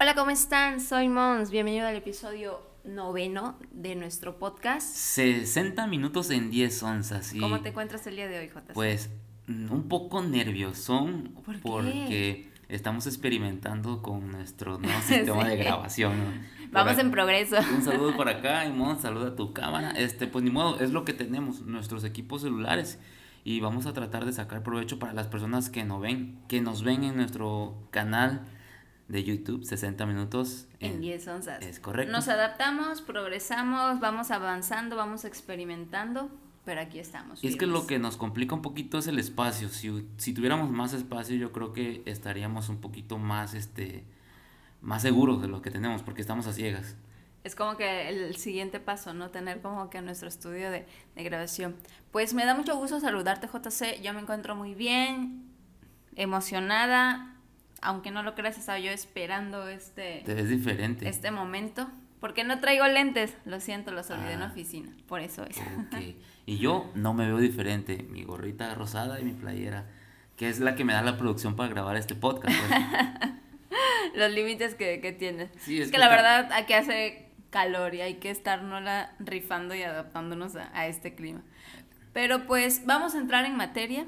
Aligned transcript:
Hola, 0.00 0.14
¿cómo 0.14 0.30
están? 0.30 0.80
Soy 0.80 1.08
Mons. 1.08 1.50
Bienvenido 1.50 1.86
al 1.86 1.96
episodio 1.96 2.60
noveno 2.84 3.58
de 3.72 3.96
nuestro 3.96 4.38
podcast. 4.38 4.86
60 4.86 5.86
minutos 5.86 6.30
en 6.30 6.50
10 6.50 6.82
onzas. 6.84 7.34
Y 7.34 7.40
¿Cómo 7.40 7.60
te 7.60 7.70
encuentras 7.70 8.06
el 8.06 8.16
día 8.16 8.28
de 8.28 8.38
hoy, 8.38 8.46
JC? 8.48 8.72
Pues 8.74 9.10
mm, 9.48 9.72
un 9.72 9.88
poco 9.88 10.22
nerviosón 10.22 11.34
¿Por 11.44 11.60
porque 11.60 12.48
estamos 12.68 13.06
experimentando 13.06 14.00
con 14.02 14.30
nuestro 14.30 14.78
nuevo 14.78 15.00
sistema 15.06 15.42
Sí. 15.44 15.48
de 15.50 15.56
grabación. 15.56 16.16
¿no? 16.16 16.68
Vamos 16.70 16.98
en 16.98 17.10
progreso. 17.10 17.56
Un 17.74 17.82
saludo 17.82 18.14
por 18.16 18.28
acá 18.28 18.64
y 18.66 18.72
Mon, 18.72 19.00
saluda 19.00 19.28
a 19.28 19.36
tu 19.36 19.52
cámara. 19.52 19.90
Este, 19.92 20.26
pues 20.28 20.44
ni 20.44 20.50
modo, 20.50 20.78
es 20.80 20.92
lo 20.92 21.04
que 21.04 21.12
tenemos, 21.12 21.62
nuestros 21.62 22.04
equipos 22.04 22.42
celulares. 22.42 23.00
Y 23.42 23.60
vamos 23.60 23.86
a 23.86 23.92
tratar 23.94 24.26
de 24.26 24.32
sacar 24.32 24.62
provecho 24.62 24.98
para 24.98 25.12
las 25.12 25.26
personas 25.26 25.70
que 25.70 25.82
nos 25.84 26.00
ven, 26.00 26.38
que 26.48 26.60
nos 26.60 26.82
ven 26.84 27.02
en 27.02 27.16
nuestro 27.16 27.74
canal 27.90 28.42
de 29.08 29.24
YouTube, 29.24 29.64
60 29.64 30.04
minutos 30.06 30.66
En 30.80 31.00
10 31.00 31.28
onzas. 31.28 31.62
Es 31.62 31.80
correcto. 31.80 32.12
Nos 32.12 32.28
adaptamos, 32.28 33.00
progresamos, 33.00 34.00
vamos 34.00 34.30
avanzando, 34.30 34.96
vamos 34.96 35.24
experimentando, 35.24 36.30
pero 36.64 36.82
aquí 36.82 36.98
estamos. 36.98 37.42
Y 37.42 37.48
es 37.48 37.56
que 37.56 37.66
lo 37.66 37.86
que 37.86 37.98
nos 37.98 38.18
complica 38.18 38.54
un 38.54 38.60
poquito 38.62 38.98
es 38.98 39.06
el 39.06 39.18
espacio. 39.18 39.70
Si, 39.70 40.06
si 40.18 40.34
tuviéramos 40.34 40.70
más 40.70 40.92
espacio, 40.92 41.36
yo 41.36 41.52
creo 41.52 41.72
que 41.72 42.02
estaríamos 42.04 42.68
un 42.68 42.82
poquito 42.82 43.16
más, 43.18 43.54
este, 43.54 44.04
más 44.82 45.02
seguros 45.02 45.40
de 45.40 45.48
lo 45.48 45.62
que 45.62 45.70
tenemos, 45.70 46.02
porque 46.02 46.20
estamos 46.20 46.46
a 46.46 46.52
ciegas. 46.52 46.94
Es 47.44 47.54
como 47.54 47.78
que 47.78 48.10
el 48.10 48.36
siguiente 48.36 48.78
paso, 48.78 49.14
¿no? 49.14 49.30
Tener 49.30 49.62
como 49.62 49.88
que 49.88 50.02
nuestro 50.02 50.28
estudio 50.28 50.70
de, 50.70 50.86
de 51.14 51.24
grabación. 51.24 51.76
Pues 52.12 52.34
me 52.34 52.44
da 52.44 52.54
mucho 52.54 52.76
gusto 52.76 53.00
saludarte, 53.00 53.46
JC. 53.46 54.02
Yo 54.02 54.12
me 54.12 54.20
encuentro 54.20 54.54
muy 54.54 54.74
bien, 54.74 55.50
emocionada. 56.14 57.37
Aunque 57.80 58.10
no 58.10 58.22
lo 58.22 58.34
creas, 58.34 58.58
estaba 58.58 58.78
yo 58.78 58.90
esperando 58.90 59.68
este, 59.68 60.22
Te 60.26 60.34
ves 60.34 60.48
diferente. 60.48 61.08
este 61.08 61.30
momento. 61.30 61.88
Porque 62.20 62.42
no 62.42 62.58
traigo 62.58 62.86
lentes. 62.88 63.36
Lo 63.44 63.60
siento, 63.60 63.92
los 63.92 64.10
olvidé 64.10 64.32
en 64.32 64.40
la 64.40 64.46
Ah. 64.46 64.50
oficina. 64.50 64.90
Por 65.06 65.20
eso 65.20 65.44
es. 65.44 65.56
Ok. 65.58 65.96
Y 66.46 66.56
yo 66.56 66.90
no 66.94 67.12
me 67.12 67.26
veo 67.26 67.36
diferente. 67.38 68.04
Mi 68.10 68.24
gorrita 68.24 68.74
rosada 68.74 69.20
y 69.20 69.22
mi 69.22 69.32
playera, 69.32 69.84
que 70.36 70.48
es 70.48 70.60
la 70.60 70.74
que 70.76 70.82
me 70.84 70.94
da 70.94 71.02
la 71.02 71.18
producción 71.18 71.56
para 71.56 71.68
grabar 71.68 71.96
este 71.96 72.14
podcast. 72.14 72.56
pues. 72.58 73.30
los 74.14 74.32
límites 74.32 74.74
que, 74.74 75.00
que 75.00 75.12
tienes. 75.12 75.50
Sí, 75.58 75.76
es, 75.76 75.82
es 75.82 75.86
que, 75.88 75.92
que 75.92 75.98
la 75.98 76.08
verdad 76.08 76.50
aquí 76.52 76.72
hace 76.72 77.28
calor 77.50 77.94
y 77.94 78.00
hay 78.00 78.14
que 78.14 78.30
estarnos 78.30 78.82
rifando 79.20 79.74
y 79.74 79.82
adaptándonos 79.82 80.56
a, 80.56 80.70
a 80.76 80.86
este 80.86 81.14
clima. 81.14 81.42
Pero 82.14 82.46
pues 82.46 82.86
vamos 82.86 83.14
a 83.14 83.18
entrar 83.18 83.44
en 83.44 83.54
materia, 83.56 84.06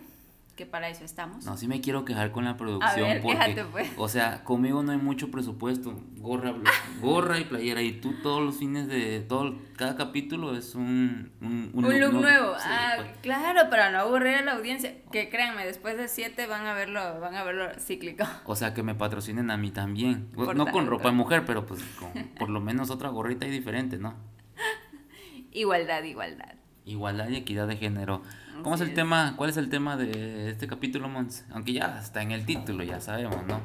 que 0.53 0.67
para 0.67 0.89
eso 0.89 1.05
estamos. 1.05 1.45
No, 1.45 1.57
sí 1.57 1.67
me 1.69 1.81
quiero 1.81 2.05
quejar 2.05 2.33
con 2.33 2.45
la 2.45 2.57
producción 2.57 3.09
ver, 3.09 3.23
porque, 3.23 3.39
quéjate, 3.39 3.65
pues. 3.65 3.91
o 3.97 4.09
sea, 4.09 4.45
conmigo 4.45 4.83
no 4.83 4.93
hay 4.93 4.99
mucho 4.99 5.31
presupuesto, 5.31 5.99
gorra, 6.19 6.55
gorra 7.01 7.39
y 7.39 7.45
playera 7.45 7.83
y 7.83 7.93
tú 7.93 8.15
todos 8.23 8.43
los 8.43 8.57
fines 8.57 8.89
de 8.89 9.21
todo, 9.21 9.55
cada 9.77 9.97
capítulo 9.97 10.57
es 10.57 10.75
un 10.75 11.33
un, 11.41 11.71
Un 11.73 12.01
look 12.01 12.13
nuevo. 12.13 12.55
Sí, 12.57 12.65
ah, 12.67 12.95
pues. 12.97 13.19
claro, 13.23 13.71
para 13.71 13.91
no 13.91 13.99
aburrir 13.99 14.37
a 14.37 14.43
la 14.43 14.53
audiencia. 14.53 14.95
Que 15.11 15.29
créanme, 15.29 15.65
después 15.65 15.97
de 15.97 16.09
siete 16.09 16.47
van 16.47 16.67
a 16.67 16.75
verlo, 16.75 17.21
van 17.21 17.35
a 17.35 17.45
verlo 17.45 17.69
cíclico. 17.79 18.25
O 18.45 18.57
sea, 18.57 18.75
que 18.75 18.83
me 18.83 18.95
patrocinen 18.95 19.51
a 19.51 19.57
mí 19.57 19.71
también. 19.71 20.31
Por 20.35 20.57
no 20.57 20.67
con 20.67 20.87
ropa 20.87 21.09
de 21.09 21.15
mujer, 21.15 21.45
pero 21.47 21.67
pues 21.67 21.83
con 21.99 22.11
por 22.39 22.51
lo 22.51 22.61
menos 22.61 22.91
otra 22.91 23.09
gorrita 23.09 23.47
y 23.47 23.51
diferente, 23.51 23.99
¿no? 23.99 24.15
Igualdad, 25.53 26.03
igualdad. 26.05 26.55
Igualdad 26.91 27.29
y 27.29 27.37
equidad 27.37 27.69
de 27.69 27.77
género. 27.77 28.23
¿Cómo 28.63 28.75
es 28.75 28.81
el 28.81 28.89
es. 28.89 28.95
tema? 28.95 29.35
¿Cuál 29.37 29.51
es 29.51 29.57
el 29.57 29.69
tema 29.69 29.97
de 29.97 30.51
este 30.51 30.67
capítulo, 30.67 31.09
Mons? 31.09 31.45
Aunque 31.51 31.73
ya 31.73 32.01
está 32.03 32.23
en 32.23 32.33
el 32.33 32.45
título, 32.45 32.83
ya 32.83 33.01
sabemos, 33.01 33.47
¿no? 33.47 33.61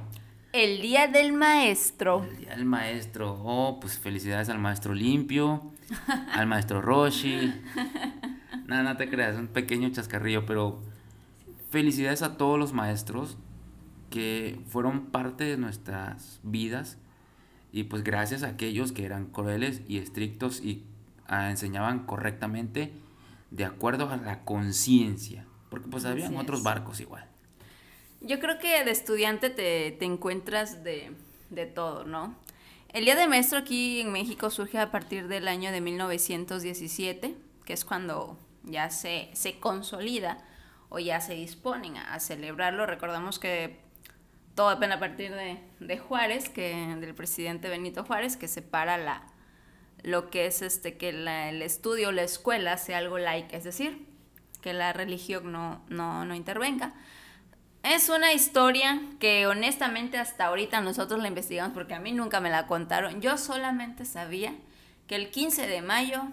El 0.54 0.82
día 0.82 1.08
del 1.08 1.34
maestro. 1.34 2.24
El 2.24 2.38
día 2.38 2.50
del 2.52 2.66
maestro. 2.66 3.38
Oh, 3.44 3.80
pues 3.80 3.98
felicidades 3.98 4.48
al 4.50 4.60
maestro 4.60 4.94
Limpio, 4.94 5.74
al 6.34 6.48
maestro 6.48 6.82
Roshi. 6.82 7.54
Nada, 8.68 8.84
no 8.84 8.96
te 8.96 9.10
creas, 9.10 9.38
un 9.38 9.48
pequeño 9.48 9.90
chascarrillo, 9.90 10.46
pero 10.46 10.82
felicidades 11.72 12.22
a 12.22 12.38
todos 12.38 12.58
los 12.58 12.74
maestros 12.74 13.38
que 14.10 14.62
fueron 14.70 15.08
parte 15.08 15.44
de 15.44 15.58
nuestras 15.58 16.40
vidas 16.44 16.98
y 17.74 17.84
pues 17.84 18.04
gracias 18.04 18.44
a 18.44 18.48
aquellos 18.48 18.94
que 18.94 19.04
eran 19.04 19.26
crueles 19.26 19.82
y 19.90 19.98
estrictos 19.98 20.62
y 20.62 20.84
ah, 21.28 21.50
enseñaban 21.50 22.06
correctamente 22.06 22.94
de 23.56 23.66
acuerdo 23.66 24.10
a 24.10 24.18
la 24.18 24.44
conciencia, 24.44 25.46
porque 25.70 25.88
pues 25.88 26.06
habían 26.06 26.36
Así 26.36 26.36
otros 26.38 26.60
es. 26.60 26.64
barcos 26.64 27.00
igual. 27.00 27.26
Yo 28.22 28.40
creo 28.40 28.60
que 28.60 28.84
de 28.84 28.92
estudiante 28.92 29.50
te, 29.50 29.92
te 29.92 30.06
encuentras 30.06 30.84
de, 30.84 31.14
de 31.50 31.66
todo, 31.66 32.04
¿no? 32.06 32.36
El 32.90 33.06
Día 33.06 33.16
del 33.16 33.30
Maestro 33.30 33.60
aquí 33.60 34.02
en 34.02 34.12
México 34.12 34.50
surge 34.50 34.78
a 34.80 34.92
partir 34.92 35.28
del 35.28 35.48
año 35.48 35.72
de 35.72 35.82
1917, 35.82 37.36
que 37.66 37.74
es 37.74 37.86
cuando 37.86 38.38
ya 38.64 38.90
se, 38.90 39.30
se 39.34 39.60
consolida 39.60 40.38
o 40.90 41.00
ya 41.00 41.22
se 41.22 41.36
disponen 41.36 41.98
a, 41.98 42.14
a 42.14 42.20
celebrarlo. 42.20 42.86
Recordamos 42.86 43.38
que 43.40 43.80
todo 44.56 44.70
depende 44.70 44.96
a 44.96 45.00
partir 45.00 45.34
de, 45.34 45.60
de 45.80 45.98
Juárez, 45.98 46.50
que, 46.50 46.96
del 47.00 47.14
presidente 47.16 47.70
Benito 47.70 48.04
Juárez, 48.06 48.38
que 48.38 48.48
separa 48.48 48.98
la, 48.98 49.28
lo 50.06 50.30
que 50.30 50.46
es 50.46 50.62
este, 50.62 50.98
que 50.98 51.12
la- 51.12 51.50
el 51.50 51.62
estudio, 51.62 52.12
la 52.12 52.22
escuela 52.24 52.78
sea 52.78 53.00
algo 53.00 53.18
laica, 53.18 53.58
es 53.58 53.64
decir, 53.64 54.06
que 54.62 54.72
la 54.74 54.94
religión 54.94 55.52
no, 55.52 55.84
no, 55.90 56.24
no 56.26 56.36
intervenga. 56.36 56.94
Es 57.84 58.10
una 58.10 58.34
historia 58.34 59.02
que 59.20 59.46
honestamente 59.46 60.18
hasta 60.18 60.46
ahorita 60.46 60.82
nosotros 60.82 61.22
la 61.22 61.28
investigamos 61.28 61.74
porque 61.74 61.94
a 61.94 62.00
mí 62.00 62.12
nunca 62.14 62.40
me 62.40 62.50
la 62.50 62.66
contaron. 62.66 63.22
Yo 63.22 63.38
solamente 63.38 64.06
sabía 64.06 64.56
que 65.08 65.16
el 65.16 65.30
15 65.30 65.68
de 65.68 65.82
mayo 65.84 66.24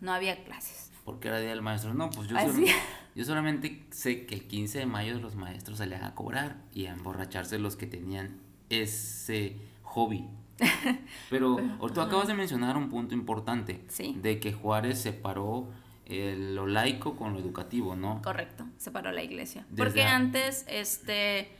no 0.00 0.12
había 0.12 0.44
clases. 0.44 0.90
Porque 1.04 1.28
era 1.28 1.40
día 1.40 1.48
del 1.50 1.62
maestro. 1.62 1.94
No, 1.94 2.10
pues 2.10 2.28
yo, 2.28 2.36
es. 2.36 2.52
yo 3.14 3.24
solamente 3.24 3.86
sé 3.90 4.26
que 4.26 4.34
el 4.34 4.46
15 4.46 4.80
de 4.80 4.86
mayo 4.86 5.18
los 5.18 5.34
maestros 5.34 5.78
salían 5.78 6.04
a 6.04 6.14
cobrar 6.14 6.56
y 6.74 6.86
a 6.86 6.92
emborracharse 6.92 7.58
los 7.58 7.76
que 7.76 7.86
tenían 7.86 8.38
ese 8.68 9.56
hobby. 9.84 10.28
Pero 11.30 11.56
tú 11.94 12.00
acabas 12.00 12.26
de 12.28 12.34
mencionar 12.34 12.76
un 12.76 12.88
punto 12.88 13.14
importante. 13.14 13.84
Sí. 13.88 14.16
De 14.20 14.40
que 14.40 14.52
Juárez 14.52 15.00
separó 15.00 15.68
eh, 16.06 16.36
lo 16.38 16.66
laico 16.66 17.16
con 17.16 17.34
lo 17.34 17.38
educativo, 17.38 17.94
¿no? 17.96 18.22
Correcto, 18.22 18.66
separó 18.78 19.12
la 19.12 19.22
iglesia. 19.22 19.64
Desde 19.70 19.82
Porque 19.84 20.02
a- 20.04 20.16
antes, 20.16 20.64
este, 20.68 21.52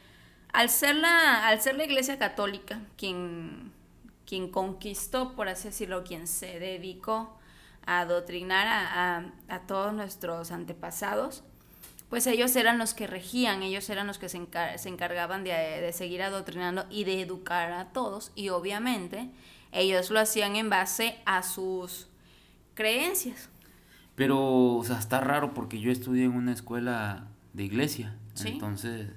al 0.52 0.68
ser 0.70 0.96
la, 0.96 1.46
al 1.46 1.60
ser 1.60 1.76
la 1.76 1.84
iglesia 1.84 2.18
católica 2.18 2.80
quien, 2.96 3.72
quien 4.26 4.50
conquistó, 4.50 5.34
por 5.36 5.48
así 5.48 5.68
decirlo, 5.68 6.02
quien 6.04 6.26
se 6.26 6.58
dedicó 6.58 7.38
a 7.86 8.00
adoctrinar 8.00 8.66
a, 8.66 9.16
a- 9.18 9.32
a 9.48 9.66
todos 9.66 9.92
nuestros 9.92 10.50
antepasados, 10.50 11.44
pues 12.08 12.26
ellos 12.26 12.54
eran 12.56 12.78
los 12.78 12.94
que 12.94 13.06
regían, 13.06 13.62
ellos 13.62 13.88
eran 13.90 14.06
los 14.06 14.18
que 14.18 14.28
se, 14.28 14.38
encar- 14.38 14.78
se 14.78 14.88
encargaban 14.88 15.44
de, 15.44 15.50
de 15.52 15.92
seguir 15.92 16.22
adoctrinando 16.22 16.86
y 16.90 17.04
de 17.04 17.20
educar 17.20 17.72
a 17.72 17.86
todos. 17.92 18.32
Y 18.34 18.48
obviamente 18.48 19.30
ellos 19.72 20.10
lo 20.10 20.18
hacían 20.20 20.56
en 20.56 20.70
base 20.70 21.18
a 21.26 21.42
sus 21.42 22.08
creencias. 22.74 23.48
Pero, 24.14 24.74
o 24.76 24.84
sea, 24.84 24.98
está 24.98 25.20
raro 25.20 25.54
porque 25.54 25.80
yo 25.80 25.92
estudié 25.92 26.24
en 26.24 26.32
una 26.32 26.52
escuela 26.52 27.28
de 27.52 27.64
iglesia. 27.64 28.16
Sí. 28.34 28.48
Entonces 28.48 29.10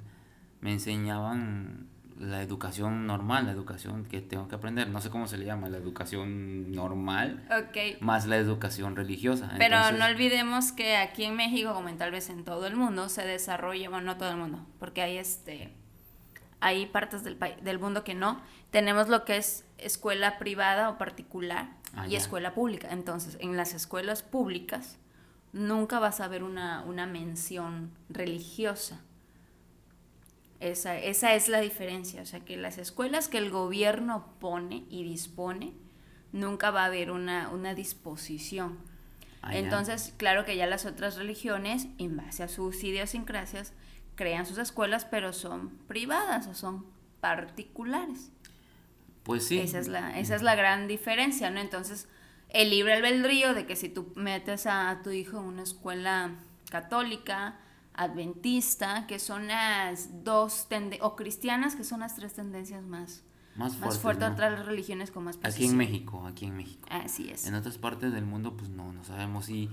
me 0.59 0.73
enseñaban 0.73 1.87
la 2.21 2.41
educación 2.41 3.07
normal, 3.07 3.45
la 3.45 3.51
educación 3.51 4.05
que 4.05 4.21
tengo 4.21 4.47
que 4.47 4.55
aprender. 4.55 4.87
No 4.89 5.01
sé 5.01 5.09
cómo 5.09 5.27
se 5.27 5.37
le 5.37 5.45
llama, 5.45 5.69
la 5.69 5.77
educación 5.77 6.71
normal 6.71 7.45
más 7.99 8.27
la 8.27 8.37
educación 8.37 8.95
religiosa. 8.95 9.51
Pero 9.57 9.75
Entonces, 9.77 9.99
no 9.99 10.05
olvidemos 10.05 10.71
que 10.71 10.97
aquí 10.97 11.25
en 11.25 11.35
México, 11.35 11.73
como 11.73 11.89
en 11.89 11.97
tal 11.97 12.11
vez 12.11 12.29
en 12.29 12.43
todo 12.45 12.67
el 12.67 12.75
mundo, 12.75 13.09
se 13.09 13.25
desarrolla, 13.25 13.89
bueno, 13.89 14.05
no 14.05 14.17
todo 14.17 14.29
el 14.29 14.37
mundo, 14.37 14.65
porque 14.79 15.01
hay 15.01 15.17
este 15.17 15.73
hay 16.59 16.85
partes 16.85 17.23
del 17.23 17.37
del 17.61 17.79
mundo 17.79 18.03
que 18.03 18.13
no. 18.13 18.39
Tenemos 18.69 19.09
lo 19.09 19.25
que 19.25 19.37
es 19.37 19.65
escuela 19.77 20.37
privada 20.37 20.89
o 20.89 20.97
particular 20.97 21.71
Ah, 21.93 22.07
y 22.07 22.11
ya. 22.11 22.19
escuela 22.19 22.53
pública. 22.53 22.87
Entonces, 22.91 23.37
en 23.41 23.57
las 23.57 23.73
escuelas 23.73 24.23
públicas 24.23 24.97
nunca 25.53 25.99
vas 25.99 26.21
a 26.21 26.27
ver 26.27 26.43
una, 26.43 26.83
una 26.85 27.05
mención 27.05 27.91
religiosa. 28.09 29.01
Esa, 30.61 30.97
esa 30.97 31.33
es 31.33 31.49
la 31.49 31.59
diferencia. 31.59 32.21
O 32.21 32.25
sea, 32.25 32.39
que 32.39 32.55
las 32.55 32.77
escuelas 32.77 33.27
que 33.27 33.39
el 33.39 33.49
gobierno 33.49 34.33
pone 34.39 34.85
y 34.89 35.03
dispone, 35.03 35.73
nunca 36.31 36.71
va 36.71 36.83
a 36.83 36.85
haber 36.85 37.11
una, 37.11 37.49
una 37.49 37.73
disposición. 37.73 38.77
Ah. 39.41 39.57
Entonces, 39.57 40.13
claro 40.17 40.45
que 40.45 40.55
ya 40.55 40.67
las 40.67 40.85
otras 40.85 41.17
religiones, 41.17 41.87
en 41.97 42.15
base 42.15 42.43
a 42.43 42.47
sus 42.47 42.83
idiosincrasias, 42.83 43.73
crean 44.15 44.45
sus 44.45 44.59
escuelas, 44.59 45.05
pero 45.05 45.33
son 45.33 45.69
privadas 45.87 46.47
o 46.47 46.53
son 46.53 46.85
particulares. 47.21 48.31
Pues 49.23 49.47
sí. 49.47 49.59
Esa, 49.59 49.79
es 49.79 49.87
la, 49.87 50.19
esa 50.19 50.35
es 50.35 50.41
la 50.41 50.55
gran 50.55 50.87
diferencia, 50.87 51.49
¿no? 51.49 51.59
Entonces, 51.59 52.07
el 52.49 52.69
libre 52.69 52.93
albedrío 52.93 53.53
de 53.53 53.65
que 53.65 53.75
si 53.75 53.89
tú 53.89 54.11
metes 54.15 54.67
a 54.67 54.99
tu 55.03 55.09
hijo 55.09 55.39
en 55.39 55.45
una 55.45 55.63
escuela 55.63 56.35
católica, 56.69 57.59
adventista, 57.93 59.05
que 59.07 59.19
son 59.19 59.47
las 59.47 60.23
dos 60.23 60.67
tendencias, 60.69 61.05
o 61.05 61.15
cristianas, 61.15 61.75
que 61.75 61.83
son 61.83 62.01
las 62.01 62.15
tres 62.15 62.33
tendencias 62.33 62.83
más, 62.83 63.23
Más 63.55 63.71
más 63.71 63.77
fuertes, 63.77 63.99
fuerte 63.99 64.25
¿no? 64.25 64.33
otras 64.33 64.65
religiones 64.65 65.11
con 65.11 65.23
más 65.23 65.39
Aquí 65.43 65.65
en. 65.65 65.77
México, 65.77 66.25
aquí 66.27 66.45
en 66.45 66.57
México. 66.57 66.87
Así 66.89 67.29
es. 67.29 67.45
En 67.45 67.55
otras 67.55 67.77
partes 67.77 68.13
del 68.13 68.25
mundo, 68.25 68.55
pues 68.55 68.69
no, 68.69 68.93
no 68.93 69.03
sabemos. 69.03 69.49
Y 69.49 69.69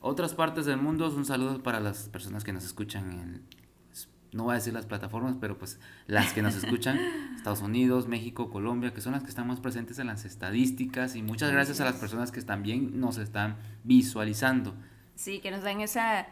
otras 0.00 0.34
partes 0.34 0.66
del 0.66 0.78
mundo, 0.78 1.08
un 1.08 1.24
saludo 1.24 1.62
para 1.62 1.80
las 1.80 2.08
personas 2.08 2.44
que 2.44 2.52
nos 2.52 2.64
escuchan 2.64 3.12
en, 3.12 3.42
no 4.32 4.44
voy 4.44 4.52
a 4.52 4.54
decir 4.56 4.72
las 4.72 4.86
plataformas, 4.86 5.36
pero 5.40 5.58
pues 5.58 5.80
las 6.06 6.32
que 6.32 6.42
nos 6.42 6.54
escuchan, 6.54 6.98
Estados 7.36 7.62
Unidos, 7.62 8.06
México, 8.06 8.50
Colombia, 8.50 8.92
que 8.92 9.00
son 9.00 9.12
las 9.12 9.22
que 9.22 9.28
están 9.28 9.46
más 9.46 9.60
presentes 9.60 9.98
en 9.98 10.06
las 10.06 10.24
estadísticas. 10.24 11.16
Y 11.16 11.22
muchas 11.22 11.50
gracias 11.50 11.80
a 11.80 11.84
las 11.84 11.96
personas 11.96 12.30
que 12.30 12.40
también 12.42 13.00
nos 13.00 13.18
están 13.18 13.56
visualizando. 13.84 14.74
Sí, 15.14 15.40
que 15.40 15.50
nos 15.50 15.62
dan 15.62 15.80
esa, 15.80 16.28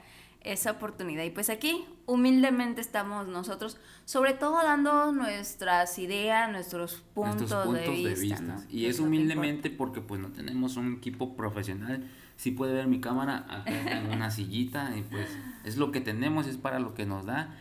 esa 0.53 0.73
oportunidad. 0.73 1.25
Y 1.25 1.31
pues 1.31 1.51
aquí, 1.51 1.85
humildemente 2.07 2.81
estamos 2.81 3.29
nosotros, 3.29 3.77
sobre 4.05 4.33
todo 4.33 4.63
dando 4.63 5.13
nuestras 5.13 5.99
ideas, 5.99 6.51
nuestros 6.51 7.03
puntos, 7.15 7.37
nuestros 7.37 7.67
puntos 7.67 7.85
de 7.85 8.09
de 8.09 8.15
vista. 8.15 8.57
Y 8.71 8.87
es 8.87 8.99
humildemente 8.99 9.71
porque 9.71 10.01
pues 10.01 10.21
no 10.21 10.29
tenemos 10.29 10.77
un 10.77 10.95
equipo 10.95 11.37
profesional. 11.37 12.09
Si 12.37 12.51
puede 12.51 12.73
ver 12.73 12.87
mi 12.87 13.01
cámara, 13.01 13.47
acá 13.49 13.73
tengo 13.85 14.13
una 14.15 14.31
sillita 14.31 14.97
y 14.97 15.03
pues 15.03 15.29
es 15.65 15.77
lo 15.77 15.93
que 15.93 16.01
tenemos, 16.01 16.47
es 16.47 16.57
para 16.57 16.79
lo 16.79 16.95
que 16.95 17.05
nos 17.05 17.27
da 17.27 17.55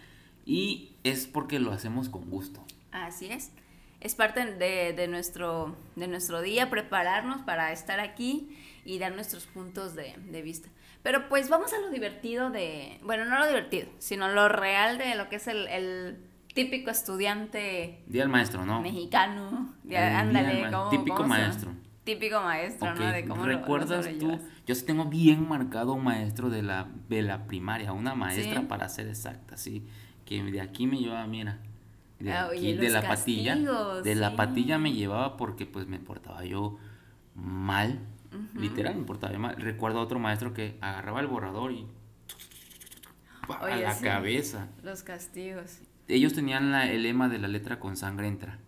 y 0.45 0.93
es 1.03 1.27
porque 1.27 1.59
lo 1.59 1.71
hacemos 1.73 2.07
con 2.07 2.29
gusto. 2.29 2.63
Así 2.91 3.27
es. 3.27 3.51
Es 3.99 4.15
parte 4.15 4.45
de, 4.45 4.93
de 4.93 5.07
nuestro, 5.07 5.75
de 5.95 6.07
nuestro 6.07 6.41
día 6.41 6.69
prepararnos 6.69 7.41
para 7.41 7.73
estar 7.73 7.99
aquí 7.99 8.55
y 8.87 8.99
dar 8.99 9.13
nuestros 9.13 9.45
puntos 9.45 9.93
de, 9.95 10.15
de 10.31 10.41
vista. 10.41 10.69
Pero 11.03 11.27
pues 11.29 11.49
vamos 11.49 11.73
a 11.73 11.79
lo 11.79 11.89
divertido 11.91 12.49
de, 12.49 12.99
bueno, 13.03 13.25
no 13.25 13.37
lo 13.37 13.45
divertido, 13.47 13.87
sino 13.99 14.27
lo 14.29 14.47
real 14.49 14.97
de 14.97 15.13
lo 15.15 15.27
que 15.29 15.35
es 15.35 15.47
el, 15.47 15.67
el 15.67 16.17
típico 16.53 16.89
estudiante 16.89 18.01
Día 18.07 18.21
del 18.23 18.29
maestro, 18.31 18.65
¿no? 18.65 18.81
mexicano. 18.81 19.73
Día 19.83 20.19
ándale, 20.19 20.63
ma- 20.63 20.71
¿cómo- 20.71 20.89
típico 20.89 21.17
cómo 21.17 21.27
maestro. 21.29 21.71
Típico 22.03 22.41
maestro, 22.41 22.91
Ok, 22.93 22.99
¿no? 22.99 23.11
De 23.11 23.25
cómo 23.25 23.45
lo- 23.45 23.51
lo 23.51 23.57
¿Recuerdas 23.59 24.07
tú? 24.17 24.39
Yo 24.65 24.73
sí 24.75 24.85
tengo 24.85 25.05
bien 25.05 25.47
marcado 25.47 25.91
un 25.93 26.05
maestro 26.05 26.49
de 26.49 26.63
la, 26.63 26.87
de 27.09 27.21
la 27.21 27.45
primaria, 27.45 27.91
una 27.91 28.15
maestra 28.15 28.61
¿Sí? 28.61 28.65
para 28.67 28.87
ser 28.87 29.07
exacta, 29.09 29.57
sí. 29.57 29.85
Que 30.25 30.41
de 30.41 30.61
aquí 30.61 30.87
me 30.87 30.97
llevaba, 30.97 31.27
mira. 31.27 31.59
De 32.19 32.31
Ah, 32.31 32.45
aquí, 32.45 32.57
oye, 32.59 32.77
de 32.77 32.89
la 32.89 33.01
patilla. 33.01 33.53
castigos, 33.53 34.03
De 34.03 34.15
la 34.15 34.29
sí. 34.31 34.35
patilla 34.37 34.77
me 34.79 34.93
llevaba 34.93 35.35
porque 35.37 35.65
pues 35.65 35.85
me 35.87 35.99
portaba 35.99 36.43
yo 36.45 36.77
mal. 37.35 37.99
Literal, 38.53 38.95
me 38.95 39.03
portaba 39.03 39.37
mal. 39.37 39.55
Recuerdo 39.57 39.99
a 39.99 40.01
otro 40.01 40.19
maestro 40.19 40.53
que 40.53 40.77
agarraba 40.81 41.19
el 41.21 41.27
borrador 41.27 41.71
y. 41.71 41.87
a 43.47 43.75
la 43.75 43.93
sí. 43.93 44.03
cabeza. 44.03 44.67
Los 44.83 45.03
castigos. 45.03 45.79
Ellos 46.07 46.33
tenían 46.33 46.71
la, 46.71 46.89
el 46.89 47.03
lema 47.03 47.29
de 47.29 47.39
la 47.39 47.47
letra 47.47 47.79
con 47.79 47.97
sangre 47.97 48.27
entra. 48.27 48.59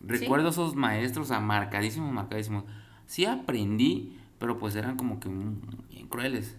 Recuerdo 0.00 0.48
esos 0.48 0.74
maestros, 0.74 1.30
a 1.30 1.40
marcadísimos, 1.40 2.12
marcadísimos. 2.12 2.64
Sí 3.06 3.24
aprendí, 3.24 4.18
pero 4.38 4.58
pues 4.58 4.74
eran 4.74 4.96
como 4.96 5.20
que 5.20 5.28
bien 5.28 6.08
crueles. 6.08 6.56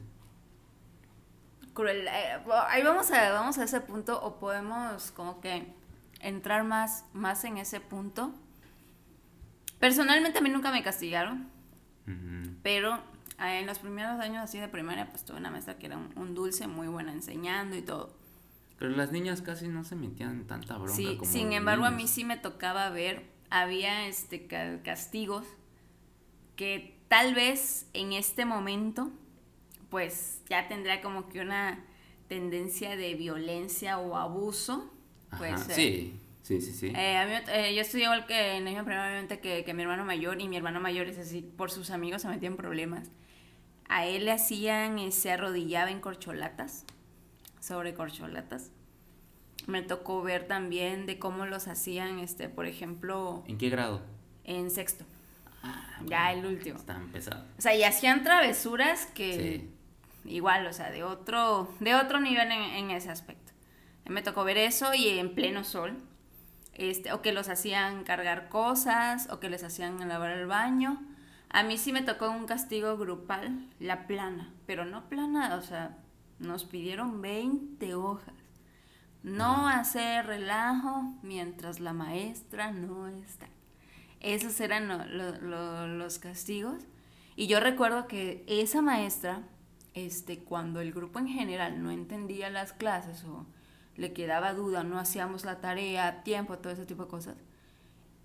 Cruel. 1.73 2.07
eh, 2.07 2.39
ahí 2.69 2.83
vamos 2.83 3.11
a, 3.11 3.31
vamos 3.31 3.57
a 3.57 3.63
ese 3.63 3.81
punto 3.81 4.21
o 4.21 4.39
podemos 4.39 5.11
como 5.11 5.41
que 5.41 5.73
entrar 6.21 6.63
más, 6.63 7.05
más 7.13 7.43
en 7.43 7.57
ese 7.57 7.79
punto. 7.79 8.33
Personalmente 9.79 10.39
a 10.39 10.41
mí 10.41 10.49
nunca 10.49 10.71
me 10.71 10.83
castigaron, 10.83 11.49
Pero 12.61 12.95
eh, 13.39 13.59
en 13.59 13.65
los 13.67 13.79
primeros 13.79 14.19
años 14.19 14.43
así 14.43 14.57
de 14.59 14.67
primaria 14.67 15.09
pues 15.09 15.23
tuve 15.25 15.37
una 15.37 15.49
maestra 15.51 15.77
que 15.77 15.87
era 15.87 15.97
un, 15.97 16.11
un 16.15 16.33
dulce 16.35 16.67
muy 16.67 16.87
buena 16.87 17.11
enseñando 17.11 17.75
y 17.75 17.81
todo. 17.81 18.13
Pero 18.79 18.91
las 18.91 19.11
niñas 19.11 19.41
casi 19.41 19.67
no 19.67 19.83
se 19.83 19.95
metían 19.95 20.45
tanta 20.45 20.77
bronca 20.77 20.93
Sí, 20.95 21.15
como 21.17 21.31
sin 21.31 21.53
embargo 21.53 21.85
a 21.85 21.91
mí 21.91 22.07
sí 22.07 22.23
me 22.25 22.37
tocaba 22.37 22.89
ver, 22.89 23.23
había 23.49 24.07
este 24.07 24.47
ca- 24.47 24.81
castigos 24.83 25.45
que 26.55 26.95
tal 27.07 27.33
vez 27.35 27.87
en 27.93 28.13
este 28.13 28.45
momento 28.45 29.11
pues 29.89 30.41
ya 30.49 30.67
tendrá 30.67 31.01
como 31.01 31.29
que 31.29 31.39
una 31.41 31.79
tendencia 32.27 32.95
de 32.95 33.13
violencia 33.13 33.99
o 33.99 34.15
abuso. 34.17 34.91
Ajá, 35.29 35.37
Pues, 35.37 35.69
eh, 35.69 35.73
sí, 36.43 36.61
sí, 36.61 36.71
sí, 36.71 36.73
sí. 36.73 36.93
eh, 36.95 37.17
a 37.17 37.25
mí 37.25 37.33
eh, 37.51 37.73
yo 37.73 37.81
estudié 37.81 38.03
igual 38.03 38.25
que 38.27 38.57
en 38.57 38.67
el 38.67 38.75
primaria, 38.75 39.03
obviamente, 39.09 39.39
que, 39.39 39.63
que 39.65 39.73
mi 39.73 39.81
hermano 39.81 40.05
mayor, 40.05 40.39
y 40.39 40.47
mi 40.47 40.57
hermano 40.57 40.79
mayor 40.79 41.07
es 41.07 41.17
así, 41.17 41.41
por 41.41 41.71
sus 41.71 41.89
amigos 41.89 42.21
se 42.21 42.27
metía 42.27 42.47
en 42.47 42.57
problemas. 42.57 43.09
A 43.89 44.05
él 44.05 44.25
le 44.25 44.31
hacían, 44.31 44.99
eh, 44.99 45.11
se 45.11 45.31
arrodillaba 45.31 45.89
en 45.89 45.99
corcholatas, 45.99 46.85
sobre 47.59 47.93
corcholatas. 47.95 48.71
Me 49.67 49.81
tocó 49.81 50.21
ver 50.21 50.45
también 50.47 51.05
de 51.05 51.17
cómo 51.19 51.45
los 51.45 51.67
hacían, 51.67 52.19
este, 52.19 52.49
por 52.49 52.65
ejemplo, 52.67 53.43
¿En 53.47 53.57
qué 53.57 53.69
grado? 53.69 54.01
en 54.43 54.69
sexto. 54.69 55.05
Ah, 55.63 55.99
Ya 56.05 56.33
bueno, 56.33 56.49
el 56.49 56.55
último. 56.57 56.77
Estaban 56.77 57.07
pesados. 57.09 57.45
O 57.57 57.61
sea, 57.61 57.73
y 57.75 57.83
hacían 57.83 58.23
travesuras 58.23 59.05
que 59.07 59.69
igual, 60.25 60.67
o 60.67 60.73
sea, 60.73 60.91
de 60.91 61.03
otro, 61.03 61.69
de 61.79 61.95
otro 61.95 62.19
nivel 62.19 62.51
en, 62.51 62.61
en 62.61 62.91
ese 62.91 63.09
aspecto. 63.09 63.53
Me 64.05 64.21
tocó 64.21 64.43
ver 64.43 64.57
eso 64.57 64.93
y 64.93 65.07
en 65.19 65.33
pleno 65.33 65.63
sol. 65.63 65.95
Este, 66.73 67.11
o 67.13 67.21
que 67.21 67.33
los 67.33 67.49
hacían 67.49 68.03
cargar 68.03 68.49
cosas, 68.49 69.29
o 69.31 69.39
que 69.39 69.49
les 69.49 69.63
hacían 69.63 70.07
lavar 70.07 70.31
el 70.31 70.47
baño. 70.47 71.01
A 71.49 71.63
mí 71.63 71.77
sí 71.77 71.93
me 71.93 72.01
tocó 72.01 72.29
un 72.31 72.45
castigo 72.47 72.97
grupal, 72.97 73.67
la 73.79 74.07
plana, 74.07 74.51
pero 74.65 74.85
no 74.85 75.07
plana, 75.07 75.55
o 75.55 75.61
sea, 75.61 75.97
nos 76.39 76.65
pidieron 76.65 77.21
20 77.21 77.93
hojas. 77.93 78.33
No 79.21 79.67
hacer 79.67 80.25
relajo 80.25 81.13
mientras 81.21 81.79
la 81.79 81.93
maestra 81.93 82.71
no 82.71 83.07
está. 83.07 83.47
Esos 84.19 84.59
eran 84.59 84.87
lo- 84.87 85.05
lo- 85.05 85.39
lo- 85.41 85.87
los 85.87 86.17
castigos. 86.19 86.83
Y 87.35 87.47
yo 87.47 87.59
recuerdo 87.59 88.07
que 88.07 88.43
esa 88.47 88.81
maestra, 88.81 89.43
este, 89.93 90.39
cuando 90.43 90.81
el 90.81 90.91
grupo 90.91 91.19
en 91.19 91.27
general 91.27 91.81
no 91.83 91.91
entendía 91.91 92.49
las 92.49 92.73
clases 92.73 93.23
o 93.25 93.45
le 93.95 94.13
quedaba 94.13 94.53
duda, 94.53 94.83
no 94.83 94.99
hacíamos 94.99 95.45
la 95.45 95.61
tarea 95.61 96.07
a 96.07 96.23
tiempo, 96.23 96.57
todo 96.57 96.73
ese 96.73 96.85
tipo 96.85 97.03
de 97.03 97.09
cosas. 97.09 97.35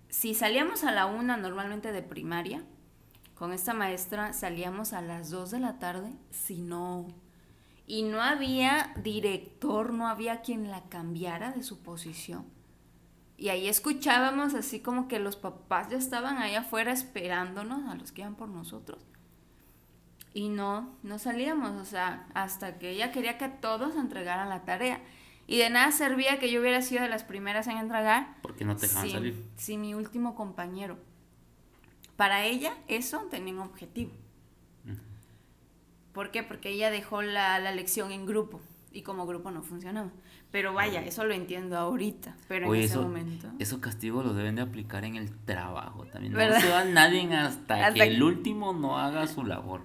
Si 0.09 0.33
salíamos 0.33 0.83
a 0.83 0.91
la 0.91 1.05
una 1.05 1.37
normalmente 1.37 1.91
de 1.91 2.01
primaria, 2.01 2.63
con 3.35 3.53
esta 3.53 3.73
maestra 3.73 4.33
salíamos 4.33 4.93
a 4.93 5.01
las 5.01 5.29
2 5.29 5.51
de 5.51 5.59
la 5.59 5.79
tarde, 5.79 6.11
si 6.31 6.59
no... 6.59 7.07
Y 7.87 8.03
no 8.03 8.21
había 8.21 8.93
director, 9.01 9.93
no 9.93 10.07
había 10.07 10.41
quien 10.41 10.69
la 10.69 10.83
cambiara 10.89 11.51
de 11.51 11.63
su 11.63 11.79
posición. 11.81 12.45
Y 13.35 13.49
ahí 13.49 13.67
escuchábamos 13.67 14.53
así 14.53 14.81
como 14.81 15.07
que 15.07 15.17
los 15.17 15.37
papás 15.37 15.89
ya 15.89 15.97
estaban 15.97 16.37
ahí 16.37 16.53
afuera 16.53 16.91
esperándonos 16.91 17.89
a 17.89 17.95
los 17.95 18.11
que 18.11 18.21
iban 18.21 18.35
por 18.35 18.49
nosotros. 18.49 19.07
Y 20.33 20.49
no, 20.49 20.97
no 21.01 21.17
salíamos, 21.17 21.71
o 21.81 21.85
sea, 21.85 22.27
hasta 22.33 22.77
que 22.77 22.91
ella 22.91 23.11
quería 23.11 23.37
que 23.37 23.47
todos 23.47 23.95
entregaran 23.95 24.49
la 24.49 24.65
tarea. 24.65 25.01
Y 25.51 25.57
de 25.57 25.69
nada 25.71 25.91
servía 25.91 26.37
que 26.37 26.51
yo 26.51 26.61
hubiera 26.61 26.79
sido 26.83 27.01
de 27.01 27.09
las 27.09 27.23
primeras 27.23 27.65
en 27.67 27.77
entregar 27.77 28.35
Porque 28.43 28.65
no 28.65 28.75
te 28.75 28.85
dejaban 28.85 29.07
si, 29.07 29.11
salir. 29.13 29.43
si 29.55 29.77
mi 29.77 29.95
último 29.95 30.35
compañero. 30.35 30.97
Para 32.17 32.45
ella 32.45 32.73
eso 32.87 33.27
tenía 33.31 33.53
un 33.53 33.59
objetivo. 33.61 34.11
¿Por 36.13 36.31
qué? 36.31 36.43
Porque 36.43 36.69
ella 36.69 36.91
dejó 36.91 37.21
la, 37.21 37.59
la 37.59 37.71
lección 37.71 38.11
en 38.11 38.25
grupo 38.25 38.59
y 38.91 39.01
como 39.03 39.25
grupo 39.25 39.49
no 39.51 39.61
funcionaba. 39.63 40.11
Pero 40.51 40.73
vaya, 40.73 41.01
eso 41.03 41.23
lo 41.25 41.33
entiendo 41.33 41.77
ahorita, 41.77 42.35
pero 42.47 42.67
Oye, 42.69 42.79
en 42.81 42.85
ese 42.85 42.93
eso, 42.95 43.03
momento... 43.03 43.47
esos 43.59 43.79
castigos 43.79 44.25
los 44.25 44.35
deben 44.35 44.55
de 44.55 44.63
aplicar 44.63 45.05
en 45.05 45.15
el 45.15 45.29
trabajo 45.45 46.05
también. 46.05 46.33
No 46.33 46.39
¿Verdad? 46.39 46.59
se 46.59 46.69
va 46.69 46.83
nadie 46.85 47.21
hasta, 47.35 47.75
Hasta 47.87 47.93
que 47.93 47.99
que- 47.99 48.15
el 48.15 48.23
último 48.23 48.73
no 48.73 48.97
haga 48.97 49.27
su 49.27 49.43
labor. 49.45 49.81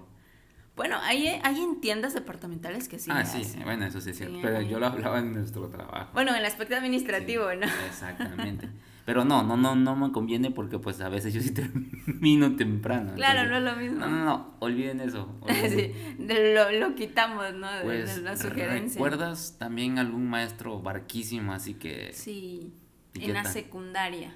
Bueno, 0.75 0.97
hay, 1.01 1.27
hay 1.27 1.61
en 1.61 1.79
tiendas 1.79 2.13
departamentales 2.13 2.89
que 2.89 2.99
sí. 2.99 3.09
ah, 3.13 3.23
sí, 3.25 3.41
hacen. 3.41 3.63
bueno, 3.63 3.85
eso 3.85 4.01
sí 4.01 4.09
es 4.09 4.17
cierto. 4.17 4.35
Sí, 4.35 4.41
pero 4.43 4.57
hay- 4.57 4.67
yo 4.67 4.79
lo 4.79 4.87
hablaba 4.87 5.19
en 5.19 5.33
nuestro 5.33 5.69
trabajo. 5.69 6.09
Bueno, 6.13 6.31
en 6.31 6.37
el 6.37 6.45
aspecto 6.45 6.75
administrativo, 6.75 7.49
Sí, 7.51 7.57
¿no? 7.57 7.65
Exactamente. 7.87 8.69
Pero 9.05 9.23
no, 9.23 9.43
no, 9.43 9.55
no, 9.55 9.75
no 9.75 9.95
me 9.95 10.11
conviene 10.11 10.49
porque 10.49 10.79
pues 10.79 10.99
a 10.99 11.09
veces 11.09 11.31
yo 11.31 11.39
sí 11.39 11.51
termino 11.53 12.55
temprano. 12.55 13.13
Claro, 13.13 13.41
entonces- 13.41 13.51
no 13.63 13.69
es 13.69 13.75
lo 13.75 13.81
mismo. 13.81 13.99
No, 13.99 14.09
no, 14.09 14.25
no, 14.25 14.55
olviden 14.59 14.99
eso. 14.99 15.29
olviden. 15.41 15.69
Sí, 16.17 16.23
de- 16.25 16.55
lo, 16.55 16.71
lo 16.71 16.95
quitamos, 16.95 17.53
¿no? 17.53 17.71
De, 17.71 17.83
Pues, 17.83 18.15
de 18.15 18.21
la 18.23 18.35
sugerencia. 18.35 18.97
¿recuerdas 18.97 19.57
también 19.59 19.99
algún 19.99 20.27
maestro 20.27 20.81
barquísimo 20.81 21.53
así 21.53 21.75
que... 21.75 22.11
Sí, 22.13 22.73
¿Y 23.13 23.19
qué 23.19 23.25
en 23.27 23.33
la 23.35 23.45
secundaria. 23.45 24.35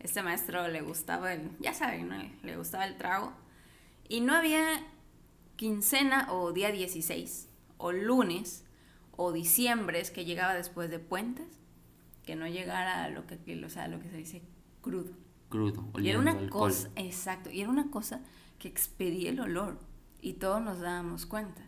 Este 0.00 0.22
maestro 0.24 0.66
le 0.68 0.80
gustaba 0.82 1.32
el, 1.32 1.50
ya 1.60 1.72
saben, 1.72 2.08
¿no? 2.08 2.16
Le 2.42 2.56
gustaba 2.56 2.84
el 2.86 2.96
trago. 2.96 3.32
Y 4.08 4.20
no 4.22 4.34
había 4.34 4.60
quincena 5.56 6.32
o 6.32 6.52
día 6.52 6.70
16, 6.70 7.48
o 7.78 7.92
lunes, 7.92 8.64
o 9.16 9.32
diciembre, 9.32 10.02
que 10.12 10.24
llegaba 10.24 10.54
después 10.54 10.90
de 10.90 10.98
puentes, 10.98 11.46
que 12.24 12.36
no 12.36 12.46
llegara 12.48 13.04
a 13.04 13.08
lo 13.10 13.26
que, 13.26 13.38
o 13.64 13.68
sea, 13.68 13.88
lo 13.88 14.00
que 14.00 14.10
se 14.10 14.16
dice 14.16 14.42
crudo. 14.80 15.12
Crudo, 15.48 15.88
Y 15.98 16.08
era 16.08 16.18
una 16.18 16.48
cosa, 16.48 16.90
exacto, 16.96 17.50
y 17.50 17.60
era 17.60 17.70
una 17.70 17.90
cosa 17.90 18.20
que 18.58 18.68
expedía 18.68 19.30
el 19.30 19.40
olor 19.40 19.78
y 20.20 20.34
todos 20.34 20.60
nos 20.62 20.80
dábamos 20.80 21.26
cuenta. 21.26 21.62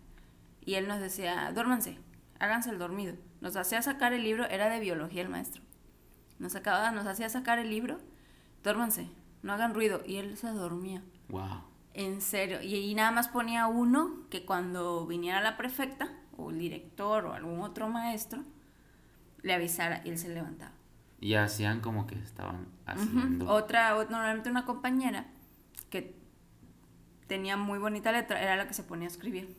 Y 0.65 0.75
él 0.75 0.89
nos 0.89 1.01
decía, 1.01 1.53
duérmanse, 1.53 1.99
háganse 2.41 2.71
el 2.71 2.79
dormido. 2.79 3.15
Nos 3.41 3.55
hacía 3.55 3.83
sacar 3.83 4.13
el 4.13 4.25
libro, 4.25 4.47
era 4.47 4.69
de 4.69 4.81
biología 4.81 5.23
el 5.23 5.29
maestro. 5.29 5.63
Nos, 6.39 6.53
sacaba, 6.53 6.91
nos 6.91 7.07
hacía 7.07 7.29
sacar 7.29 7.59
el 7.59 7.71
libro 7.71 7.99
duérmanse, 8.67 9.09
no 9.43 9.53
hagan 9.53 9.75
ruido. 9.75 10.03
Y 10.05 10.17
él 10.17 10.37
se 10.37 10.49
dormía. 10.49 11.03
Wow. 11.29 11.63
En 11.97 12.21
serio. 12.21 12.61
Y, 12.61 12.77
y 12.77 12.95
nada 12.95 13.11
más 13.11 13.29
ponía 13.29 13.67
uno 13.67 14.29
que 14.29 14.45
cuando 14.45 15.07
viniera 15.07 15.41
la 15.41 15.57
prefecta, 15.57 16.11
o 16.37 16.51
el 16.51 16.59
director, 16.59 17.25
o 17.25 17.33
algún 17.33 17.63
otro 17.63 17.89
maestro, 17.89 18.45
le 19.41 19.55
avisara 19.55 20.03
y 20.05 20.11
él 20.11 20.19
se 20.19 20.29
levantaba. 20.29 20.73
Y 21.21 21.35
hacían 21.35 21.81
como 21.81 22.07
que 22.07 22.15
estaban 22.17 22.69
haciendo. 22.85 23.49
Otra, 23.49 23.95
normalmente 24.11 24.51
una 24.51 24.67
compañera 24.67 25.27
que 25.89 26.15
tenía 27.27 27.57
muy 27.57 27.79
bonita 27.79 28.13
letra 28.13 28.43
era 28.43 28.57
la 28.57 28.69
que 28.69 28.75
se 28.75 28.83
ponía 28.83 29.09
a 29.09 29.11
escribir. 29.11 29.57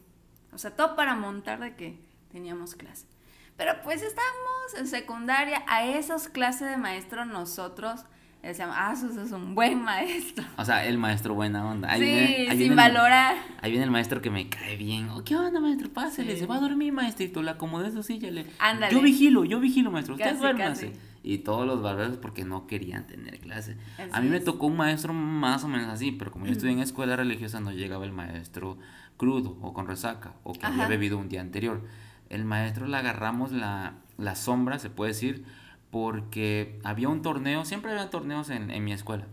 O 0.53 0.60
sea, 0.60 0.75
todo 0.75 0.96
para 0.96 1.15
montar 1.15 1.60
de 1.60 1.75
que 1.75 2.00
teníamos 2.32 2.75
clase. 2.75 3.08
Pero 3.56 3.82
pues 3.82 4.03
estábamos 4.03 4.75
en 4.77 4.86
secundaria, 4.86 5.63
a 5.67 5.84
esas 5.88 6.29
clases 6.29 6.70
de 6.70 6.77
maestro 6.77 7.25
nosotros 7.25 8.06
decíamos, 8.48 8.75
ah, 8.77 8.96
sus 8.96 9.16
es 9.18 9.32
un 9.32 9.56
buen 9.56 9.82
maestro. 9.84 10.46
O 10.58 10.66
sea, 10.66 10.86
el 10.86 10.98
maestro 10.98 11.34
buena 11.34 11.66
onda. 11.66 11.92
Ahí 11.92 12.00
sí, 12.00 12.06
viene- 12.06 12.27
ahí 12.27 12.48
sin 12.50 12.58
viene 12.58 12.74
el- 12.74 12.75
valorar. 12.94 13.36
Ahí 13.62 13.72
viene 13.72 13.86
el 13.86 13.92
maestro 13.92 14.22
que 14.22 14.30
me 14.30 14.48
cae 14.50 14.77
bien. 14.77 15.10
Oh, 15.10 15.24
¿Qué 15.24 15.36
onda, 15.36 15.60
maestro? 15.60 15.89
Pásele, 15.92 16.34
Sí. 16.34 16.39
se 16.42 16.46
va 16.46 16.56
a 16.56 16.60
dormir, 16.60 16.94
maestrito. 16.94 17.42
Le 17.44 17.51
acomodé 17.51 17.92
su 17.92 18.04
silla. 18.04 18.30
Le... 18.32 18.46
Ándale. 18.60 18.94
Yo 18.94 19.01
vigilo, 19.01 19.46
yo 19.46 19.60
vigilo, 19.60 19.92
maestro. 19.92 20.16
Usted 20.16 20.30
Casi, 20.30 20.39
duérmase. 20.42 20.88
casi. 20.92 21.00
Y 21.24 21.39
todos 21.39 21.68
los 21.68 21.82
barberos 21.82 22.18
porque 22.18 22.46
no 22.46 22.68
querían 22.68 23.06
tener 23.06 23.39
clase. 23.39 23.75
Así 23.98 24.10
a 24.13 24.22
mí 24.22 24.30
me 24.30 24.38
es. 24.38 24.46
tocó 24.46 24.68
un 24.68 24.77
maestro 24.77 25.12
más 25.13 25.63
o 25.66 25.68
menos 25.68 25.89
así, 25.89 26.12
pero 26.13 26.32
como 26.32 26.46
yo 26.46 26.54
estudié 26.54 26.72
en 26.72 26.80
escuela 26.80 27.16
religiosa, 27.18 27.60
no 27.60 27.72
llegaba 27.72 28.06
el 28.06 28.13
maestro 28.13 28.77
crudo 29.18 29.58
o 29.62 29.74
con 29.74 29.88
resaca 29.88 30.34
o 30.44 30.54
que 30.54 30.66
había 30.66 30.84
Ajá. 30.84 30.88
bebido 30.89 31.18
un 31.18 31.27
día 31.27 31.42
anterior. 31.42 31.84
El 32.30 32.46
maestro 32.46 32.88
le 32.88 32.96
agarramos 32.96 33.51
la, 33.51 33.96
la 34.18 34.36
sombra, 34.36 34.80
se 34.80 34.89
puede 34.89 35.12
decir, 35.12 35.44
porque 35.91 36.79
había 36.84 37.10
un 37.10 37.22
torneo, 37.22 37.65
siempre 37.65 37.91
había 37.91 38.10
torneos 38.10 38.50
en, 38.50 38.72
en 38.72 38.84
mi 38.84 38.91
escuela. 38.94 39.25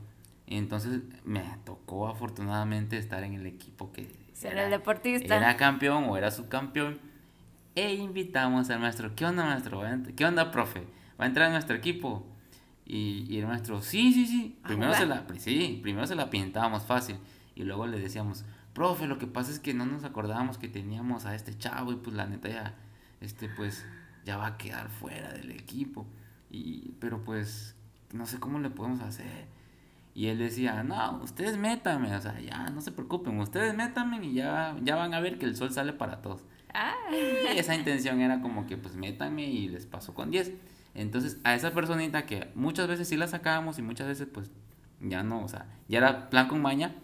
Y 0.47 0.57
entonces 0.57 1.01
me 1.25 1.43
tocó 1.65 2.09
afortunadamente 2.09 2.99
estar 2.99 3.23
en 3.25 3.35
el 3.35 3.47
equipo 3.47 3.93
que 3.93 4.09
Ser 4.33 4.57
el 4.59 4.71
deportista. 4.71 5.37
era 5.37 5.57
campeón 5.57 6.05
o 6.09 6.17
era 6.17 6.31
subcampeón. 6.31 6.99
E 7.75 7.95
invitamos 7.95 8.71
al 8.71 8.79
maestro, 8.81 9.15
¿qué 9.17 9.25
onda 9.25 9.45
maestro? 9.45 9.79
¿Va 9.79 9.89
a 9.89 9.95
ent- 9.95 10.15
¿Qué 10.15 10.25
onda, 10.25 10.51
profe? 10.53 10.81
¿Va 11.21 11.25
a 11.25 11.27
entrar 11.27 11.47
en 11.47 11.55
nuestro 11.55 11.75
equipo? 11.77 12.25
Y, 12.87 13.25
y 13.29 13.39
el 13.39 13.47
maestro, 13.47 13.81
sí, 13.83 14.13
sí, 14.13 14.27
sí. 14.27 14.59
A 14.63 14.69
Primero 14.69 14.95
se, 14.95 15.07
la, 15.07 15.25
sí, 15.39 15.81
primero 15.83 16.07
se 16.07 16.15
la 16.15 16.31
pintábamos 16.31 16.85
fácil. 16.85 17.17
Y 17.57 17.65
luego 17.65 17.87
le 17.87 17.99
decíamos, 17.99 18.45
profe, 18.75 19.07
lo 19.07 19.19
que 19.19 19.27
pasa 19.27 19.51
es 19.51 19.59
que 19.59 19.75
no 19.75 19.87
nos 19.87 20.05
acordábamos 20.05 20.59
que 20.59 20.69
teníamos 20.69 21.25
a 21.25 21.35
este 21.35 21.57
chavo 21.57 21.93
y 21.93 21.97
pues 21.97 22.15
la 22.15 22.27
neta 22.27 22.49
ya, 22.49 22.75
este 23.21 23.49
pues 23.49 23.85
ya 24.25 24.37
va 24.37 24.47
a 24.49 24.57
quedar 24.59 24.89
fuera 24.91 25.33
del 25.33 25.51
equipo. 25.51 26.07
Y, 26.55 26.95
pero 27.01 27.25
pues 27.25 27.75
no 28.13 28.27
sé 28.27 28.39
cómo 28.39 28.61
le 28.61 28.71
podemos 28.71 29.01
hacer. 29.01 29.47
Y 30.15 30.29
él 30.29 30.39
decía, 30.39 30.85
no, 30.85 31.21
ustedes 31.25 31.57
métanme, 31.59 32.15
o 32.15 32.21
sea, 32.21 32.39
ya, 32.41 32.69
no 32.71 32.81
se 32.81 32.93
preocupen, 32.93 33.41
ustedes 33.41 33.75
métanme 33.75 34.25
y 34.25 34.35
ya, 34.35 34.77
ya 34.81 34.95
van 34.95 35.13
a 35.13 35.19
ver 35.21 35.39
que 35.39 35.47
el 35.47 35.57
sol 35.57 35.73
sale 35.73 35.93
para 35.93 36.23
todos. 36.23 36.43
Ah, 36.73 36.95
Y 37.13 37.59
esa 37.59 37.75
intención 37.75 38.21
era 38.21 38.41
como 38.41 38.67
que, 38.69 38.77
pues, 38.77 38.95
métanme 38.95 39.45
y 39.47 39.69
les 39.69 39.87
paso 39.87 40.15
con 40.15 40.31
10. 40.31 40.53
Entonces, 40.95 41.41
a 41.43 41.57
esa 41.57 41.73
personita 41.73 42.27
que 42.27 42.49
muchas 42.55 42.87
veces 42.87 43.09
sí 43.09 43.17
la 43.17 43.27
sacábamos 43.27 43.81
y 43.81 43.83
muchas 43.83 44.07
veces, 44.07 44.29
pues, 44.33 44.53
ya 45.01 45.25
no, 45.25 45.43
o 45.43 45.49
sea, 45.49 45.67
ya 45.89 45.99
era 45.99 46.31
plan 46.31 46.47
con 46.47 46.63
maña, 46.63 46.95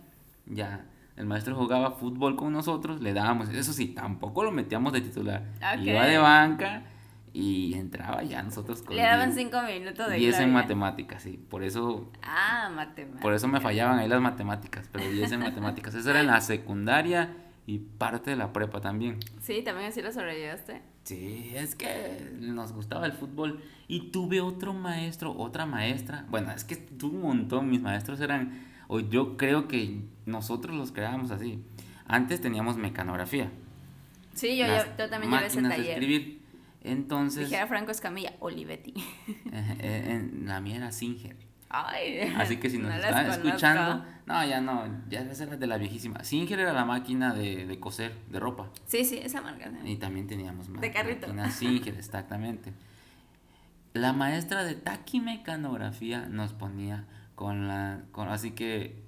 ya 0.46 0.84
el 1.16 1.26
maestro 1.26 1.56
jugaba 1.56 1.90
fútbol 1.90 2.36
con 2.36 2.52
nosotros, 2.52 3.00
le 3.02 3.12
dábamos, 3.12 3.48
eso 3.48 3.72
sí, 3.72 3.88
tampoco 3.88 4.44
lo 4.44 4.52
metíamos 4.52 4.92
de 4.92 5.00
titular, 5.00 5.42
Ok. 5.56 5.82
iba 5.82 6.06
de 6.06 6.18
banca 6.18 6.84
y 7.32 7.74
entraba 7.74 8.22
ya 8.22 8.42
nosotros 8.42 8.82
con 8.82 8.96
le 8.96 9.02
daban 9.02 9.34
10 9.34 9.38
cinco 9.38 9.62
minutos 9.62 10.08
de 10.10 10.16
10 10.16 10.40
en 10.40 10.52
matemáticas, 10.52 11.22
sí, 11.22 11.38
por 11.48 11.62
eso 11.62 12.10
Ah, 12.22 12.70
matemáticas. 12.74 13.22
por 13.22 13.32
eso 13.34 13.46
me 13.48 13.60
fallaban 13.60 13.98
ahí 13.98 14.08
las 14.08 14.20
matemáticas, 14.20 14.88
pero 14.90 15.08
10 15.08 15.32
en 15.32 15.40
matemáticas. 15.40 15.94
Eso 15.94 16.10
era 16.10 16.20
en 16.20 16.26
la 16.26 16.40
secundaria 16.40 17.34
y 17.66 17.78
parte 17.78 18.30
de 18.30 18.36
la 18.36 18.52
prepa 18.52 18.80
también. 18.80 19.18
Sí, 19.40 19.62
también 19.62 19.88
así 19.90 20.02
lo 20.02 20.10
sobrellevaste. 20.12 20.82
Sí, 21.04 21.52
es 21.54 21.74
que 21.76 22.30
nos 22.40 22.72
gustaba 22.72 23.06
el 23.06 23.12
fútbol. 23.12 23.60
Y 23.88 24.10
tuve 24.10 24.40
otro 24.40 24.72
maestro, 24.72 25.32
otra 25.36 25.66
maestra. 25.66 26.24
Bueno, 26.30 26.50
es 26.52 26.64
que 26.64 26.76
tuve 26.76 27.16
un 27.16 27.22
montón. 27.22 27.70
Mis 27.70 27.80
maestros 27.80 28.20
eran, 28.20 28.66
o 28.88 29.00
yo 29.00 29.36
creo 29.36 29.66
que 29.66 30.02
nosotros 30.26 30.76
los 30.76 30.92
creábamos 30.92 31.30
así. 31.30 31.62
Antes 32.06 32.40
teníamos 32.40 32.76
mecanografía. 32.76 33.50
Sí, 34.34 34.56
yo, 34.56 34.66
yo, 34.66 34.74
yo 34.98 35.08
también 35.10 35.32
llevé 35.32 35.46
ese 35.46 35.60
máquinas 35.60 35.70
de 35.70 35.76
taller. 35.76 35.90
escribir. 36.02 36.39
Entonces, 36.82 37.48
Dijera 37.48 37.66
Franco 37.66 37.90
Escamilla, 37.90 38.32
Olivetti. 38.40 38.94
eh, 39.28 39.76
eh, 39.80 40.30
la 40.44 40.60
mía 40.60 40.76
era 40.76 40.92
Singer. 40.92 41.36
Ay, 41.72 42.20
Así 42.36 42.56
que 42.56 42.68
si 42.68 42.78
nos 42.78 42.90
no 42.90 42.96
están 42.96 43.26
escuchando, 43.30 44.04
no, 44.26 44.44
ya 44.44 44.60
no, 44.60 44.82
ya 45.08 45.20
esa 45.20 45.44
era 45.44 45.56
de 45.56 45.66
la 45.68 45.76
viejísima. 45.76 46.24
Singer 46.24 46.58
era 46.58 46.72
la 46.72 46.84
máquina 46.84 47.32
de, 47.32 47.64
de 47.66 47.78
coser, 47.78 48.12
de 48.28 48.40
ropa. 48.40 48.70
Sí, 48.86 49.04
sí, 49.04 49.18
esa 49.22 49.40
marca. 49.40 49.70
Y 49.84 49.96
también 49.96 50.26
teníamos 50.26 50.68
ma- 50.68 50.80
De 50.80 50.90
carrito. 50.90 51.28
máquinas 51.28 51.54
Singer, 51.54 51.94
exactamente. 51.94 52.72
La 53.92 54.12
maestra 54.12 54.64
de 54.64 54.74
taquimecanografía 54.74 56.26
nos 56.28 56.52
ponía 56.54 57.04
con 57.36 57.68
la, 57.68 58.02
con, 58.12 58.28
así 58.28 58.50
que 58.52 59.02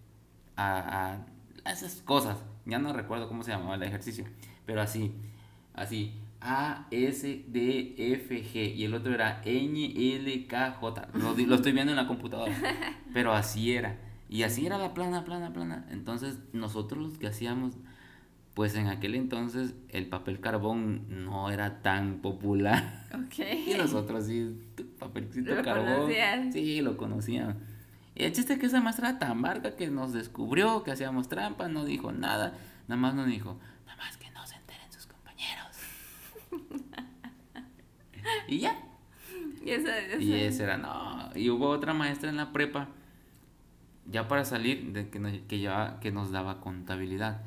a, 0.57 1.17
a 1.65 1.71
esas 1.73 1.97
cosas, 2.03 2.39
ya 2.65 2.79
no 2.79 2.93
recuerdo 2.93 3.29
cómo 3.29 3.43
se 3.43 3.51
llamaba 3.51 3.75
el 3.75 3.83
ejercicio, 3.83 4.25
pero 4.67 4.83
así, 4.83 5.13
así, 5.75 6.15
A, 6.43 6.87
S, 6.91 7.45
D, 7.49 7.95
F, 7.97 8.43
G, 8.45 8.75
y 8.75 8.85
el 8.85 8.95
otro 8.95 9.15
era 9.15 9.41
N, 9.45 9.93
L, 10.17 10.47
K, 10.47 10.73
J, 10.73 11.09
lo, 11.15 11.35
lo 11.35 11.55
estoy 11.55 11.73
viendo 11.73 11.93
en 11.93 11.97
la 11.97 12.07
computadora, 12.07 12.53
pero 13.15 13.33
así 13.33 13.73
era, 13.73 13.97
y 14.29 14.43
así 14.43 14.67
era 14.67 14.79
la 14.79 14.93
plana, 14.95 15.25
plana, 15.25 15.53
plana, 15.53 15.87
entonces 15.91 16.39
nosotros 16.53 17.03
los 17.03 17.19
que 17.19 17.27
hacíamos, 17.29 17.75
pues 18.55 18.75
en 18.75 18.89
aquel 18.89 19.15
entonces 19.15 19.75
el 19.89 20.07
papel 20.09 20.41
carbón 20.41 21.25
no 21.25 21.51
era 21.51 21.81
tan 21.81 22.19
popular. 22.19 23.07
Ok. 23.15 23.39
Y 23.69 23.75
nosotros 23.79 24.27
sí, 24.27 24.55
papelcito 24.99 25.55
Lo 25.55 25.63
carbón. 25.63 25.87
conocían. 25.95 26.53
Sí, 26.53 26.81
lo 26.83 26.97
conocían. 26.97 27.59
Y 28.15 28.25
el 28.25 28.33
chiste 28.33 28.53
es 28.55 28.59
que 28.59 28.67
esa 28.67 28.81
maestra 28.83 29.09
era 29.11 29.19
tan 29.19 29.41
barca 29.41 29.75
que 29.75 29.89
nos 29.89 30.13
descubrió 30.13 30.83
que 30.83 30.91
hacíamos 30.91 31.29
trampa, 31.31 31.69
no 31.69 31.85
dijo 31.87 32.13
nada, 32.13 32.53
nada 32.89 33.01
más 33.01 33.15
nos 33.15 33.27
dijo, 33.27 33.59
nada 33.87 33.97
más 33.97 34.19
que 34.19 34.31
no 34.33 34.47
se 34.47 34.57
enteren 34.57 34.93
sus 34.93 35.07
compañeros. 35.07 35.77
Y 38.49 38.59
ya. 38.61 38.77
Y 39.65 39.71
esa, 39.71 39.99
esa- 39.99 40.21
Y 40.23 40.33
ese 40.35 40.65
era, 40.65 40.77
no. 40.77 41.31
Y 41.35 41.51
hubo 41.51 41.69
otra 41.69 41.95
maestra 41.95 42.31
en 42.31 42.37
la 42.37 42.53
prepa, 42.53 42.89
ya 44.11 44.29
para 44.29 44.45
salir, 44.45 44.93
de 44.93 45.09
que, 45.09 45.19
nos, 45.19 45.33
que, 45.49 45.61
ya, 45.61 45.99
que 46.01 46.11
nos 46.11 46.31
daba 46.31 46.61
contabilidad. 46.61 47.43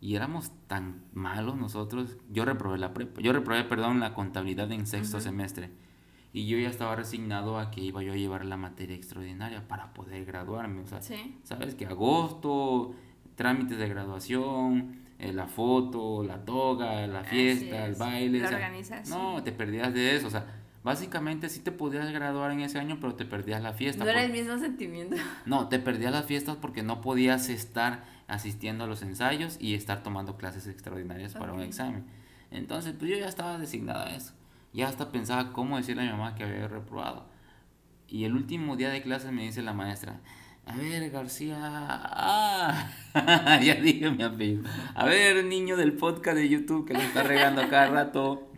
Y 0.00 0.14
éramos 0.14 0.52
tan 0.68 1.02
malos 1.14 1.56
nosotros. 1.56 2.16
Yo 2.30 2.44
reprobé 2.44 2.78
la 2.78 2.92
prepa. 2.94 3.20
Yo 3.20 3.32
reprobé, 3.32 3.64
perdón, 3.64 3.98
la 4.00 4.14
contabilidad 4.14 4.70
en 4.70 4.86
sexto 4.86 5.20
semestre. 5.20 5.70
Y 6.32 6.46
yo 6.46 6.58
ya 6.58 6.68
estaba 6.68 6.94
resignado 6.94 7.58
a 7.58 7.70
que 7.70 7.80
iba 7.80 8.02
yo 8.02 8.12
a 8.12 8.16
llevar 8.16 8.44
la 8.44 8.56
materia 8.58 8.94
extraordinaria 8.94 9.66
para 9.66 9.94
poder 9.94 10.24
graduarme. 10.26 10.82
O 10.82 10.86
sea, 10.86 11.00
Sí. 11.02 11.38
sabes 11.44 11.74
que 11.74 11.86
agosto, 11.86 12.94
trámites 13.36 13.78
de 13.78 13.88
graduación, 13.88 15.00
eh, 15.18 15.32
la 15.32 15.46
foto, 15.46 16.22
la 16.22 16.44
toga, 16.44 17.06
la 17.06 17.24
fiesta, 17.24 17.86
el 17.86 17.94
baile. 17.94 18.40
la 18.40 18.46
o 18.46 18.48
sea, 18.48 18.58
organización. 18.58 19.18
no, 19.18 19.42
te 19.42 19.52
perdías 19.52 19.92
de 19.94 20.16
eso. 20.16 20.26
O 20.26 20.30
sea, 20.30 20.46
básicamente 20.82 21.48
sí 21.48 21.60
te 21.60 21.72
podías 21.72 22.10
graduar 22.12 22.50
en 22.52 22.60
ese 22.60 22.78
año, 22.78 22.98
pero 23.00 23.14
te 23.14 23.24
perdías 23.24 23.62
la 23.62 23.72
fiesta. 23.72 24.04
No 24.04 24.10
era 24.10 24.22
el 24.22 24.32
mismo 24.32 24.58
sentimiento. 24.58 25.16
no, 25.46 25.68
te 25.68 25.78
perdías 25.78 26.12
las 26.12 26.26
fiestas 26.26 26.56
porque 26.56 26.82
no 26.82 27.00
podías 27.00 27.48
estar 27.48 28.04
asistiendo 28.28 28.84
a 28.84 28.86
los 28.86 29.02
ensayos 29.02 29.56
y 29.60 29.74
estar 29.74 30.02
tomando 30.02 30.36
clases 30.36 30.66
extraordinarias 30.66 31.34
para 31.34 31.52
un 31.52 31.62
examen. 31.62 32.04
Entonces, 32.50 32.94
pues 32.98 33.10
yo 33.10 33.16
ya 33.16 33.28
estaba 33.28 33.58
designado 33.58 34.04
a 34.04 34.10
eso. 34.10 34.32
Ya 34.72 34.88
hasta 34.88 35.10
pensaba 35.10 35.52
cómo 35.52 35.78
decirle 35.78 36.02
a 36.02 36.04
mi 36.06 36.12
mamá 36.12 36.34
que 36.34 36.44
había 36.44 36.68
reprobado. 36.68 37.26
Y 38.08 38.24
el 38.24 38.34
último 38.34 38.76
día 38.76 38.90
de 38.90 39.02
clases 39.02 39.32
me 39.32 39.42
dice 39.42 39.62
la 39.62 39.72
maestra, 39.72 40.20
a 40.66 40.76
ver, 40.76 41.10
García, 41.10 41.56
ah, 41.60 42.90
ya 43.62 43.74
dije 43.76 44.10
mi 44.10 44.22
apellido. 44.22 44.64
A 44.94 45.04
ver, 45.06 45.44
niño 45.44 45.76
del 45.76 45.92
podcast 45.94 46.36
de 46.36 46.48
YouTube 46.48 46.86
que 46.86 46.94
lo 46.94 47.00
está 47.00 47.22
regando 47.22 47.68
cada 47.68 47.86
rato. 47.88 48.50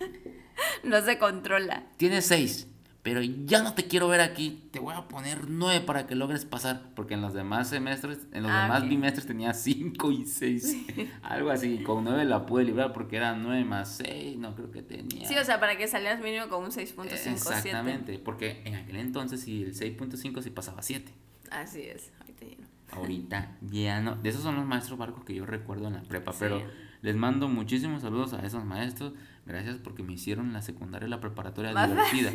No 0.83 1.01
se 1.03 1.19
controla. 1.19 1.85
Tienes 1.99 2.27
seis, 2.27 2.67
pero 3.03 3.21
ya 3.23 3.63
no 3.63 3.75
te 3.75 3.87
quiero 3.87 4.09
ver 4.09 4.21
aquí. 4.21 4.69
Te 4.73 4.81
voy 4.81 4.95
a 4.97 5.07
poner 5.07 5.49
nueve 5.49 5.81
para 5.85 6.07
que 6.07 6.15
logres 6.15 6.45
pasar. 6.45 6.91
Porque 6.97 7.15
en 7.15 7.21
los 7.21 7.35
demás 7.35 7.69
semestres, 7.69 8.27
en 8.33 8.43
los 8.43 8.53
Ah, 8.53 8.63
demás 8.63 8.83
ok. 8.83 8.89
bimestres 8.89 9.27
tenía 9.27 9.53
cinco 9.55 10.11
y 10.11 10.25
seis. 10.27 10.77
Algo 11.23 11.51
así. 11.51 11.83
Con 11.85 12.05
nueve 12.05 12.25
la 12.25 12.47
pude 12.47 12.65
librar 12.65 12.93
porque 12.93 13.17
eran 13.17 13.43
nueve 13.43 13.65
más 13.65 13.97
seis. 13.99 14.37
No 14.37 14.55
creo 14.57 14.71
que 14.73 14.83
tenía. 14.83 15.29
Sí, 15.29 15.37
o 15.37 15.45
sea, 15.45 15.61
para 15.61 15.77
que 15.77 15.87
salieras 15.87 16.21
mínimo 16.21 16.49
con 16.49 16.65
un 16.65 16.71
6.57. 16.71 17.33
Exactamente. 17.33 18.19
Porque 18.19 18.63
en 18.65 18.75
aquel 18.75 18.97
entonces, 18.97 19.41
sí, 19.43 19.63
el 19.63 19.75
6.5 19.75 20.43
sí 20.43 20.51
pasaba 20.51 20.83
7. 20.83 21.13
Así 21.51 21.83
es. 21.83 22.13
Ahorita 22.21 22.47
ya 22.47 22.57
no. 22.57 22.67
Ahorita 22.91 23.57
ya 23.71 24.01
no. 24.01 24.17
De 24.17 24.29
esos 24.29 24.43
son 24.43 24.57
los 24.57 24.67
maestros 24.67 24.99
barcos 24.99 25.25
que 25.25 25.35
yo 25.35 25.47
recuerdo 25.47 25.89
en 25.89 25.95
la 25.95 26.03
prepa. 26.03 26.33
Sí. 26.33 26.39
Pero 26.41 26.63
les 27.03 27.17
mando 27.17 27.49
muchísimos 27.49 28.03
saludos 28.03 28.33
a 28.33 28.45
esos 28.45 28.65
maestros. 28.65 29.13
Gracias 29.47 29.77
porque 29.77 30.03
me 30.03 30.13
hicieron 30.13 30.53
la 30.53 30.63
secundaria 30.63 31.07
y 31.07 31.11
la 31.11 31.21
preparatoria 31.21 31.73
Más 31.73 31.89
divertida. 31.89 32.33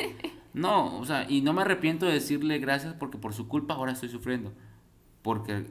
No, 0.54 1.00
o 1.00 1.06
sea, 1.06 1.30
y 1.30 1.42
no 1.42 1.54
me 1.54 1.62
arrepiento 1.62 2.06
de 2.06 2.14
decirle 2.14 2.60
gracias 2.60 2.94
porque 2.94 3.18
por 3.18 3.34
su 3.34 3.48
culpa 3.48 3.74
ahora 3.74 3.92
estoy 3.92 4.10
sufriendo. 4.10 4.54
Porque 5.22 5.66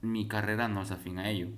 mi 0.00 0.26
carrera 0.26 0.68
no 0.68 0.82
es 0.82 0.90
afín 0.90 1.18
a 1.18 1.28
ello. 1.28 1.48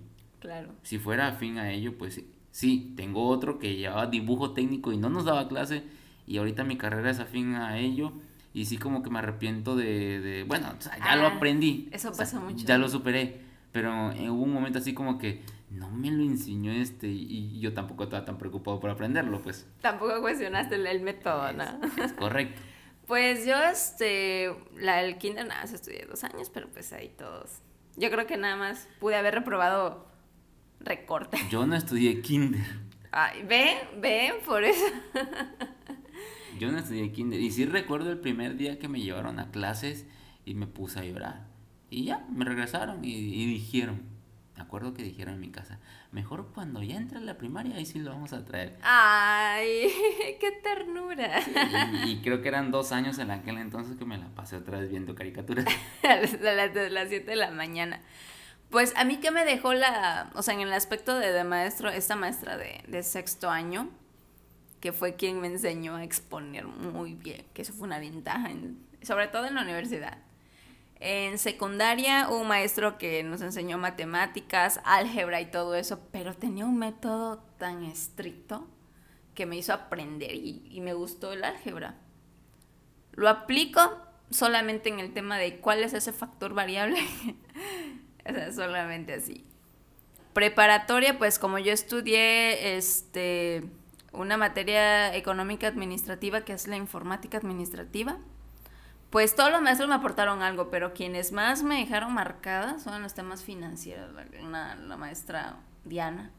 Claro. 0.40 0.72
Si 0.82 0.98
fuera 0.98 1.28
afín 1.28 1.58
a 1.58 1.70
ello, 1.70 1.96
pues 1.96 2.22
sí, 2.50 2.92
tengo 2.96 3.28
otro 3.28 3.58
que 3.58 3.76
llevaba 3.76 4.06
dibujo 4.06 4.52
técnico 4.52 4.92
y 4.92 4.96
no 4.96 5.08
nos 5.08 5.24
daba 5.24 5.48
clase 5.48 5.84
y 6.26 6.38
ahorita 6.38 6.64
mi 6.64 6.76
carrera 6.76 7.10
es 7.10 7.20
afín 7.20 7.54
a 7.54 7.78
ello 7.78 8.12
y 8.54 8.64
sí 8.64 8.78
como 8.78 9.02
que 9.02 9.10
me 9.10 9.18
arrepiento 9.18 9.76
de, 9.76 10.20
de 10.20 10.44
bueno, 10.44 10.72
o 10.78 10.80
sea, 10.80 10.96
ya 10.98 11.16
lo 11.16 11.26
Ah, 11.26 11.34
aprendí. 11.36 11.88
eso 11.92 12.08
o 12.10 12.14
sea, 12.14 12.24
pasa 12.24 12.40
mucho. 12.40 12.64
Ya 12.64 12.78
lo 12.78 12.88
superé, 12.88 13.42
pero 13.72 13.90
hubo 14.30 14.42
un 14.44 14.52
momento 14.54 14.78
así 14.78 14.94
como 14.94 15.18
que 15.18 15.42
no 15.70 15.90
me 15.90 16.10
lo 16.10 16.22
enseñó 16.22 16.70
este 16.72 17.08
y, 17.08 17.58
yo 17.60 17.74
tampoco 17.74 18.04
estaba 18.04 18.24
tan 18.24 18.38
preocupado 18.38 18.78
por 18.80 18.88
aprenderlo, 18.90 19.40
pues 19.42 19.66
Tampoco 19.82 20.20
cuestionaste 20.20 20.76
el, 20.76 20.86
el 20.86 21.00
método, 21.02 21.52
¿no? 21.52 21.64
es 22.02 22.12
correcto. 22.16 22.62
Pues 23.06 23.44
yo, 23.44 23.54
este, 23.64 24.54
la 24.76 25.02
del 25.02 25.18
kinder 25.18 25.46
nada 25.46 25.60
más 25.62 25.72
estudié 25.74 26.06
dos 26.06 26.24
años, 26.24 26.48
pero 26.48 26.68
pues 26.70 26.90
ahí 26.94 27.08
todos. 27.18 27.58
Yo 27.96 28.10
creo 28.10 28.26
que 28.26 28.36
nada 28.38 28.56
más 28.56 28.88
pude 28.98 29.16
haber 29.16 29.34
reprobado 29.34 30.06
recorte. 30.80 31.36
Yo 31.50 31.66
no 31.66 31.74
estudié 31.76 32.20
kinder. 32.22 32.64
Ay, 33.12 33.42
ven, 33.42 33.76
ven, 34.00 34.34
por 34.46 34.64
eso. 34.64 34.84
Yo 36.58 36.70
no 36.72 36.78
estudié 36.78 37.10
kinder. 37.12 37.40
Y 37.40 37.50
sí 37.50 37.64
recuerdo 37.66 38.10
el 38.10 38.18
primer 38.18 38.56
día 38.56 38.78
que 38.78 38.88
me 38.88 39.00
llevaron 39.00 39.38
a 39.38 39.50
clases 39.50 40.06
y 40.44 40.54
me 40.54 40.66
puse 40.66 41.00
a 41.00 41.04
llorar. 41.04 41.46
Y 41.90 42.04
ya, 42.04 42.24
me 42.30 42.44
regresaron 42.44 43.04
y, 43.04 43.10
y 43.12 43.46
dijeron, 43.46 44.02
me 44.56 44.62
acuerdo 44.62 44.94
que 44.94 45.02
dijeron 45.02 45.34
en 45.34 45.40
mi 45.40 45.50
casa, 45.50 45.78
mejor 46.12 46.50
cuando 46.54 46.82
ya 46.82 46.96
entre 46.96 47.18
a 47.18 47.20
la 47.20 47.36
primaria, 47.38 47.76
ahí 47.76 47.86
sí 47.86 47.98
lo 47.98 48.10
vamos 48.10 48.32
a 48.32 48.44
traer. 48.44 48.78
Ay, 48.82 49.88
qué 50.40 50.52
ternura. 50.62 51.40
Y, 52.04 52.10
y 52.12 52.20
creo 52.22 52.40
que 52.42 52.48
eran 52.48 52.70
dos 52.70 52.92
años 52.92 53.18
en 53.18 53.30
aquel 53.30 53.58
entonces 53.58 53.96
que 53.96 54.04
me 54.04 54.16
la 54.18 54.28
pasé 54.28 54.56
otra 54.56 54.78
vez 54.80 54.90
viendo 54.90 55.14
caricaturas. 55.14 55.66
A 56.02 56.16
las, 56.16 56.34
a 56.34 56.52
las- 56.52 56.74
de 56.74 56.90
las 56.90 57.08
7 57.08 57.30
de 57.30 57.36
la 57.36 57.50
mañana. 57.50 58.00
Pues 58.70 58.92
a 58.96 59.04
mí 59.04 59.18
que 59.18 59.30
me 59.30 59.44
dejó 59.44 59.72
la, 59.74 60.30
o 60.34 60.42
sea, 60.42 60.54
en 60.54 60.60
el 60.60 60.72
aspecto 60.72 61.16
de, 61.18 61.30
de 61.32 61.44
maestro, 61.44 61.90
esta 61.90 62.16
maestra 62.16 62.56
de, 62.56 62.82
de 62.88 63.02
sexto 63.04 63.48
año, 63.50 63.88
que 64.84 64.92
fue 64.92 65.16
quien 65.16 65.40
me 65.40 65.46
enseñó 65.46 65.96
a 65.96 66.04
exponer 66.04 66.66
muy 66.66 67.14
bien, 67.14 67.46
que 67.54 67.62
eso 67.62 67.72
fue 67.72 67.86
una 67.86 67.98
ventaja, 67.98 68.50
en- 68.50 68.86
sobre 69.00 69.28
todo 69.28 69.46
en 69.46 69.54
la 69.54 69.62
universidad. 69.62 70.18
En 71.00 71.38
secundaria 71.38 72.28
un 72.28 72.46
maestro 72.46 72.98
que 72.98 73.22
nos 73.22 73.40
enseñó 73.40 73.78
matemáticas, 73.78 74.82
álgebra 74.84 75.40
y 75.40 75.46
todo 75.46 75.74
eso, 75.74 76.00
pero 76.12 76.34
tenía 76.34 76.66
un 76.66 76.76
método 76.76 77.38
tan 77.56 77.82
estricto 77.84 78.68
que 79.34 79.46
me 79.46 79.56
hizo 79.56 79.72
aprender 79.72 80.34
y, 80.34 80.78
me 80.82 80.92
gustó 80.92 81.32
el 81.32 81.44
álgebra. 81.44 81.94
Lo 83.12 83.30
aplico 83.30 83.80
solamente 84.28 84.90
en 84.90 85.00
el 85.00 85.14
tema 85.14 85.38
de 85.38 85.60
cuál 85.60 85.82
es 85.82 85.94
ese 85.94 86.12
factor 86.12 86.52
variable. 86.52 86.98
solamente 88.54 89.14
así. 89.14 89.46
Preparatoria, 90.34 91.16
pues 91.16 91.38
como 91.38 91.58
yo 91.58 91.72
estudié 91.72 92.76
este 92.76 93.64
una 94.14 94.36
materia 94.36 95.14
económica 95.14 95.66
administrativa 95.66 96.42
que 96.42 96.52
es 96.52 96.66
la 96.68 96.76
informática 96.76 97.38
administrativa, 97.38 98.18
pues 99.10 99.36
todos 99.36 99.52
los 99.52 99.62
maestros 99.62 99.88
me 99.88 99.94
aportaron 99.94 100.42
algo, 100.42 100.70
pero 100.70 100.92
quienes 100.92 101.30
más 101.32 101.62
me 101.62 101.76
dejaron 101.78 102.12
marcada 102.14 102.78
son 102.80 103.00
los 103.02 103.14
temas 103.14 103.44
financieros. 103.44 104.10
La, 104.50 104.74
la 104.74 104.96
maestra 104.96 105.56
Diana, 105.84 106.30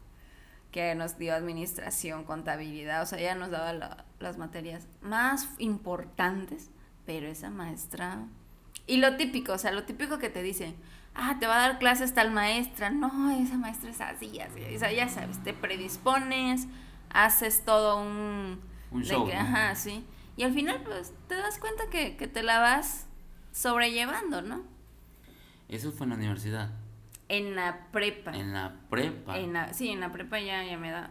que 0.71 0.93
nos 0.95 1.17
dio 1.17 1.33
administración, 1.33 2.25
contabilidad, 2.25 3.01
o 3.01 3.05
sea, 3.05 3.19
ella 3.19 3.35
nos 3.35 3.49
daba 3.51 3.71
la- 3.71 4.03
las 4.19 4.37
materias 4.37 4.87
más 5.01 5.47
importantes, 5.57 6.69
pero 7.05 7.27
esa 7.27 7.49
maestra... 7.49 8.19
Y 8.87 8.97
lo 8.97 9.15
típico, 9.15 9.53
o 9.53 9.57
sea, 9.57 9.71
lo 9.71 9.83
típico 9.83 10.19
que 10.19 10.29
te 10.29 10.43
dicen, 10.43 10.75
ah, 11.15 11.37
te 11.39 11.47
va 11.47 11.55
a 11.55 11.67
dar 11.69 11.79
clases 11.79 12.13
tal 12.13 12.29
maestra, 12.31 12.89
no, 12.89 13.31
esa 13.31 13.57
maestra 13.57 13.89
es 13.89 14.01
así, 14.01 14.39
así, 14.41 14.75
o 14.75 14.79
sea, 14.79 14.91
ya 14.91 15.07
sabes, 15.07 15.41
te 15.43 15.53
predispones, 15.53 16.67
haces 17.23 17.63
todo 17.65 18.01
un... 18.01 18.61
Show, 19.01 19.25
que, 19.27 19.33
¿no? 19.33 19.39
Ajá, 19.41 19.75
sí. 19.75 20.05
Y 20.37 20.43
al 20.43 20.53
final, 20.53 20.81
pues, 20.83 21.13
te 21.27 21.35
das 21.35 21.57
cuenta 21.59 21.83
que, 21.89 22.15
que 22.17 22.27
te 22.27 22.43
la 22.43 22.59
vas 22.59 23.07
sobrellevando, 23.51 24.41
¿no? 24.41 24.63
Eso 25.67 25.91
fue 25.91 26.05
en 26.05 26.11
la 26.11 26.15
universidad. 26.17 26.69
En 27.27 27.55
la 27.55 27.87
prepa. 27.91 28.31
En 28.37 28.53
la 28.53 28.75
prepa. 28.89 29.37
En 29.37 29.53
la- 29.53 29.73
sí, 29.73 29.89
en 29.89 29.99
la 29.99 30.11
prepa 30.11 30.39
ya, 30.39 30.63
ya 30.63 30.77
me 30.77 30.91
da. 30.91 31.09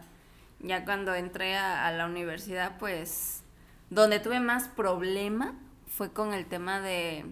Ya 0.61 0.85
cuando 0.85 1.13
entré 1.13 1.57
a, 1.57 1.85
a 1.87 1.91
la 1.91 2.05
universidad, 2.05 2.77
pues, 2.79 3.43
donde 3.89 4.19
tuve 4.19 4.39
más 4.39 4.67
problema 4.69 5.53
fue 5.87 6.11
con 6.13 6.33
el 6.33 6.45
tema 6.47 6.79
de, 6.79 7.25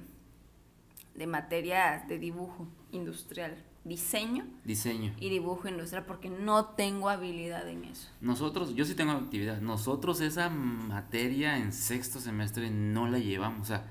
de 1.15 1.27
materias 1.27 2.07
de 2.07 2.19
dibujo 2.19 2.67
industrial, 2.91 3.55
diseño 3.85 4.45
Diseño. 4.63 5.13
y 5.19 5.29
dibujo 5.29 5.67
industrial, 5.67 6.05
porque 6.05 6.29
no 6.29 6.65
tengo 6.65 7.09
habilidad 7.09 7.67
en 7.67 7.83
eso. 7.85 8.09
Nosotros, 8.21 8.75
yo 8.75 8.85
sí 8.85 8.95
tengo 8.95 9.11
actividad. 9.11 9.59
Nosotros 9.61 10.21
esa 10.21 10.49
materia 10.49 11.57
en 11.57 11.73
sexto 11.73 12.19
semestre 12.19 12.69
no 12.71 13.07
la 13.09 13.19
llevamos. 13.19 13.61
O 13.61 13.65
sea, 13.65 13.85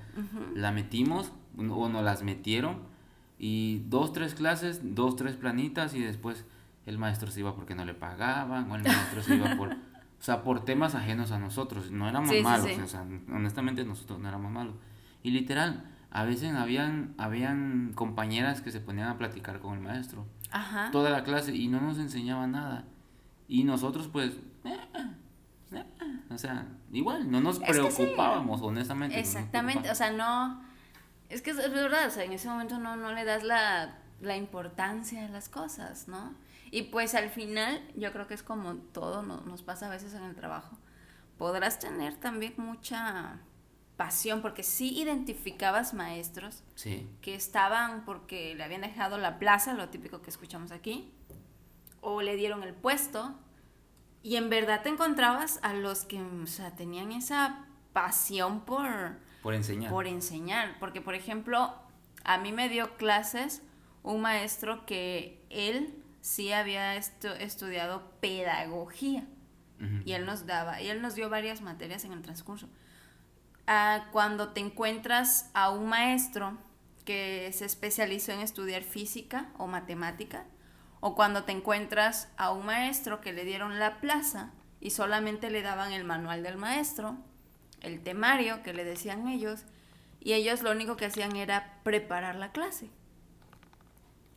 la 0.54 0.72
metimos 0.72 1.32
o 1.56 1.88
nos 1.88 2.02
las 2.02 2.22
metieron 2.22 2.78
y 3.38 3.82
dos, 3.88 4.12
tres 4.12 4.34
clases, 4.34 4.94
dos, 4.94 5.16
tres 5.16 5.36
planitas 5.36 5.94
y 5.94 6.00
después 6.00 6.44
el 6.86 6.98
maestro 6.98 7.30
se 7.30 7.40
iba 7.40 7.54
porque 7.54 7.74
no 7.74 7.84
le 7.84 7.94
pagaban 7.94 8.70
o 8.70 8.76
el 8.76 8.82
maestro 8.82 9.22
se 9.22 9.36
iba 9.36 9.56
por... 9.56 9.76
O 10.22 10.24
sea, 10.24 10.44
por 10.44 10.64
temas 10.64 10.94
ajenos 10.94 11.32
a 11.32 11.40
nosotros. 11.40 11.90
No 11.90 12.08
éramos 12.08 12.30
Sí, 12.30 12.36
sí, 12.36 12.42
malos. 12.44 12.68
sí. 12.72 12.80
O 12.80 12.86
sea, 12.86 13.04
honestamente 13.34 13.84
nosotros 13.84 14.20
no 14.20 14.28
éramos 14.28 14.52
malos. 14.52 14.76
Y 15.24 15.32
literal, 15.32 15.91
a 16.14 16.24
veces 16.24 16.54
habían, 16.54 17.14
habían 17.18 17.92
compañeras 17.94 18.60
que 18.60 18.70
se 18.70 18.80
ponían 18.80 19.08
a 19.08 19.18
platicar 19.18 19.60
con 19.60 19.74
el 19.74 19.80
maestro 19.80 20.26
Ajá. 20.50 20.90
toda 20.92 21.10
la 21.10 21.24
clase 21.24 21.54
y 21.54 21.68
no 21.68 21.80
nos 21.80 21.98
enseñaba 21.98 22.46
nada. 22.46 22.84
Y 23.48 23.64
nosotros 23.64 24.08
pues, 24.08 24.38
o 26.30 26.38
sea, 26.38 26.66
igual, 26.92 27.30
no 27.30 27.40
nos 27.40 27.56
sí. 27.56 27.62
preocupábamos, 27.66 28.60
honestamente. 28.62 29.16
no 29.16 29.20
Exactamente, 29.20 29.90
o 29.90 29.94
sea, 29.94 30.10
no... 30.12 30.62
Es 31.28 31.40
que 31.40 31.50
es, 31.50 31.56
verdad, 31.56 32.08
o 32.08 32.10
sea, 32.10 32.24
en 32.24 32.32
ese 32.32 32.48
momento 32.48 32.78
no, 32.78 32.94
no 32.96 33.12
le 33.12 33.24
das 33.24 33.42
la, 33.42 33.96
la 34.20 34.36
importancia 34.36 35.24
a 35.24 35.28
las 35.30 35.48
cosas, 35.48 36.08
¿no? 36.08 36.34
Y 36.70 36.82
pues 36.84 37.14
al 37.14 37.30
final, 37.30 37.80
yo 37.96 38.12
creo 38.12 38.26
que 38.26 38.34
es 38.34 38.42
como 38.42 38.74
todo 38.74 39.22
no- 39.22 39.40
nos 39.42 39.62
pasa 39.62 39.86
a 39.86 39.90
veces 39.90 40.12
en 40.12 40.24
el 40.24 40.34
trabajo. 40.34 40.76
Podrás 41.38 41.78
tener 41.78 42.16
también 42.16 42.52
mucha 42.58 43.38
pasión, 43.96 44.40
porque 44.42 44.62
sí 44.62 44.98
identificabas 44.98 45.94
maestros 45.94 46.62
Sí, 46.74 47.08
que 47.20 47.34
estaban 47.34 48.04
porque 48.04 48.54
le 48.54 48.64
habían 48.64 48.80
dejado 48.80 49.18
la 49.18 49.38
plaza, 49.38 49.74
lo 49.74 49.88
típico 49.90 50.22
que 50.22 50.30
escuchamos 50.30 50.72
aquí, 50.72 51.12
o 52.00 52.22
le 52.22 52.36
dieron 52.36 52.62
el 52.62 52.74
puesto, 52.74 53.34
y 54.22 54.36
en 54.36 54.48
verdad 54.50 54.82
te 54.82 54.88
encontrabas 54.88 55.58
a 55.62 55.74
los 55.74 56.04
que, 56.04 56.20
o 56.20 56.46
sea, 56.46 56.72
tenían 56.74 57.12
esa 57.12 57.66
pasión 57.92 58.64
por, 58.64 59.18
por 59.42 59.54
enseñar. 59.54 59.90
por 59.90 60.06
enseñar, 60.06 60.78
porque 60.80 61.00
por 61.00 61.14
ejemplo, 61.14 61.74
a 62.24 62.38
mí 62.38 62.52
me 62.52 62.68
dio 62.68 62.96
clases 62.96 63.62
un 64.02 64.20
maestro 64.22 64.84
que 64.86 65.44
él 65.50 65.94
sí 66.20 66.52
había 66.52 66.96
estu- 66.96 67.36
estudiado 67.38 68.10
pedagogía 68.20 69.26
y 70.04 70.12
él 70.12 70.24
nos 70.26 70.46
daba, 70.46 70.80
y 70.80 70.88
él 70.88 71.02
nos 71.02 71.16
dio 71.16 71.28
varias 71.28 71.60
materias 71.60 72.04
en 72.04 72.12
el 72.12 72.22
transcurso. 72.22 72.68
Ah, 73.66 74.06
cuando 74.12 74.48
te 74.50 74.60
encuentras 74.60 75.50
a 75.54 75.70
un 75.70 75.88
maestro 75.88 76.58
que 77.04 77.50
se 77.52 77.64
especializó 77.64 78.32
en 78.32 78.40
estudiar 78.40 78.82
física 78.82 79.48
o 79.58 79.66
matemática, 79.66 80.44
o 81.00 81.14
cuando 81.14 81.44
te 81.44 81.52
encuentras 81.52 82.28
a 82.36 82.52
un 82.52 82.66
maestro 82.66 83.20
que 83.20 83.32
le 83.32 83.44
dieron 83.44 83.78
la 83.78 84.00
plaza 84.00 84.52
y 84.80 84.90
solamente 84.90 85.50
le 85.50 85.62
daban 85.62 85.92
el 85.92 86.04
manual 86.04 86.42
del 86.42 86.56
maestro, 86.58 87.16
el 87.80 88.02
temario 88.02 88.62
que 88.62 88.72
le 88.72 88.84
decían 88.84 89.26
ellos, 89.28 89.64
y 90.20 90.34
ellos 90.34 90.62
lo 90.62 90.70
único 90.70 90.96
que 90.96 91.06
hacían 91.06 91.34
era 91.34 91.80
preparar 91.82 92.36
la 92.36 92.52
clase. 92.52 92.90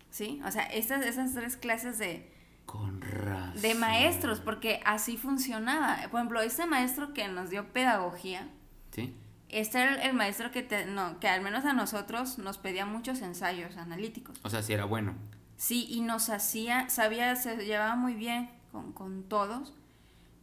¿Sí? 0.09 0.41
O 0.45 0.51
sea, 0.51 0.63
estas, 0.63 1.05
esas 1.05 1.33
tres 1.33 1.57
clases 1.57 1.97
de, 1.97 2.31
Con 2.65 3.01
razón. 3.01 3.61
de 3.61 3.75
maestros, 3.75 4.39
porque 4.39 4.81
así 4.85 5.17
funcionaba. 5.17 5.97
Por 6.09 6.19
ejemplo, 6.19 6.41
este 6.41 6.65
maestro 6.65 7.13
que 7.13 7.27
nos 7.27 7.49
dio 7.49 7.71
pedagogía, 7.73 8.47
Sí, 8.95 9.13
este 9.49 9.81
era 9.81 9.95
el, 9.95 10.01
el 10.09 10.13
maestro 10.13 10.51
que, 10.51 10.63
te- 10.63 10.85
no, 10.85 11.19
que 11.19 11.27
al 11.27 11.41
menos 11.41 11.65
a 11.65 11.73
nosotros 11.73 12.37
nos 12.37 12.57
pedía 12.57 12.85
muchos 12.85 13.21
ensayos 13.21 13.75
analíticos. 13.77 14.39
o 14.43 14.49
sea, 14.49 14.63
si 14.63 14.73
era 14.73 14.85
bueno. 14.85 15.13
Sí, 15.57 15.85
y 15.89 16.01
nos 16.01 16.29
hacía, 16.29 16.89
sabía, 16.89 17.35
se 17.35 17.57
llevaba 17.65 17.95
muy 17.95 18.13
bien 18.13 18.49
con, 18.71 18.91
con 18.93 19.23
todos, 19.23 19.73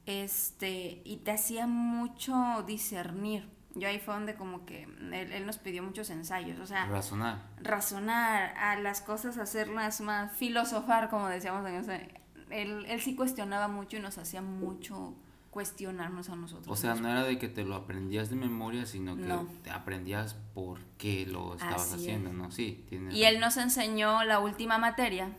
este, 0.06 1.00
y 1.04 1.18
te 1.18 1.30
hacía 1.32 1.66
mucho 1.66 2.64
discernir. 2.66 3.48
Yo 3.74 3.88
ahí 3.88 3.98
fue 3.98 4.12
donde 4.14 4.34
como 4.34 4.66
que 4.66 4.82
él, 4.84 5.12
él 5.14 5.46
nos 5.46 5.56
pidió 5.58 5.82
muchos 5.82 6.10
ensayos, 6.10 6.58
o 6.60 6.66
sea, 6.66 6.86
Razonar. 6.86 7.42
razonar, 7.62 8.54
a 8.58 8.76
las 8.78 9.00
cosas 9.00 9.38
hacerlas 9.38 10.00
más, 10.02 10.32
filosofar, 10.36 11.08
como 11.08 11.28
decíamos 11.28 11.66
en 11.68 11.76
ese. 11.76 12.10
Él, 12.50 12.84
él 12.86 13.00
sí 13.00 13.14
cuestionaba 13.16 13.68
mucho 13.68 13.96
y 13.96 14.00
nos 14.00 14.18
hacía 14.18 14.42
mucho, 14.42 15.14
cuestionarnos 15.52 16.30
a 16.30 16.34
nosotros. 16.34 16.66
O 16.66 16.80
sea, 16.80 16.94
no 16.94 17.10
era 17.10 17.24
de 17.24 17.38
que 17.38 17.46
te 17.46 17.62
lo 17.62 17.74
aprendías 17.74 18.30
de 18.30 18.36
memoria, 18.36 18.86
sino 18.86 19.18
que 19.18 19.30
te 19.62 19.70
aprendías 19.70 20.34
por 20.54 20.80
qué 20.96 21.26
lo 21.26 21.54
estabas 21.54 21.92
haciendo, 21.92 22.32
¿no? 22.32 22.50
Sí, 22.50 22.86
tiene 22.88 23.14
Y 23.14 23.24
él 23.24 23.38
nos 23.38 23.58
enseñó 23.58 24.24
la 24.24 24.38
última 24.38 24.78
materia, 24.78 25.30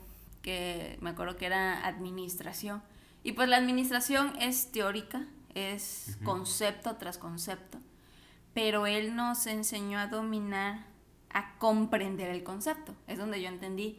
que 0.44 1.00
me 1.02 1.10
acuerdo 1.10 1.36
que 1.36 1.48
era 1.48 1.88
administración. 1.88 2.84
Y 3.24 3.32
pues 3.32 3.50
la 3.50 3.58
administración 3.58 4.34
es 4.40 4.72
teórica, 4.72 5.26
es 5.56 6.20
concepto 6.24 6.96
tras 6.98 7.18
concepto, 7.18 7.80
pero 8.54 8.86
él 8.86 9.16
nos 9.16 9.48
enseñó 9.48 9.98
a 9.98 10.06
dominar, 10.06 10.86
a 11.32 11.58
comprender 11.58 12.30
el 12.30 12.44
concepto. 12.44 12.94
Es 13.08 13.18
donde 13.18 13.42
yo 13.42 13.48
entendí, 13.48 13.98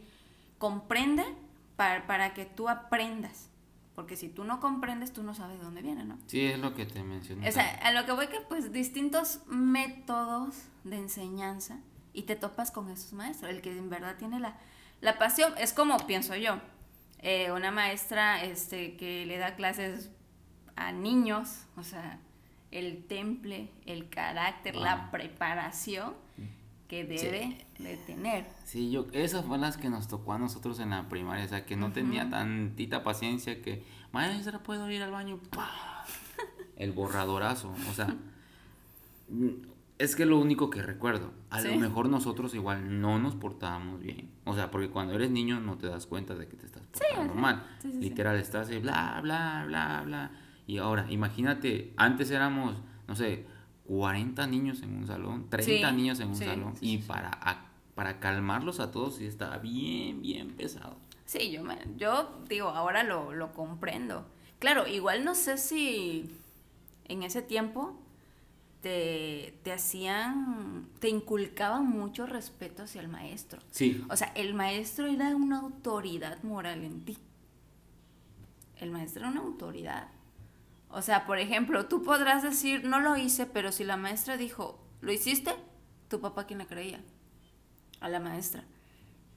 comprende 0.59 1.25
para, 1.75 2.07
para 2.07 2.33
que 2.33 2.45
tú 2.45 2.69
aprendas. 2.69 3.49
Porque 3.95 4.17
si 4.17 4.27
tú 4.27 4.43
no 4.43 4.59
comprendes, 4.59 5.13
tú 5.13 5.23
no 5.23 5.33
sabes 5.33 5.57
de 5.57 5.63
dónde 5.63 5.81
viene, 5.81 6.03
¿no? 6.03 6.17
Sí, 6.27 6.45
es 6.45 6.59
lo 6.59 6.75
que 6.75 6.85
te 6.85 7.01
mencioné. 7.01 7.47
O 7.47 7.51
sea, 7.51 7.75
a 7.81 7.93
lo 7.93 8.05
que 8.05 8.11
voy 8.11 8.27
que 8.27 8.41
pues 8.41 8.73
distintos 8.73 9.39
métodos 9.47 10.65
de 10.83 10.97
enseñanza 10.97 11.79
y 12.11 12.23
te 12.23 12.35
topas 12.35 12.71
con 12.71 12.89
esos 12.89 13.13
maestros. 13.13 13.49
El 13.51 13.61
que 13.61 13.71
en 13.71 13.89
verdad 13.89 14.17
tiene 14.17 14.39
la, 14.39 14.57
la 14.99 15.17
pasión, 15.17 15.53
es 15.57 15.71
como 15.71 15.97
pienso 16.05 16.35
yo, 16.35 16.59
eh, 17.19 17.51
una 17.51 17.71
maestra 17.71 18.43
este, 18.43 18.97
que 18.97 19.25
le 19.25 19.37
da 19.37 19.55
clases 19.55 20.11
a 20.75 20.91
niños, 20.91 21.65
o 21.77 21.83
sea, 21.83 22.19
el 22.71 23.05
temple, 23.05 23.71
el 23.85 24.09
carácter, 24.09 24.75
la 24.75 25.09
preparación 25.09 26.13
que 26.87 27.03
debe 27.03 27.65
de 27.79 27.97
tener. 27.97 28.45
Sí, 28.63 28.91
yo, 28.91 29.07
esas 29.11 29.45
fueron 29.45 29.61
las 29.61 29.77
que 29.77 29.89
nos 29.89 30.07
tocó 30.07 30.33
a 30.33 30.37
nosotros 30.37 30.79
en 30.79 30.91
la 30.91 31.09
primaria, 31.09 31.45
o 31.45 31.47
sea, 31.47 31.65
que 31.65 31.75
no 31.75 31.91
tenía 31.91 32.29
tantita 32.29 33.03
paciencia 33.03 33.61
que, 33.61 33.83
maestra, 34.11 34.59
¿puedo 34.59 34.89
ir 34.89 35.01
al 35.01 35.11
baño? 35.11 35.39
El 36.77 36.91
borradorazo, 36.91 37.73
o 37.89 37.93
sea, 37.93 38.15
es 39.97 40.15
que 40.15 40.25
lo 40.25 40.37
único 40.37 40.69
que 40.69 40.81
recuerdo, 40.81 41.31
a 41.49 41.61
lo 41.61 41.75
mejor 41.77 42.09
nosotros 42.09 42.53
igual 42.53 43.01
no 43.01 43.17
nos 43.17 43.35
portábamos 43.35 44.01
bien, 44.01 44.29
o 44.43 44.53
sea, 44.53 44.69
porque 44.69 44.89
cuando 44.89 45.13
eres 45.13 45.31
niño 45.31 45.59
no 45.61 45.77
te 45.77 45.87
das 45.87 46.05
cuenta 46.05 46.35
de 46.35 46.47
que 46.47 46.57
te 46.57 46.65
estás 46.65 46.83
portando 46.87 47.33
mal, 47.33 47.65
literal, 47.83 48.35
estás 48.37 48.69
ahí, 48.69 48.79
bla, 48.79 49.19
bla, 49.23 49.63
bla, 49.65 50.03
bla, 50.05 50.31
y 50.67 50.77
ahora, 50.77 51.05
imagínate, 51.09 51.93
antes 51.95 52.29
éramos, 52.29 52.75
no 53.07 53.15
sé, 53.15 53.45
40 53.87 54.47
niños 54.47 54.81
en 54.81 54.95
un 54.95 55.07
salón, 55.07 55.49
30 55.49 55.91
niños 55.91 56.19
en 56.19 56.29
un 56.29 56.35
salón. 56.35 56.73
y 56.81 56.99
para, 56.99 57.39
para 57.93 58.19
calmarlos 58.19 58.79
a 58.79 58.91
todos 58.91 59.17
sí 59.17 59.25
estaba 59.25 59.57
bien, 59.57 60.21
bien 60.21 60.51
pesado. 60.51 60.97
Sí, 61.25 61.51
yo, 61.51 61.63
me, 61.63 61.77
yo 61.97 62.39
digo, 62.47 62.69
ahora 62.69 63.03
lo, 63.03 63.33
lo 63.33 63.53
comprendo. 63.53 64.25
Claro, 64.59 64.87
igual 64.87 65.23
no 65.25 65.35
sé 65.35 65.57
si 65.57 66.29
en 67.07 67.23
ese 67.23 67.41
tiempo 67.41 67.99
te, 68.81 69.57
te, 69.63 69.71
hacían, 69.71 70.87
te 70.99 71.09
inculcaban 71.09 71.87
mucho 71.87 72.25
respeto 72.25 72.83
hacia 72.83 73.01
el 73.01 73.07
maestro. 73.07 73.61
Sí. 73.71 74.03
O 74.09 74.15
sea, 74.15 74.27
el 74.35 74.53
maestro 74.53 75.07
era 75.07 75.35
una 75.35 75.59
autoridad 75.59 76.41
moral 76.43 76.83
en 76.83 77.03
ti. 77.03 77.17
El 78.77 78.91
maestro 78.91 79.21
era 79.21 79.31
una 79.31 79.41
autoridad. 79.41 80.09
O 80.89 81.01
sea, 81.01 81.25
por 81.25 81.39
ejemplo, 81.39 81.87
tú 81.87 82.03
podrás 82.03 82.43
decir, 82.43 82.85
no 82.85 82.99
lo 82.99 83.17
hice, 83.17 83.45
pero 83.45 83.71
si 83.71 83.83
la 83.83 83.97
maestra 83.97 84.37
dijo, 84.37 84.79
¿lo 85.01 85.11
hiciste? 85.11 85.51
Tu 86.07 86.21
papá, 86.21 86.45
¿quién 86.45 86.59
le 86.59 86.67
creía? 86.67 87.01
A 87.99 88.09
la 88.09 88.19
maestra. 88.19 88.63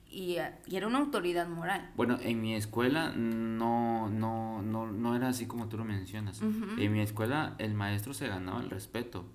Y, 0.09 0.37
era 0.71 0.87
una 0.87 0.99
autoridad 0.99 1.47
moral. 1.47 1.91
Bueno, 1.95 2.17
en 2.21 2.41
mi 2.41 2.55
escuela 2.55 3.11
no, 3.15 4.09
no, 4.09 4.61
no, 4.61 4.91
no 4.91 5.15
era 5.15 5.27
así 5.27 5.45
como 5.45 5.67
tú 5.67 5.77
lo 5.77 5.85
mencionas. 5.85 6.41
En 6.41 6.91
mi 6.91 7.01
escuela 7.01 7.55
el 7.59 7.73
maestro 7.73 8.13
se 8.13 8.27
ganaba 8.27 8.61
el 8.61 8.69
respeto. 8.69 9.25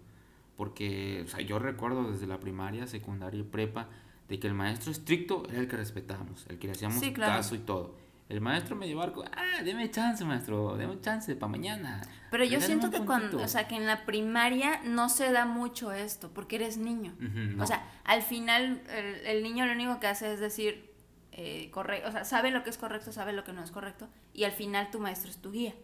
Porque, 0.56 1.22
o 1.24 1.28
sea, 1.28 1.40
yo 1.40 1.58
recuerdo 1.58 2.10
desde 2.10 2.26
la 2.26 2.38
primaria, 2.40 2.86
secundaria 2.86 3.40
y 3.40 3.44
prepa, 3.44 3.88
de 4.28 4.38
que 4.38 4.46
el 4.46 4.54
maestro 4.54 4.90
estricto 4.90 5.44
era 5.48 5.60
el 5.60 5.68
que 5.68 5.76
respetábamos, 5.76 6.46
el 6.48 6.58
que 6.58 6.68
le 6.68 6.72
hacíamos 6.72 7.02
caso 7.14 7.54
y 7.54 7.58
todo. 7.58 7.96
El 8.28 8.40
maestro 8.40 8.74
me 8.74 8.86
llevó 8.86 9.02
ah, 9.02 9.62
deme 9.62 9.90
chance, 9.90 10.24
maestro, 10.24 10.76
deme 10.76 10.98
chance 11.00 11.36
para 11.36 11.50
mañana. 11.50 12.00
Pero 12.30 12.44
yo 12.44 12.60
siento 12.60 12.90
que 12.90 13.00
cuando, 13.00 13.42
o 13.42 13.48
sea, 13.48 13.68
que 13.68 13.76
en 13.76 13.86
la 13.86 14.06
primaria 14.06 14.80
no 14.82 15.10
se 15.10 15.30
da 15.30 15.44
mucho 15.44 15.92
esto, 15.92 16.32
porque 16.32 16.56
eres 16.56 16.78
niño. 16.78 17.14
O 17.60 17.66
sea, 17.66 17.86
al 18.04 18.22
final 18.22 18.82
el, 19.24 19.42
niño 19.42 19.66
lo 19.66 19.72
único 19.72 20.00
que 20.00 20.06
hace 20.06 20.32
es 20.32 20.40
decir, 20.40 20.90
eh, 21.32 21.70
correcto, 21.70 22.08
o 22.08 22.12
sea, 22.12 22.24
sabe 22.24 22.50
lo 22.50 22.64
que 22.64 22.70
es 22.70 22.78
correcto, 22.78 23.12
sabe 23.12 23.34
lo 23.34 23.44
que 23.44 23.52
no 23.52 23.62
es 23.62 23.70
correcto, 23.70 24.08
y 24.32 24.44
al 24.44 24.52
final 24.52 24.90
tu 24.90 25.00
maestro 25.00 25.30
es 25.30 25.36
tu 25.38 25.52
guía, 25.52 25.74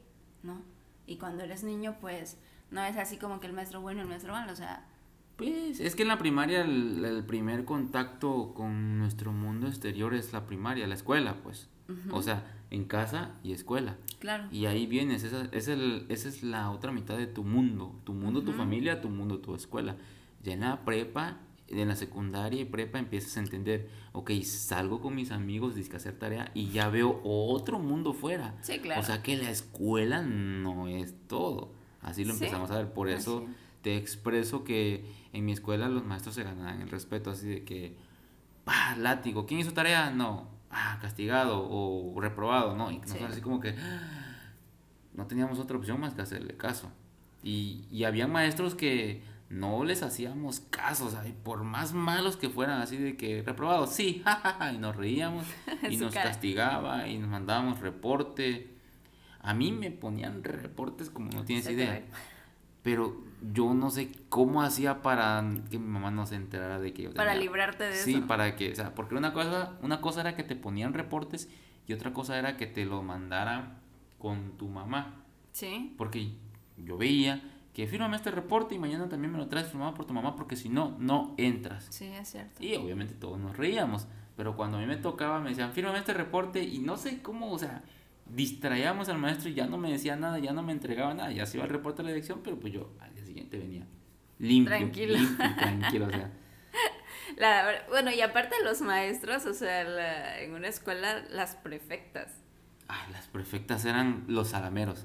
¿no? 0.43 0.63
Y 1.07 1.19
cuando 1.19 1.45
eres 1.45 1.63
niño, 1.63 1.97
pues, 2.01 2.39
no 2.71 2.83
es 2.85 2.97
así 2.97 3.19
como 3.19 3.41
que 3.41 3.49
el 3.49 3.53
maestro 3.53 3.81
bueno 3.83 4.01
y 4.01 4.03
el 4.03 4.09
maestro 4.09 4.33
malo, 4.33 4.53
o 4.53 4.57
sea... 4.57 4.87
Pues 5.37 5.81
es 5.81 5.97
que 5.97 6.03
en 6.03 6.09
la 6.09 6.19
primaria 6.19 6.61
el, 6.61 7.03
el 7.05 7.25
primer 7.25 7.65
contacto 7.65 8.53
con 8.55 8.99
nuestro 8.99 9.33
mundo 9.33 9.69
exterior 9.69 10.15
es 10.15 10.33
la 10.33 10.47
primaria, 10.47 10.87
la 10.87 10.95
escuela, 10.95 11.37
pues. 11.43 11.69
O 12.11 12.23
sea, 12.23 12.45
en 12.71 12.85
casa 12.85 13.33
y 13.43 13.53
escuela. 13.53 13.97
Claro. 14.19 14.45
Y 14.53 14.67
ahí 14.67 14.87
vienes, 14.87 15.25
esa, 15.25 15.49
es 15.53 15.69
el, 15.69 16.07
esa 16.09 16.29
es 16.29 16.43
la 16.43 16.71
otra 16.71 16.93
mitad 16.93 17.19
de 17.19 17.27
tu 17.27 17.43
mundo. 17.43 18.01
Tu 18.05 18.13
mundo, 18.13 18.43
tu 18.43 18.53
familia, 18.53 19.01
tu 19.01 19.09
mundo, 19.09 19.39
tu 19.39 19.55
escuela. 19.55 19.97
Ya 20.43 20.53
en 20.53 20.61
la 20.61 20.85
prepa, 20.85 21.39
en 21.69 21.89
la 21.89 21.97
secundaria 21.97 22.61
y 22.61 22.65
prepa 22.65 22.99
empiezas 22.99 23.37
a 23.37 23.41
entender, 23.41 23.89
ok, 24.13 24.31
salgo 24.43 25.01
con 25.01 25.15
mis 25.15 25.33
amigos, 25.33 25.75
disque 25.75 25.97
hacer 25.97 26.19
tarea 26.19 26.51
y 26.55 26.71
ya 26.71 26.89
veo 26.89 27.21
otro 27.25 27.79
mundo 27.79 28.13
fuera. 28.13 28.55
Sí, 28.63 28.79
claro. 28.79 29.01
O 29.01 29.05
sea 29.05 29.23
que 29.23 29.37
la 29.37 29.51
escuela 29.51 30.23
no 30.23 30.89
es 30.89 31.15
todo. 31.27 31.73
Así 32.03 32.25
lo 32.25 32.33
empezamos 32.33 32.71
a 32.71 32.79
ver. 32.79 32.93
Por 32.93 33.09
eso 33.09 33.47
te 33.83 33.97
expreso 33.97 34.65
que 34.65 35.05
en 35.33 35.45
mi 35.45 35.53
escuela 35.53 35.89
los 35.89 36.05
maestros 36.05 36.35
se 36.35 36.45
ganaban 36.45 36.81
el 36.81 36.89
respeto, 36.89 37.31
así 37.31 37.49
de 37.49 37.65
que, 37.65 37.97
¡pah! 38.65 38.97
Látigo. 38.97 39.45
¿Quién 39.47 39.61
hizo 39.61 39.73
tarea? 39.73 40.11
No 40.11 40.60
ah, 40.71 40.99
castigado 41.01 41.67
o 41.69 42.21
reprobado, 42.21 42.77
¿no? 42.77 42.91
Y 42.91 42.99
nosotros 42.99 43.31
así 43.31 43.41
como 43.41 43.61
que 43.61 43.75
no 45.15 45.27
teníamos 45.27 45.59
otra 45.59 45.77
opción 45.77 46.01
más 46.01 46.15
que 46.15 46.23
hacerle 46.23 46.57
caso. 46.57 46.91
Y, 47.43 47.87
y 47.91 48.05
había 48.05 48.27
maestros 48.27 48.75
que 48.75 49.23
no 49.51 49.83
les 49.83 50.05
hacíamos 50.05 50.61
caso, 50.71 51.07
o 51.07 51.11
sea, 51.11 51.25
por 51.43 51.65
más 51.65 51.93
malos 51.93 52.37
que 52.37 52.49
fueran, 52.49 52.81
así 52.81 52.97
de 52.97 53.17
que 53.17 53.43
reprobados, 53.43 53.93
sí, 53.93 54.23
jajaja, 54.25 54.73
y 54.73 54.79
nos 54.79 54.97
reíamos 54.97 55.45
y 55.91 55.97
nos 55.97 56.15
castigaba 56.15 57.09
y 57.09 57.19
nos 57.19 57.29
mandábamos 57.29 57.81
reporte. 57.81 58.77
A 59.43 59.53
mí 59.55 59.73
me 59.73 59.91
ponían 59.91 60.45
reportes 60.45 61.11
como 61.11 61.31
no 61.31 61.45
tienes 61.45 61.69
idea. 61.69 62.03
Pero 62.83 63.23
yo 63.53 63.75
no 63.75 63.91
sé 63.91 64.13
cómo 64.29 64.63
hacía 64.63 65.03
para 65.03 65.45
que 65.71 65.79
mi 65.79 65.87
mamá 65.87 66.11
no 66.11 66.27
se 66.27 66.37
enterara 66.37 66.79
de 66.79 66.93
que 66.93 67.05
yo 67.05 67.15
Para 67.15 67.35
librarte 67.35 67.85
de 67.85 67.95
eso. 67.95 68.05
Sí, 68.05 68.21
para 68.27 68.57
que, 68.57 68.73
o 68.73 68.75
sea, 68.75 68.95
porque 68.95 69.15
una 69.15 69.33
cosa, 69.33 69.73
una 69.83 70.01
cosa 70.01 70.21
era 70.21 70.37
que 70.37 70.45
te 70.45 70.57
ponían 70.57 70.95
reportes 70.95 71.49
y 71.87 71.93
otra 71.93 72.13
cosa 72.13 72.39
era 72.39 72.57
que 72.57 72.67
te 72.67 72.85
lo 72.85 73.03
mandara 73.03 73.79
con 74.19 74.53
tu 74.57 74.69
mamá. 74.69 75.25
Sí. 75.53 75.95
Porque 75.99 76.33
yo 76.77 76.97
veía 76.97 77.43
que 77.75 77.87
fírmame 77.87 78.17
este 78.17 78.31
reporte 78.31 78.75
y 78.75 78.79
mañana 78.79 79.09
también 79.09 79.33
me 79.33 79.39
lo 79.39 79.49
traes 79.49 79.69
firmado 79.69 79.95
por 79.95 80.05
tu 80.05 80.13
mamá 80.13 80.37
porque 80.37 80.57
si 80.57 80.69
no, 80.69 80.97
no 80.99 81.35
entras. 81.37 81.87
Sí, 81.91 82.07
es 82.07 82.29
cierto. 82.29 82.63
Y 82.63 82.75
obviamente 82.77 83.15
todos 83.15 83.39
nos 83.39 83.57
reíamos, 83.57 84.07
pero 84.37 84.57
cuando 84.57 84.79
a 84.79 84.81
mí 84.81 84.87
me 84.87 84.97
tocaba 84.97 85.41
me 85.41 85.51
decían, 85.51 85.73
fírmame 85.73 85.99
este 85.99 86.15
reporte 86.15 86.63
y 86.63 86.79
no 86.79 86.97
sé 86.97 87.23
cómo, 87.23 87.53
o 87.53 87.59
sea, 87.59 87.83
distraíamos 88.35 89.09
al 89.09 89.19
maestro 89.19 89.49
y 89.49 89.55
ya 89.55 89.67
no 89.67 89.79
me 89.79 89.91
decía 89.91 90.17
nada, 90.17 90.39
ya 90.39 90.53
no 90.53 90.63
me 90.63 90.73
entregaba 90.73 91.15
nada, 91.15 91.33
ya 91.33 91.47
se 91.47 91.57
iba 91.57 91.65
el 91.65 91.71
reporte 91.71 91.99
de 91.99 92.05
la 92.05 92.15
dirección, 92.15 92.41
pero 92.43 92.59
pues 92.59 92.73
yo 92.73 92.93
al 93.01 93.15
día 93.15 93.25
siguiente 93.25 93.59
venía 93.59 93.87
limpio, 94.39 94.77
tranquilo, 94.77 95.19
tranquilo, 95.59 96.07
o 96.07 96.11
sea. 96.11 96.31
bueno, 97.89 98.11
y 98.11 98.21
aparte 98.21 98.57
los 98.65 98.81
maestros, 98.81 99.47
o 99.47 99.55
sea, 99.55 100.41
en 100.41 100.55
una 100.55 100.69
escuela 100.69 101.23
las 101.31 101.57
prefectas. 101.57 102.33
Ah, 102.89 103.07
las 103.13 103.27
prefectas 103.29 103.85
eran 103.85 104.25
los 104.27 104.49
salameros. 104.49 105.05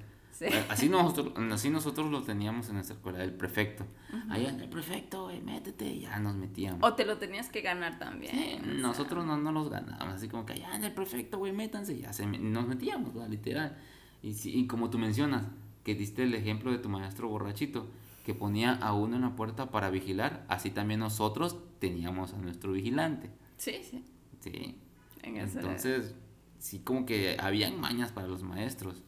Así, 0.69 0.89
nosotros, 0.89 1.33
así 1.51 1.69
nosotros 1.69 2.11
lo 2.11 2.21
teníamos 2.23 2.67
en 2.67 2.75
nuestra 2.75 2.95
escuela, 2.95 3.23
el 3.23 3.33
prefecto. 3.33 3.85
Ahí 4.29 4.45
en 4.45 4.59
el 4.59 4.69
prefecto, 4.69 5.31
métete, 5.43 5.99
ya 5.99 6.19
nos 6.19 6.35
metíamos. 6.35 6.81
O 6.83 6.93
te 6.93 7.05
lo 7.05 7.17
tenías 7.17 7.49
que 7.49 7.61
ganar 7.61 7.99
también. 7.99 8.81
nosotros 8.81 9.25
no, 9.25 9.37
no 9.37 9.51
los 9.51 9.69
ganábamos, 9.69 10.15
así 10.15 10.27
como 10.27 10.45
que 10.45 10.53
allá 10.53 10.75
en 10.75 10.83
el 10.83 10.93
prefecto, 10.93 11.37
güey, 11.37 11.53
métanse, 11.53 11.97
ya 11.97 12.11
se, 12.11 12.25
nos 12.25 12.67
metíamos, 12.67 13.13
literal. 13.29 13.77
Y, 14.21 14.35
y 14.43 14.67
como 14.67 14.89
tú 14.89 14.97
mencionas, 14.97 15.43
que 15.83 15.95
diste 15.95 16.23
el 16.23 16.33
ejemplo 16.33 16.71
de 16.71 16.79
tu 16.79 16.89
maestro 16.89 17.29
borrachito, 17.29 17.87
que 18.25 18.33
ponía 18.33 18.73
a 18.73 18.93
uno 18.93 19.15
en 19.15 19.21
la 19.21 19.35
puerta 19.35 19.69
para 19.69 19.91
vigilar, 19.91 20.45
así 20.49 20.71
también 20.71 20.99
nosotros 20.99 21.57
teníamos 21.79 22.33
a 22.33 22.37
nuestro 22.37 22.71
vigilante. 22.71 23.29
Sí, 23.57 23.81
sí. 23.89 24.03
Sí. 24.39 24.75
Entonces, 25.21 26.15
sí, 26.57 26.79
como 26.79 27.05
que 27.05 27.37
habían 27.39 27.79
mañas 27.79 28.11
para 28.11 28.27
los 28.27 28.43
maestros. 28.43 29.03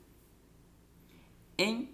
En 1.57 1.89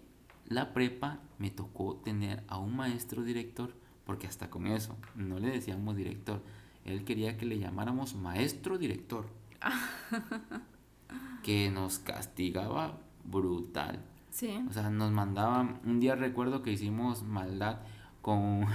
la 0.46 0.74
prepa 0.74 1.20
me 1.38 1.50
tocó 1.50 1.96
tener 1.96 2.44
a 2.48 2.58
un 2.58 2.76
maestro 2.76 3.24
director, 3.24 3.74
porque 4.06 4.28
hasta 4.28 4.50
con 4.50 4.68
eso 4.68 4.98
no 5.16 5.40
le 5.40 5.50
decíamos 5.50 5.96
director, 5.96 6.42
él 6.86 7.06
quería 7.06 7.38
que 7.38 7.46
le 7.46 7.60
llamáramos 7.60 8.16
maestro 8.16 8.78
director, 8.78 9.26
que 11.44 11.72
nos 11.72 12.00
castigaba 12.00 13.00
brutal. 13.24 14.04
Sí. 14.30 14.60
O 14.68 14.74
sea, 14.74 14.90
nos 14.90 15.12
mandaban, 15.12 15.80
un 15.86 16.00
día 16.00 16.16
recuerdo 16.16 16.62
que 16.62 16.72
hicimos 16.72 17.24
maldad 17.24 17.80
con... 18.22 18.66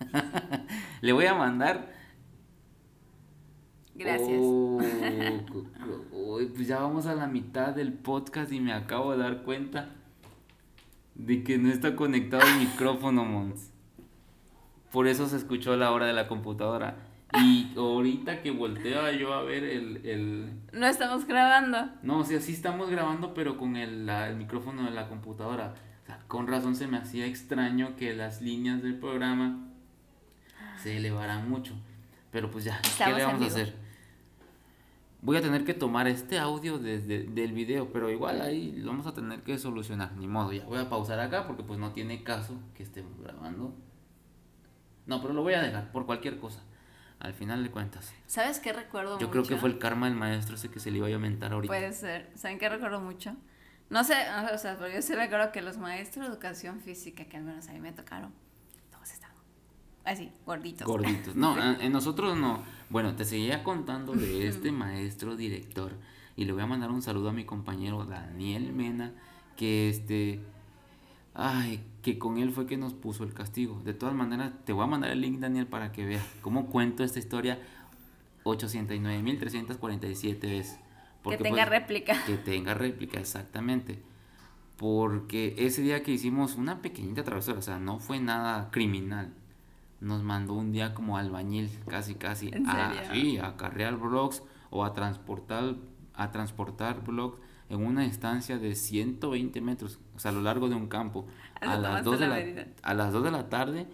Le 1.00 1.12
voy 1.12 1.26
a 1.26 1.34
mandar... 1.34 1.92
Gracias. 3.94 4.40
Oh, 4.40 4.78
pues 6.54 6.68
ya 6.68 6.78
vamos 6.78 7.06
a 7.06 7.14
la 7.14 7.26
mitad 7.26 7.74
del 7.74 7.92
podcast 7.92 8.52
y 8.52 8.60
me 8.60 8.72
acabo 8.72 9.12
de 9.12 9.18
dar 9.18 9.42
cuenta 9.42 9.97
de 11.18 11.44
que 11.44 11.58
no 11.58 11.70
está 11.70 11.94
conectado 11.94 12.42
el 12.48 12.58
micrófono, 12.60 13.24
Mons. 13.24 13.70
Por 14.90 15.06
eso 15.06 15.28
se 15.28 15.36
escuchó 15.36 15.76
la 15.76 15.92
hora 15.92 16.06
de 16.06 16.14
la 16.14 16.26
computadora. 16.28 16.96
Y 17.34 17.74
ahorita 17.76 18.40
que 18.40 18.50
volteo 18.50 19.12
yo 19.12 19.34
a 19.34 19.42
ver 19.42 19.62
el, 19.62 19.98
el... 20.06 20.50
No 20.72 20.86
estamos 20.86 21.26
grabando. 21.26 21.90
No, 22.02 22.20
o 22.20 22.24
sea, 22.24 22.40
sí 22.40 22.52
estamos 22.52 22.88
grabando, 22.88 23.34
pero 23.34 23.58
con 23.58 23.76
el, 23.76 24.06
la- 24.06 24.28
el 24.30 24.36
micrófono 24.36 24.84
de 24.84 24.92
la 24.92 25.08
computadora. 25.08 25.74
O 26.04 26.06
sea, 26.06 26.20
con 26.26 26.46
razón 26.46 26.74
se 26.74 26.86
me 26.86 26.96
hacía 26.96 27.26
extraño 27.26 27.96
que 27.96 28.14
las 28.14 28.40
líneas 28.40 28.82
del 28.82 28.94
programa 28.94 29.58
se 30.82 30.96
elevaran 30.96 31.50
mucho. 31.50 31.74
Pero 32.30 32.50
pues 32.50 32.64
ya, 32.64 32.80
¿qué 32.96 33.12
le 33.12 33.24
vamos 33.24 33.42
a 33.42 33.46
hacer? 33.46 33.74
Voy 35.20 35.36
a 35.36 35.42
tener 35.42 35.64
que 35.64 35.74
tomar 35.74 36.06
este 36.06 36.38
audio 36.38 36.78
desde 36.78 37.24
del 37.24 37.52
video, 37.52 37.92
pero 37.92 38.08
igual 38.08 38.40
ahí 38.40 38.72
lo 38.76 38.90
vamos 38.90 39.06
a 39.06 39.14
tener 39.14 39.42
que 39.42 39.58
solucionar. 39.58 40.12
Ni 40.12 40.28
modo, 40.28 40.52
ya 40.52 40.64
voy 40.64 40.78
a 40.78 40.88
pausar 40.88 41.18
acá 41.18 41.46
porque 41.46 41.64
pues 41.64 41.78
no 41.78 41.92
tiene 41.92 42.22
caso 42.22 42.54
que 42.74 42.84
estemos 42.84 43.18
grabando. 43.20 43.74
No, 45.06 45.20
pero 45.20 45.34
lo 45.34 45.42
voy 45.42 45.54
a 45.54 45.62
dejar 45.62 45.90
por 45.90 46.06
cualquier 46.06 46.38
cosa. 46.38 46.62
Al 47.18 47.34
final 47.34 47.64
de 47.64 47.70
cuentas. 47.72 48.14
¿Sabes 48.26 48.60
qué 48.60 48.72
recuerdo 48.72 49.18
Yo 49.18 49.28
creo 49.30 49.42
mucho? 49.42 49.54
que 49.54 49.60
fue 49.60 49.70
el 49.70 49.78
karma 49.78 50.06
del 50.06 50.14
maestro 50.14 50.54
ese 50.54 50.70
que 50.70 50.78
se 50.78 50.92
le 50.92 50.98
iba 50.98 51.08
a 51.08 51.12
aumentar 51.12 51.52
ahorita. 51.52 51.68
Puede 51.68 51.92
ser. 51.92 52.30
¿Saben 52.36 52.60
qué 52.60 52.68
recuerdo 52.68 53.00
mucho? 53.00 53.34
No 53.90 54.04
sé, 54.04 54.14
o 54.54 54.58
sea, 54.58 54.76
pero 54.78 54.94
yo 54.94 55.02
sí 55.02 55.14
recuerdo 55.14 55.50
que 55.50 55.62
los 55.62 55.78
maestros 55.78 56.26
de 56.26 56.32
educación 56.32 56.80
física, 56.80 57.24
que 57.24 57.38
al 57.38 57.42
menos 57.42 57.68
a 57.68 57.72
mí 57.72 57.80
me 57.80 57.90
tocaron, 57.90 58.32
así, 60.12 60.30
gorditos. 60.46 60.86
Gorditos. 60.86 61.36
No, 61.36 61.56
en 61.80 61.92
nosotros 61.92 62.36
no. 62.36 62.62
Bueno, 62.90 63.14
te 63.14 63.24
seguía 63.24 63.62
contando 63.62 64.12
de 64.14 64.48
este 64.48 64.72
maestro 64.72 65.36
director. 65.36 65.92
Y 66.36 66.44
le 66.44 66.52
voy 66.52 66.62
a 66.62 66.66
mandar 66.66 66.90
un 66.90 67.02
saludo 67.02 67.30
a 67.30 67.32
mi 67.32 67.44
compañero 67.44 68.04
Daniel 68.04 68.72
Mena. 68.72 69.12
Que 69.56 69.88
este. 69.88 70.40
Ay, 71.34 71.84
que 72.02 72.18
con 72.18 72.38
él 72.38 72.50
fue 72.50 72.66
que 72.66 72.76
nos 72.76 72.94
puso 72.94 73.24
el 73.24 73.34
castigo. 73.34 73.80
De 73.84 73.94
todas 73.94 74.14
maneras, 74.14 74.52
te 74.64 74.72
voy 74.72 74.84
a 74.84 74.86
mandar 74.86 75.10
el 75.10 75.20
link, 75.20 75.38
Daniel, 75.38 75.66
para 75.66 75.92
que 75.92 76.04
veas 76.04 76.24
cómo 76.40 76.66
cuento 76.66 77.04
esta 77.04 77.18
historia 77.18 77.60
809.347 78.44 80.40
veces. 80.40 80.78
que 81.22 81.36
tenga 81.36 81.56
pues, 81.56 81.68
réplica. 81.68 82.24
que 82.24 82.36
tenga 82.36 82.74
réplica, 82.74 83.20
exactamente. 83.20 84.00
Porque 84.76 85.54
ese 85.58 85.82
día 85.82 86.02
que 86.02 86.12
hicimos 86.12 86.54
una 86.54 86.80
pequeñita 86.80 87.24
travesura, 87.24 87.58
o 87.58 87.62
sea, 87.62 87.78
no 87.78 87.98
fue 87.98 88.20
nada 88.20 88.70
criminal. 88.70 89.32
Nos 90.00 90.22
mandó 90.22 90.54
un 90.54 90.70
día 90.72 90.94
como 90.94 91.16
albañil, 91.16 91.70
casi 91.88 92.14
casi, 92.14 92.48
¿En 92.48 92.68
a, 92.68 93.12
sí, 93.12 93.38
a 93.38 93.56
carrear 93.56 93.96
blogs 93.96 94.42
o 94.70 94.84
a 94.84 94.92
transportar, 94.92 95.74
a 96.14 96.30
transportar 96.30 97.02
blogs 97.04 97.40
en 97.68 97.84
una 97.84 98.02
distancia 98.02 98.58
de 98.58 98.74
120 98.74 99.60
metros, 99.60 99.98
o 100.14 100.18
sea, 100.18 100.30
a 100.30 100.34
lo 100.34 100.42
largo 100.42 100.68
de 100.68 100.74
un 100.74 100.88
campo. 100.88 101.26
A 101.60 101.76
las, 101.76 102.04
tomaste 102.04 102.10
2 102.10 102.20
de 102.20 102.26
la 102.26 102.38
la, 102.38 102.66
a 102.82 102.94
las 102.94 103.12
2 103.12 103.24
de 103.24 103.30
la 103.30 103.48
tarde, 103.48 103.86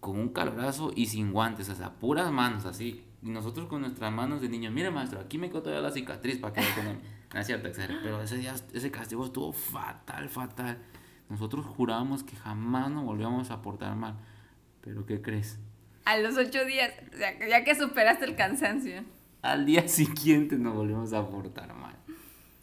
con 0.00 0.18
un 0.18 0.28
calorazo 0.28 0.92
y 0.94 1.06
sin 1.06 1.32
guantes, 1.32 1.68
o 1.68 1.74
sea, 1.74 1.94
puras 1.94 2.30
manos, 2.30 2.64
así. 2.64 3.04
Y 3.22 3.30
nosotros 3.30 3.66
con 3.66 3.80
nuestras 3.80 4.12
manos 4.12 4.40
de 4.40 4.48
niño, 4.48 4.70
mire 4.70 4.90
maestro, 4.90 5.18
aquí 5.20 5.38
me 5.38 5.50
cortó 5.50 5.70
ya 5.70 5.80
la 5.80 5.90
cicatriz 5.90 6.38
para 6.38 6.52
que 6.52 6.60
vea 6.60 6.74
que 6.74 6.82
no, 7.34 7.40
es 7.40 7.46
cierto, 7.46 7.68
pero 8.02 8.22
ese 8.22 8.36
día, 8.38 8.54
ese 8.72 8.90
castigo 8.90 9.24
estuvo 9.24 9.52
fatal, 9.52 10.28
fatal. 10.28 10.78
Nosotros 11.28 11.66
jurábamos 11.66 12.22
que 12.22 12.36
jamás 12.36 12.90
nos 12.90 13.04
volvíamos 13.04 13.50
a 13.50 13.60
portar 13.60 13.96
mal. 13.96 14.16
Pero 14.80 15.06
¿qué 15.06 15.20
crees? 15.20 15.58
A 16.04 16.16
los 16.18 16.36
ocho 16.36 16.64
días, 16.64 16.92
ya 17.48 17.64
que 17.64 17.74
superaste 17.74 18.24
el 18.24 18.36
cansancio. 18.36 19.04
Al 19.42 19.66
día 19.66 19.86
siguiente 19.88 20.56
nos 20.56 20.74
volvimos 20.74 21.12
a 21.12 21.28
portar 21.28 21.74
mal. 21.74 21.96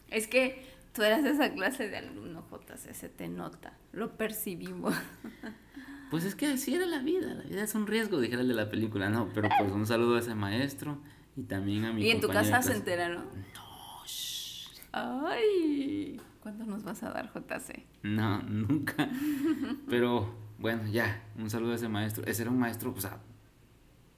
Es 0.10 0.28
que 0.28 0.66
tú 0.94 1.04
eras 1.04 1.26
esa 1.26 1.54
clase 1.54 1.90
de 1.90 1.98
alumno, 1.98 2.46
JC, 2.50 2.94
se 2.94 3.10
te 3.10 3.28
nota, 3.28 3.78
lo 3.92 4.18
percibimos. 4.18 4.96
Pues 6.12 6.24
es 6.24 6.36
que 6.36 6.46
así 6.46 6.76
era 6.76 6.86
la 6.86 7.00
vida, 7.00 7.34
la 7.34 7.44
vida 7.44 7.64
es 7.64 7.74
un 7.74 7.88
riesgo, 7.88 8.22
dijera 8.22 8.42
el 8.42 8.48
de 8.48 8.54
la 8.54 8.70
película, 8.70 9.10
no, 9.10 9.28
pero 9.34 9.50
pues 9.60 9.72
un 9.72 9.88
saludo 9.88 10.16
a 10.16 10.20
ese 10.20 10.36
maestro 10.36 11.00
y 11.36 11.42
también 11.44 11.84
a 11.84 11.94
mi 11.94 12.04
y 12.04 12.12
en 12.12 12.22
tu 12.22 12.28
casa 12.28 12.62
se 12.62 12.74
enteraron. 12.74 13.26
No, 13.56 14.06
shh. 14.06 14.70
Ay, 14.94 16.22
¿cuánto 16.42 16.64
nos 16.66 16.84
vas 16.84 17.02
a 17.02 17.10
dar, 17.10 17.34
JC? 17.34 17.86
No, 18.04 18.40
nunca. 18.44 19.10
Pero 19.90 20.34
bueno, 20.60 20.88
ya, 20.88 21.24
un 21.38 21.50
saludo 21.50 21.74
a 21.74 21.76
ese 21.76 21.90
maestro. 21.90 22.24
Ese 22.26 22.44
era 22.44 22.52
un 22.52 22.60
maestro, 22.60 22.94
o 22.96 23.02
sea, 23.02 23.20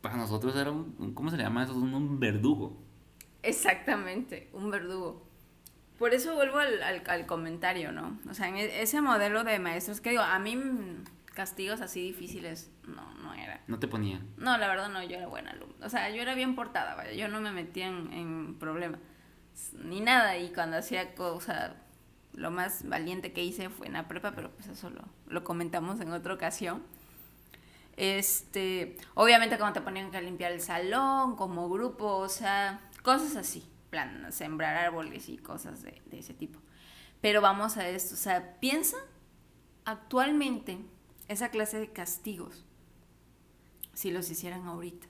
para 0.02 0.15
nosotros 0.17 0.56
era 0.56 0.71
un, 0.71 1.13
¿cómo 1.13 1.30
se 1.32 1.38
le 1.38 1.43
llama 1.43 1.63
eso? 1.63 1.73
Un, 1.76 1.93
un 1.93 2.19
verdugo. 2.19 2.78
Exactamente, 3.43 4.50
un 4.54 4.69
verdugo. 4.71 5.26
Por 5.97 6.13
eso 6.13 6.36
vuelvo 6.36 6.60
al, 6.60 6.82
al- 6.84 7.04
al 7.08 7.26
comentario, 7.26 7.91
¿no? 7.91 8.19
O 8.30 8.34
sea, 8.34 8.47
en 8.50 8.58
e- 8.58 8.82
ese 8.82 9.02
modelo 9.02 9.43
de 9.43 9.58
maestros 9.60 10.02
que 10.02 10.12
digo, 10.12 10.21
a 10.21 10.38
mí 10.39 10.56
mm, 10.56 11.04
castigos 11.34 11.82
así 11.82 12.02
difíciles 12.02 12.71
no, 12.86 13.13
no 13.15 13.34
era. 13.34 13.62
No 13.67 13.80
te 13.80 13.88
ponía. 13.88 14.21
No, 14.38 14.58
la 14.58 14.67
verdad 14.67 14.89
no, 14.89 15.04
yo 15.04 15.17
era 15.17 15.28
buena 15.28 15.52
alumna. 15.52 15.86
O 15.86 15.89
sea, 15.89 16.10
yo 16.10 16.21
era 16.21 16.36
bien 16.36 16.56
portada, 16.56 16.95
vaya, 16.95 17.13
yo 17.13 17.28
no 17.30 17.41
me 17.41 17.52
metía 17.52 17.88
en, 17.88 18.13
en 18.13 18.56
problemas 18.60 19.00
ni 19.73 20.02
nada. 20.02 20.38
Y 20.38 20.50
cuando 20.54 20.78
hacía 20.78 21.15
cosas, 21.15 21.71
lo 22.38 22.52
más 22.52 22.88
valiente 22.88 23.34
que 23.34 23.43
hice 23.43 23.69
fue 23.69 23.88
en 23.88 23.93
la 23.93 24.08
prepa, 24.08 24.32
pero 24.32 24.52
pues 24.52 24.67
eso 24.67 24.89
lo, 24.89 25.04
lo 25.28 25.43
comentamos 25.43 26.00
en 26.00 26.12
otra 26.12 26.34
ocasión. 26.34 26.84
Este, 27.97 28.95
obviamente 29.15 29.58
cuando 29.58 29.80
te 29.80 29.84
ponían 29.84 30.12
que 30.12 30.21
limpiar 30.21 30.52
el 30.52 30.62
salón, 30.62 31.36
como 31.36 31.67
grupo, 31.67 32.17
o 32.17 32.30
sea, 32.30 32.80
cosas 33.02 33.36
así, 33.36 33.67
plan, 33.89 34.32
sembrar 34.32 34.78
árboles 34.78 35.30
y 35.30 35.38
cosas 35.38 35.82
de, 35.82 36.00
de 36.06 36.19
ese 36.19 36.36
tipo. 36.36 36.60
Pero 37.21 37.41
vamos 37.41 37.76
a 37.78 37.89
esto, 37.89 38.13
o 38.13 38.17
sea, 38.17 38.60
piensa 38.60 38.97
actualmente 39.84 40.78
esa 41.28 41.50
clase 41.50 41.80
de 41.80 41.91
castigos 41.91 42.63
si 43.93 44.12
los 44.12 44.30
hicieran 44.30 44.67
ahorita. 44.67 45.08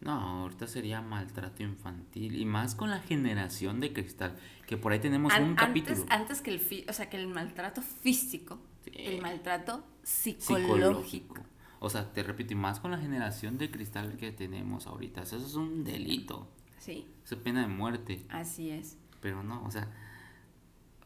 No, 0.00 0.12
ahorita 0.12 0.66
sería 0.68 1.00
maltrato 1.02 1.62
infantil 1.64 2.36
y 2.36 2.44
más 2.44 2.74
con 2.76 2.88
la 2.90 3.00
generación 3.00 3.80
de 3.80 3.92
cristal, 3.92 4.36
que 4.66 4.76
por 4.76 4.92
ahí 4.92 5.00
tenemos 5.00 5.32
An- 5.32 5.42
un 5.42 5.48
antes, 5.50 5.66
capítulo 5.66 6.06
antes 6.10 6.40
que 6.40 6.50
el 6.52 6.60
fi- 6.60 6.84
o 6.88 6.92
sea, 6.92 7.10
que 7.10 7.16
el 7.16 7.26
maltrato 7.26 7.82
físico, 7.82 8.60
Sí. 8.84 8.92
el 8.94 9.20
maltrato 9.20 9.84
psicológico. 10.04 11.02
psicológico. 11.02 11.34
O 11.80 11.90
sea, 11.90 12.12
te 12.12 12.22
repito, 12.22 12.52
y 12.52 12.56
más 12.56 12.78
con 12.80 12.90
la 12.92 12.98
generación 12.98 13.58
de 13.58 13.70
cristal 13.72 14.16
que 14.16 14.30
tenemos 14.32 14.86
ahorita, 14.86 15.22
eso 15.22 15.36
es 15.36 15.54
un 15.54 15.82
delito, 15.84 16.48
Sí, 16.78 17.06
eso 17.24 17.34
es 17.34 17.40
pena 17.40 17.62
de 17.62 17.68
muerte, 17.68 18.24
así 18.30 18.70
es. 18.70 18.96
pero 19.20 19.42
no, 19.42 19.64
o 19.64 19.70
sea, 19.72 19.88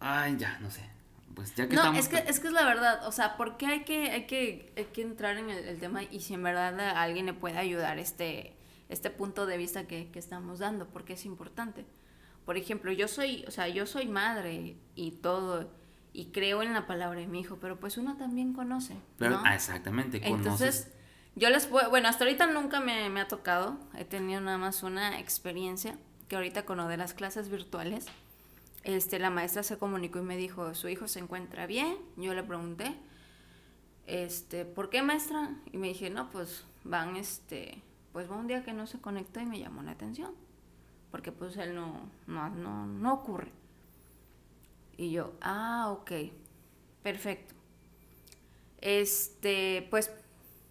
ay, 0.00 0.36
ya, 0.38 0.58
no 0.60 0.70
sé, 0.70 0.82
pues 1.34 1.54
ya 1.54 1.66
que 1.68 1.74
No, 1.76 1.82
estamos... 1.82 1.98
es 2.00 2.08
que, 2.08 2.18
es 2.30 2.40
que 2.40 2.46
es 2.48 2.52
la 2.52 2.64
verdad, 2.64 3.06
o 3.06 3.12
sea, 3.12 3.36
¿por 3.36 3.56
qué 3.56 3.66
hay 3.66 3.84
que, 3.84 4.10
hay 4.10 4.26
que, 4.26 4.72
hay 4.76 4.84
que 4.86 5.02
entrar 5.02 5.36
en 5.38 5.48
el, 5.50 5.64
el 5.66 5.78
tema 5.78 6.02
y 6.02 6.20
si 6.20 6.34
en 6.34 6.42
verdad 6.42 6.78
a 6.80 7.02
alguien 7.02 7.26
le 7.26 7.34
puede 7.34 7.58
ayudar 7.58 7.98
este, 7.98 8.54
este 8.92 9.10
punto 9.10 9.46
de 9.46 9.56
vista 9.56 9.86
que, 9.86 10.10
que 10.10 10.18
estamos 10.18 10.58
dando? 10.58 10.88
Porque 10.88 11.14
es 11.14 11.24
importante. 11.24 11.84
Por 12.44 12.56
ejemplo, 12.56 12.92
yo 12.92 13.08
soy, 13.08 13.44
o 13.46 13.50
sea, 13.50 13.68
yo 13.68 13.86
soy 13.86 14.06
madre 14.06 14.76
y 14.94 15.12
todo, 15.12 15.70
y 16.12 16.26
creo 16.26 16.62
en 16.62 16.72
la 16.72 16.86
palabra 16.86 17.20
de 17.20 17.26
mi 17.26 17.40
hijo, 17.40 17.58
pero 17.60 17.78
pues 17.78 17.96
uno 17.96 18.16
también 18.16 18.52
conoce. 18.52 18.96
Pero, 19.18 19.32
¿no? 19.32 19.42
ah, 19.44 19.54
exactamente, 19.54 20.20
conoces... 20.20 20.42
Entonces, 20.42 20.92
yo 21.34 21.48
les 21.50 21.66
puedo, 21.66 21.88
bueno, 21.88 22.08
hasta 22.08 22.24
ahorita 22.24 22.46
nunca 22.46 22.80
me, 22.80 23.08
me 23.08 23.20
ha 23.20 23.28
tocado, 23.28 23.78
he 23.96 24.04
tenido 24.04 24.40
nada 24.40 24.58
más 24.58 24.82
una 24.82 25.18
experiencia, 25.18 25.96
que 26.28 26.36
ahorita 26.36 26.64
con 26.64 26.78
lo 26.78 26.88
de 26.88 26.96
las 26.96 27.14
clases 27.14 27.48
virtuales, 27.48 28.06
este, 28.84 29.18
la 29.18 29.30
maestra 29.30 29.62
se 29.62 29.78
comunicó 29.78 30.18
y 30.18 30.22
me 30.22 30.36
dijo, 30.36 30.74
su 30.74 30.88
hijo 30.88 31.08
se 31.08 31.20
encuentra 31.20 31.66
bien, 31.66 31.96
yo 32.16 32.34
le 32.34 32.42
pregunté, 32.42 32.94
este, 34.06 34.64
¿por 34.64 34.90
qué 34.90 35.02
maestra? 35.02 35.50
Y 35.72 35.78
me 35.78 35.88
dije, 35.88 36.10
no, 36.10 36.30
pues 36.30 36.64
van, 36.84 37.16
este, 37.16 37.82
pues 38.12 38.30
va 38.30 38.36
un 38.36 38.46
día 38.46 38.64
que 38.64 38.72
no 38.72 38.86
se 38.86 39.00
conectó 39.00 39.40
y 39.40 39.46
me 39.46 39.58
llamó 39.58 39.82
la 39.82 39.92
atención, 39.92 40.32
porque 41.10 41.32
pues 41.32 41.56
él 41.56 41.74
no, 41.74 42.08
no, 42.26 42.50
no, 42.50 42.86
no 42.86 43.14
ocurre. 43.14 43.50
Y 44.96 45.10
yo, 45.10 45.32
ah, 45.40 45.88
ok, 45.90 46.12
perfecto. 47.02 47.54
Este, 48.80 49.86
pues 49.90 50.10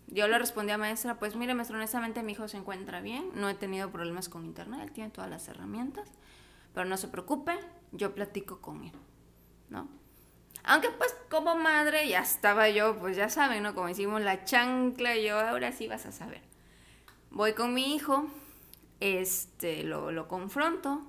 yo 0.08 0.28
le 0.28 0.38
respondí 0.38 0.72
a 0.72 0.78
maestra, 0.78 1.18
pues 1.18 1.36
mire 1.36 1.54
maestra, 1.54 1.78
honestamente 1.78 2.22
mi 2.22 2.34
hijo 2.34 2.48
se 2.48 2.58
encuentra 2.58 3.02
bien, 3.02 3.32
no 3.34 3.50
he 3.50 3.56
tenido 3.56 3.92
problemas 3.92 4.30
con 4.30 4.46
internet, 4.46 4.82
él 4.84 4.92
tiene 4.92 5.10
todas 5.10 5.30
las 5.30 5.48
herramientas, 5.48 6.10
pero 6.74 6.86
no 6.86 6.98
se 6.98 7.08
preocupe, 7.08 7.58
yo 7.94 8.14
platico 8.14 8.60
con 8.60 8.84
él, 8.84 8.92
¿no? 9.70 9.88
Aunque 10.64 10.90
pues 10.92 11.16
como 11.30 11.56
madre 11.56 12.08
ya 12.08 12.20
estaba 12.20 12.70
yo, 12.70 13.00
pues 13.00 13.16
ya 13.16 13.30
saben, 13.30 13.64
¿no? 13.64 13.74
Como 13.74 13.90
hicimos 13.90 14.22
la 14.22 14.44
chancla, 14.44 15.18
yo 15.18 15.40
ahora 15.40 15.72
sí 15.72 15.88
vas 15.88 16.06
a 16.06 16.12
saber. 16.12 16.51
Voy 17.32 17.54
con 17.54 17.74
mi 17.74 17.96
hijo, 17.96 18.28
este, 19.00 19.84
lo, 19.84 20.12
lo 20.12 20.28
confronto, 20.28 21.02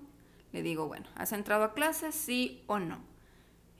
le 0.52 0.62
digo, 0.62 0.86
bueno, 0.86 1.06
¿has 1.16 1.32
entrado 1.32 1.64
a 1.64 1.74
clases, 1.74 2.14
sí 2.14 2.62
o 2.68 2.78
no? 2.78 3.00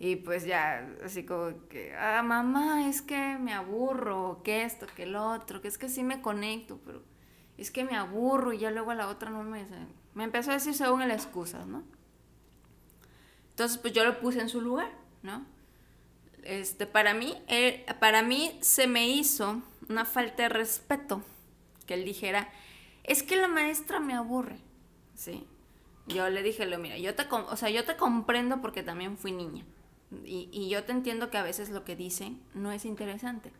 Y 0.01 0.17
pues 0.17 0.45
ya, 0.45 0.91
así 1.05 1.25
como 1.25 1.69
que, 1.69 1.95
ah, 1.95 2.21
mamá, 2.25 2.89
es 2.89 3.01
que 3.01 3.39
me 3.39 3.53
aburro, 3.53 4.41
que 4.43 4.65
esto, 4.65 4.87
que 4.97 5.05
el 5.05 5.15
otro, 5.15 5.63
que 5.63 5.69
es 5.69 5.79
que 5.79 5.89
sí 5.89 6.03
me 6.03 6.21
conecto, 6.21 6.81
pero 6.85 7.03
es 7.57 7.71
que 7.71 7.85
me 7.85 7.97
aburro 7.97 8.53
y 8.53 8.59
ya 8.59 8.73
luego 8.73 8.91
a 8.91 8.97
la 8.97 9.07
otra 9.09 9.31
no 9.31 9.45
me... 9.45 9.65
Me 10.15 10.25
empezó 10.25 10.51
a 10.51 10.55
decir 10.55 10.75
según 10.75 11.07
la 11.07 11.15
excusa, 11.15 11.65
¿no? 11.65 11.85
Entonces, 13.51 13.79
pues 13.79 13.95
yo 13.95 14.05
lo 14.05 14.19
puse 14.21 14.41
en 14.41 14.49
su 14.49 14.61
lugar, 14.61 14.91
¿no? 15.23 15.47
Este, 16.43 16.87
para 16.87 17.15
mí, 17.15 17.41
eh, 17.47 17.87
para 18.01 18.23
mí 18.23 18.59
se 18.61 18.89
me 18.89 19.09
hizo 19.09 19.63
una 19.89 20.05
falta 20.05 20.43
de 20.43 20.49
respeto 20.51 21.23
que 21.93 22.01
él 22.01 22.05
dijera, 22.07 22.49
es 23.05 23.23
que 23.23 23.37
la 23.37 23.49
maestra 23.49 24.01
me 24.01 24.15
aburre, 24.15 24.57
¿sí? 25.15 25.47
Yo 26.07 26.29
le 26.31 26.43
dije, 26.43 26.67
mira, 26.79 26.97
yo 26.97 27.15
te, 27.15 27.27
o 27.31 27.57
sea, 27.57 27.69
yo 27.69 27.85
te 27.85 27.97
comprendo 27.97 28.63
porque 28.63 28.83
también 28.83 29.19
fui 29.19 29.33
niña. 29.33 29.65
Y, 30.25 30.49
y, 30.53 30.69
yo 30.69 30.85
te 30.85 30.93
entiendo 30.93 31.31
que 31.31 31.39
a 31.39 31.43
veces 31.43 31.71
lo 31.71 31.85
que 31.85 31.97
dicen 31.97 32.41
no 32.55 32.73
es 32.73 32.85
interesante. 32.85 33.53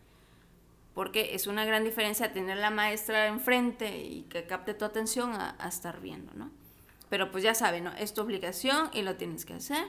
Porque 0.95 1.35
es 1.35 1.47
una 1.47 1.65
gran 1.65 1.85
diferencia 1.85 2.33
tener 2.33 2.59
la 2.59 2.71
maestra 2.71 3.27
enfrente 3.27 4.05
y 4.05 4.23
que 4.23 4.45
capte 4.47 4.75
tu 4.75 4.85
atención 4.85 5.33
a, 5.33 5.57
a 5.59 5.69
estar 5.69 6.01
viendo, 6.01 6.33
¿no? 6.35 6.51
Pero 7.09 7.31
pues 7.31 7.45
ya 7.45 7.55
saben, 7.55 7.85
¿no? 7.85 7.93
Es 7.93 8.13
tu 8.13 8.23
obligación 8.23 8.91
y 8.93 9.03
lo 9.03 9.17
tienes 9.17 9.45
que 9.45 9.55
hacer. 9.55 9.87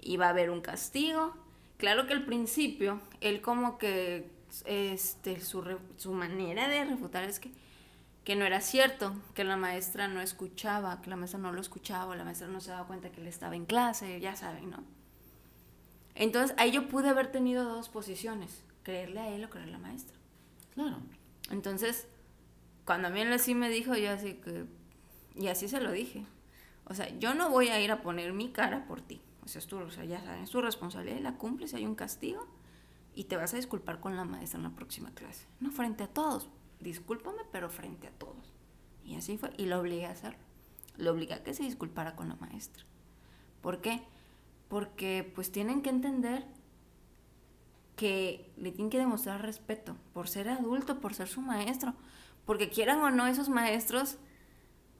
Y 0.00 0.16
va 0.16 0.26
a 0.26 0.30
haber 0.30 0.50
un 0.50 0.60
castigo. 0.60 1.34
Claro 1.78 2.06
que 2.06 2.12
al 2.12 2.24
principio, 2.24 3.00
él 3.20 3.40
como 3.40 3.78
que, 3.78 4.30
este, 4.66 5.40
su, 5.40 5.64
su 5.96 6.12
manera 6.12 6.68
de 6.68 6.84
refutar 6.84 7.24
es 7.24 7.40
que 7.40 7.50
que 8.24 8.36
no 8.36 8.46
era 8.46 8.60
cierto, 8.60 9.14
que 9.34 9.44
la 9.44 9.56
maestra 9.56 10.08
no 10.08 10.20
escuchaba, 10.22 11.00
que 11.02 11.10
la 11.10 11.16
maestra 11.16 11.38
no 11.38 11.52
lo 11.52 11.60
escuchaba, 11.60 12.16
la 12.16 12.24
maestra 12.24 12.48
no 12.48 12.60
se 12.60 12.70
daba 12.70 12.86
cuenta 12.86 13.12
que 13.12 13.20
él 13.20 13.26
estaba 13.26 13.54
en 13.54 13.66
clase, 13.66 14.18
ya 14.18 14.34
saben, 14.34 14.70
¿no? 14.70 14.82
Entonces 16.14 16.56
ahí 16.58 16.70
yo 16.70 16.88
pude 16.88 17.10
haber 17.10 17.30
tenido 17.30 17.64
dos 17.64 17.88
posiciones, 17.90 18.62
creerle 18.82 19.20
a 19.20 19.28
él 19.28 19.44
o 19.44 19.50
creerle 19.50 19.74
a 19.74 19.78
la 19.78 19.86
maestra. 19.86 20.16
Claro. 20.72 20.96
Entonces, 21.50 22.08
cuando 22.86 23.08
a 23.08 23.10
mí 23.10 23.20
él 23.20 23.32
así 23.32 23.54
me 23.54 23.68
dijo, 23.68 23.94
yo 23.94 24.10
así 24.10 24.34
que, 24.34 24.64
y 25.34 25.48
así 25.48 25.68
se 25.68 25.80
lo 25.80 25.92
dije. 25.92 26.24
O 26.86 26.94
sea, 26.94 27.08
yo 27.18 27.34
no 27.34 27.50
voy 27.50 27.68
a 27.68 27.80
ir 27.80 27.90
a 27.90 28.02
poner 28.02 28.32
mi 28.32 28.50
cara 28.50 28.86
por 28.86 29.02
ti. 29.02 29.20
O 29.44 29.48
sea, 29.48 29.58
es 29.58 29.66
tu, 29.66 29.76
o 29.76 29.90
sea, 29.90 30.04
ya 30.04 30.22
saben, 30.22 30.44
es 30.44 30.50
tu 30.50 30.62
responsabilidad, 30.62 31.20
la 31.20 31.36
cumples, 31.36 31.74
hay 31.74 31.84
un 31.84 31.94
castigo 31.94 32.46
y 33.14 33.24
te 33.24 33.36
vas 33.36 33.52
a 33.52 33.56
disculpar 33.56 34.00
con 34.00 34.16
la 34.16 34.24
maestra 34.24 34.58
en 34.58 34.64
la 34.64 34.70
próxima 34.70 35.10
clase. 35.12 35.46
No 35.60 35.70
frente 35.70 36.04
a 36.04 36.08
todos, 36.08 36.48
discúlpame, 36.80 37.42
pero 37.52 37.68
frente 37.70 38.08
a 38.08 38.12
todos. 38.12 38.52
Y 39.04 39.16
así 39.16 39.36
fue, 39.38 39.52
y 39.56 39.66
lo 39.66 39.80
obligué 39.80 40.06
a 40.06 40.10
hacerlo. 40.10 40.38
Lo 40.96 41.12
obligué 41.12 41.34
a 41.34 41.42
que 41.42 41.54
se 41.54 41.62
disculpara 41.62 42.16
con 42.16 42.28
la 42.28 42.36
maestra. 42.36 42.84
¿Por 43.60 43.80
qué? 43.80 44.02
Porque 44.68 45.30
pues 45.34 45.50
tienen 45.52 45.82
que 45.82 45.90
entender 45.90 46.44
que 47.96 48.52
le 48.56 48.72
tienen 48.72 48.90
que 48.90 48.98
demostrar 48.98 49.42
respeto 49.42 49.96
por 50.12 50.28
ser 50.28 50.48
adulto, 50.48 51.00
por 51.00 51.14
ser 51.14 51.28
su 51.28 51.40
maestro. 51.40 51.94
Porque 52.44 52.68
quieran 52.68 53.00
o 53.00 53.10
no, 53.10 53.26
esos 53.26 53.48
maestros 53.48 54.18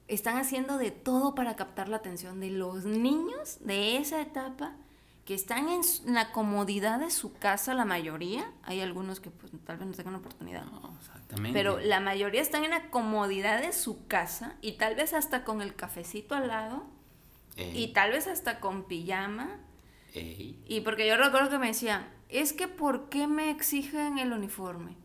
están 0.08 0.36
haciendo 0.36 0.78
de 0.78 0.90
todo 0.90 1.34
para 1.34 1.56
captar 1.56 1.88
la 1.88 1.96
atención 1.96 2.40
de 2.40 2.50
los 2.50 2.84
niños 2.84 3.58
de 3.60 3.96
esa 3.96 4.20
etapa 4.20 4.76
que 5.24 5.34
están 5.34 5.68
en 5.68 5.80
la 6.12 6.32
comodidad 6.32 7.00
de 7.00 7.10
su 7.10 7.32
casa, 7.32 7.72
la 7.74 7.84
mayoría, 7.84 8.50
hay 8.62 8.80
algunos 8.80 9.20
que 9.20 9.30
pues, 9.30 9.52
tal 9.64 9.78
vez 9.78 9.86
no 9.86 9.94
tengan 9.94 10.14
oportunidad, 10.16 10.64
no, 10.66 10.94
exactamente. 10.98 11.58
pero 11.58 11.78
la 11.80 12.00
mayoría 12.00 12.42
están 12.42 12.64
en 12.64 12.70
la 12.70 12.90
comodidad 12.90 13.62
de 13.62 13.72
su 13.72 14.06
casa 14.06 14.56
y 14.60 14.72
tal 14.72 14.96
vez 14.96 15.14
hasta 15.14 15.44
con 15.44 15.62
el 15.62 15.74
cafecito 15.74 16.34
al 16.34 16.48
lado 16.48 16.86
y 17.56 17.88
tal 17.88 18.10
vez 18.10 18.26
hasta 18.26 18.60
con 18.60 18.84
pijama. 18.84 19.60
Y 20.12 20.82
porque 20.82 21.06
yo 21.08 21.16
recuerdo 21.16 21.50
que 21.50 21.58
me 21.58 21.68
decía, 21.68 22.08
es 22.28 22.52
que 22.52 22.68
¿por 22.68 23.08
qué 23.08 23.26
me 23.26 23.50
exigen 23.50 24.18
el 24.18 24.32
uniforme? 24.32 24.96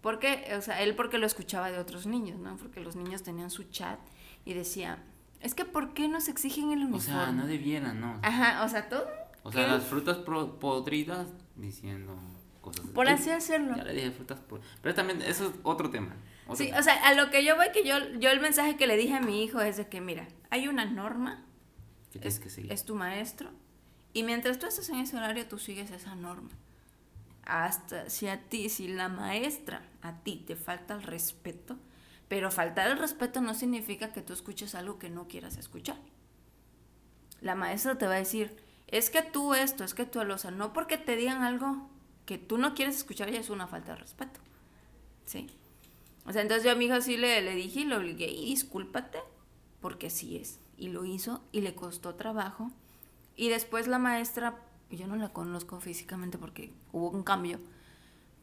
Porque, 0.00 0.52
o 0.56 0.60
sea, 0.60 0.82
él 0.82 0.94
porque 0.94 1.16
lo 1.16 1.26
escuchaba 1.26 1.70
de 1.70 1.78
otros 1.78 2.06
niños, 2.06 2.38
¿no? 2.38 2.56
Porque 2.56 2.80
los 2.80 2.94
niños 2.94 3.22
tenían 3.22 3.50
su 3.50 3.64
chat 3.64 3.98
y 4.44 4.52
decía, 4.52 5.02
es 5.40 5.54
que 5.54 5.64
¿por 5.64 5.94
qué 5.94 6.08
nos 6.08 6.28
exigen 6.28 6.72
el 6.72 6.80
uniforme? 6.80 6.98
O 6.98 7.24
sea, 7.24 7.32
no 7.32 7.46
debieran, 7.46 8.00
¿no? 8.00 8.18
Ajá, 8.22 8.64
o 8.64 8.68
sea, 8.68 8.88
todo 8.88 9.06
o 9.44 9.52
sea, 9.52 9.66
las 9.68 9.84
frutas 9.84 10.16
podridas 10.16 11.28
diciendo 11.54 12.18
cosas. 12.62 12.86
Por 12.86 13.08
así 13.08 13.30
hacerlo. 13.30 13.76
Ya 13.76 13.84
le 13.84 13.92
dije 13.92 14.10
frutas 14.10 14.40
podridas. 14.40 14.78
Pero 14.80 14.94
también, 14.94 15.20
eso 15.20 15.48
es 15.48 15.52
otro 15.62 15.90
tema. 15.90 16.16
sí, 16.54 16.72
o 16.72 16.82
sea, 16.82 16.94
a 17.06 17.14
lo 17.14 17.30
que 17.30 17.44
yo 17.44 17.54
voy, 17.54 17.66
que 17.72 17.86
yo, 17.86 17.96
yo 18.18 18.30
el 18.30 18.40
mensaje 18.40 18.76
que 18.76 18.86
le 18.86 18.96
dije 18.96 19.14
a 19.14 19.20
mi 19.20 19.44
hijo 19.44 19.60
es 19.60 19.76
de 19.76 19.86
que, 19.86 20.00
mira, 20.00 20.26
hay 20.48 20.66
una 20.66 20.86
norma. 20.86 21.44
Que 22.10 22.26
es, 22.26 22.40
que 22.40 22.48
seguir. 22.48 22.72
Es 22.72 22.86
tu 22.86 22.94
maestro. 22.94 23.50
Y 24.14 24.22
mientras 24.22 24.58
tú 24.58 24.66
estás 24.66 24.88
en 24.88 24.96
ese 24.96 25.16
horario, 25.16 25.46
tú 25.46 25.58
sigues 25.58 25.90
esa 25.90 26.14
norma. 26.14 26.50
Hasta 27.44 28.08
si 28.08 28.28
a 28.28 28.40
ti, 28.48 28.70
si 28.70 28.88
la 28.88 29.10
maestra 29.10 29.82
a 30.00 30.20
ti 30.22 30.42
te 30.46 30.56
falta 30.56 30.94
el 30.94 31.02
respeto, 31.02 31.76
pero 32.28 32.50
faltar 32.50 32.90
el 32.90 32.98
respeto 32.98 33.42
no 33.42 33.52
significa 33.52 34.10
que 34.12 34.22
tú 34.22 34.32
escuches 34.32 34.74
algo 34.74 34.98
que 34.98 35.10
no 35.10 35.28
quieras 35.28 35.58
escuchar. 35.58 35.98
La 37.42 37.54
maestra 37.54 37.98
te 37.98 38.06
va 38.06 38.14
a 38.14 38.18
decir, 38.18 38.63
es 38.94 39.10
que 39.10 39.22
tú 39.22 39.54
esto, 39.54 39.82
es 39.82 39.92
que 39.92 40.06
tú 40.06 40.22
lo, 40.22 40.36
o 40.36 40.38
sea, 40.38 40.52
no 40.52 40.72
porque 40.72 40.96
te 40.96 41.16
digan 41.16 41.42
algo 41.42 41.88
que 42.26 42.38
tú 42.38 42.58
no 42.58 42.74
quieres 42.74 42.96
escuchar 42.96 43.28
ya 43.28 43.40
es 43.40 43.50
una 43.50 43.66
falta 43.66 43.92
de 43.92 43.98
respeto. 43.98 44.38
¿Sí? 45.24 45.48
O 46.24 46.32
sea, 46.32 46.42
entonces 46.42 46.64
yo 46.64 46.70
a 46.70 46.76
mi 46.76 46.84
hijo 46.84 47.00
sí 47.00 47.16
le, 47.16 47.42
le 47.42 47.56
dije 47.56 47.80
y 47.80 47.84
lo 47.86 47.96
obligué, 47.96 48.30
y 48.30 48.44
discúlpate, 48.44 49.18
porque 49.80 50.10
sí 50.10 50.36
es. 50.36 50.60
Y 50.76 50.90
lo 50.90 51.04
hizo 51.04 51.42
y 51.50 51.62
le 51.62 51.74
costó 51.74 52.14
trabajo. 52.14 52.70
Y 53.34 53.48
después 53.48 53.88
la 53.88 53.98
maestra, 53.98 54.62
yo 54.90 55.08
no 55.08 55.16
la 55.16 55.30
conozco 55.30 55.80
físicamente 55.80 56.38
porque 56.38 56.72
hubo 56.92 57.10
un 57.10 57.24
cambio, 57.24 57.58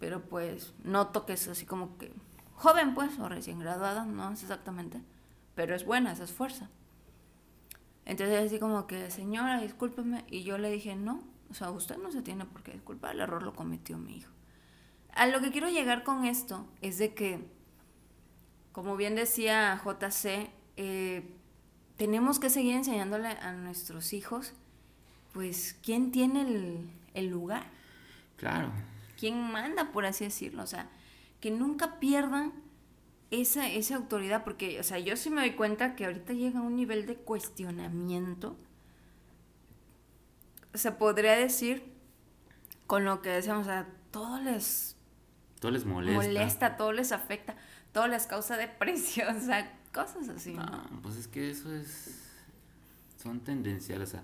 pero 0.01 0.21
pues 0.21 0.73
noto 0.83 1.25
que 1.25 1.33
es 1.33 1.47
así 1.47 1.65
como 1.65 1.97
que 1.97 2.11
joven 2.55 2.93
pues, 2.93 3.17
o 3.19 3.29
recién 3.29 3.59
graduada, 3.59 4.03
no 4.03 4.33
es 4.33 4.41
exactamente, 4.41 5.01
pero 5.55 5.75
es 5.75 5.85
buena, 5.85 6.11
es 6.11 6.31
fuerza. 6.33 6.69
Entonces 8.05 8.45
así 8.45 8.59
como 8.59 8.87
que, 8.87 9.11
señora, 9.11 9.61
discúlpeme. 9.61 10.25
Y 10.29 10.43
yo 10.43 10.57
le 10.57 10.71
dije, 10.71 10.95
no, 10.95 11.23
o 11.49 11.53
sea, 11.53 11.69
usted 11.71 11.97
no 11.97 12.11
se 12.11 12.21
tiene 12.21 12.45
por 12.45 12.63
qué 12.63 12.71
disculpar, 12.71 13.15
el 13.15 13.21
error 13.21 13.43
lo 13.43 13.53
cometió 13.53 13.97
mi 13.97 14.17
hijo. 14.17 14.31
A 15.13 15.27
lo 15.27 15.41
que 15.41 15.51
quiero 15.51 15.69
llegar 15.69 16.03
con 16.03 16.25
esto 16.25 16.65
es 16.81 16.97
de 16.97 17.13
que, 17.13 17.45
como 18.71 18.95
bien 18.95 19.15
decía 19.15 19.79
JC, 19.83 20.49
eh, 20.77 21.35
tenemos 21.97 22.39
que 22.39 22.49
seguir 22.49 22.75
enseñándole 22.75 23.27
a 23.27 23.51
nuestros 23.53 24.13
hijos, 24.13 24.53
pues, 25.33 25.77
quién 25.83 26.11
tiene 26.11 26.41
el, 26.41 26.89
el 27.13 27.27
lugar. 27.27 27.65
Claro. 28.37 28.71
¿Quién 29.19 29.51
manda, 29.51 29.91
por 29.91 30.05
así 30.05 30.23
decirlo? 30.23 30.63
O 30.63 30.67
sea, 30.67 30.89
que 31.41 31.51
nunca 31.51 31.99
pierdan 31.99 32.53
esa, 33.31 33.67
esa 33.69 33.95
autoridad, 33.95 34.43
porque, 34.43 34.79
o 34.79 34.83
sea, 34.83 34.99
yo 34.99 35.15
sí 35.15 35.29
me 35.29 35.41
doy 35.41 35.51
cuenta 35.51 35.95
que 35.95 36.05
ahorita 36.05 36.33
llega 36.33 36.61
un 36.61 36.75
nivel 36.75 37.05
de 37.05 37.15
cuestionamiento, 37.15 38.57
se 40.73 40.91
podría 40.91 41.33
decir, 41.33 41.83
con 42.87 43.05
lo 43.05 43.21
que 43.21 43.29
decíamos, 43.29 43.67
o 43.67 43.69
sea, 43.69 43.87
todo 44.11 44.39
les... 44.41 44.97
Todo 45.59 45.71
les 45.71 45.85
molesta. 45.85 46.21
Molesta, 46.21 46.77
todo 46.77 46.91
les 46.91 47.11
afecta, 47.11 47.55
todo 47.93 48.07
les 48.07 48.27
causa 48.27 48.57
depresión, 48.57 49.37
o 49.37 49.41
sea, 49.41 49.79
cosas 49.93 50.27
así. 50.29 50.53
¿no? 50.53 51.01
pues 51.01 51.15
es 51.15 51.27
que 51.27 51.49
eso 51.49 51.73
es... 51.73 52.17
Son 53.15 53.39
tendenciales, 53.39 54.09
o 54.09 54.11
sea, 54.11 54.23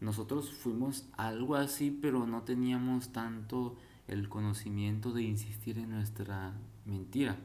nosotros 0.00 0.50
fuimos 0.50 1.04
algo 1.16 1.54
así, 1.54 1.90
pero 1.90 2.26
no 2.26 2.42
teníamos 2.42 3.12
tanto 3.12 3.76
el 4.08 4.28
conocimiento 4.28 5.12
de 5.12 5.22
insistir 5.22 5.78
en 5.78 5.90
nuestra 5.90 6.52
mentira. 6.86 7.36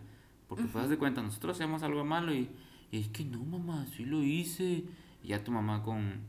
Porque 0.48 0.64
uh 0.64 0.68
-huh. 0.68 0.88
de 0.88 0.98
cuenta, 0.98 1.22
nosotros 1.22 1.56
hacemos 1.56 1.84
algo 1.84 2.04
malo 2.06 2.34
y, 2.34 2.50
es 2.92 3.08
que 3.10 3.26
no, 3.26 3.40
mamá, 3.40 3.86
sí 3.96 4.06
lo 4.06 4.24
hice. 4.24 4.86
Y 5.24 5.28
ya 5.30 5.44
tu 5.44 5.52
mamá 5.52 5.82
con... 5.84 6.22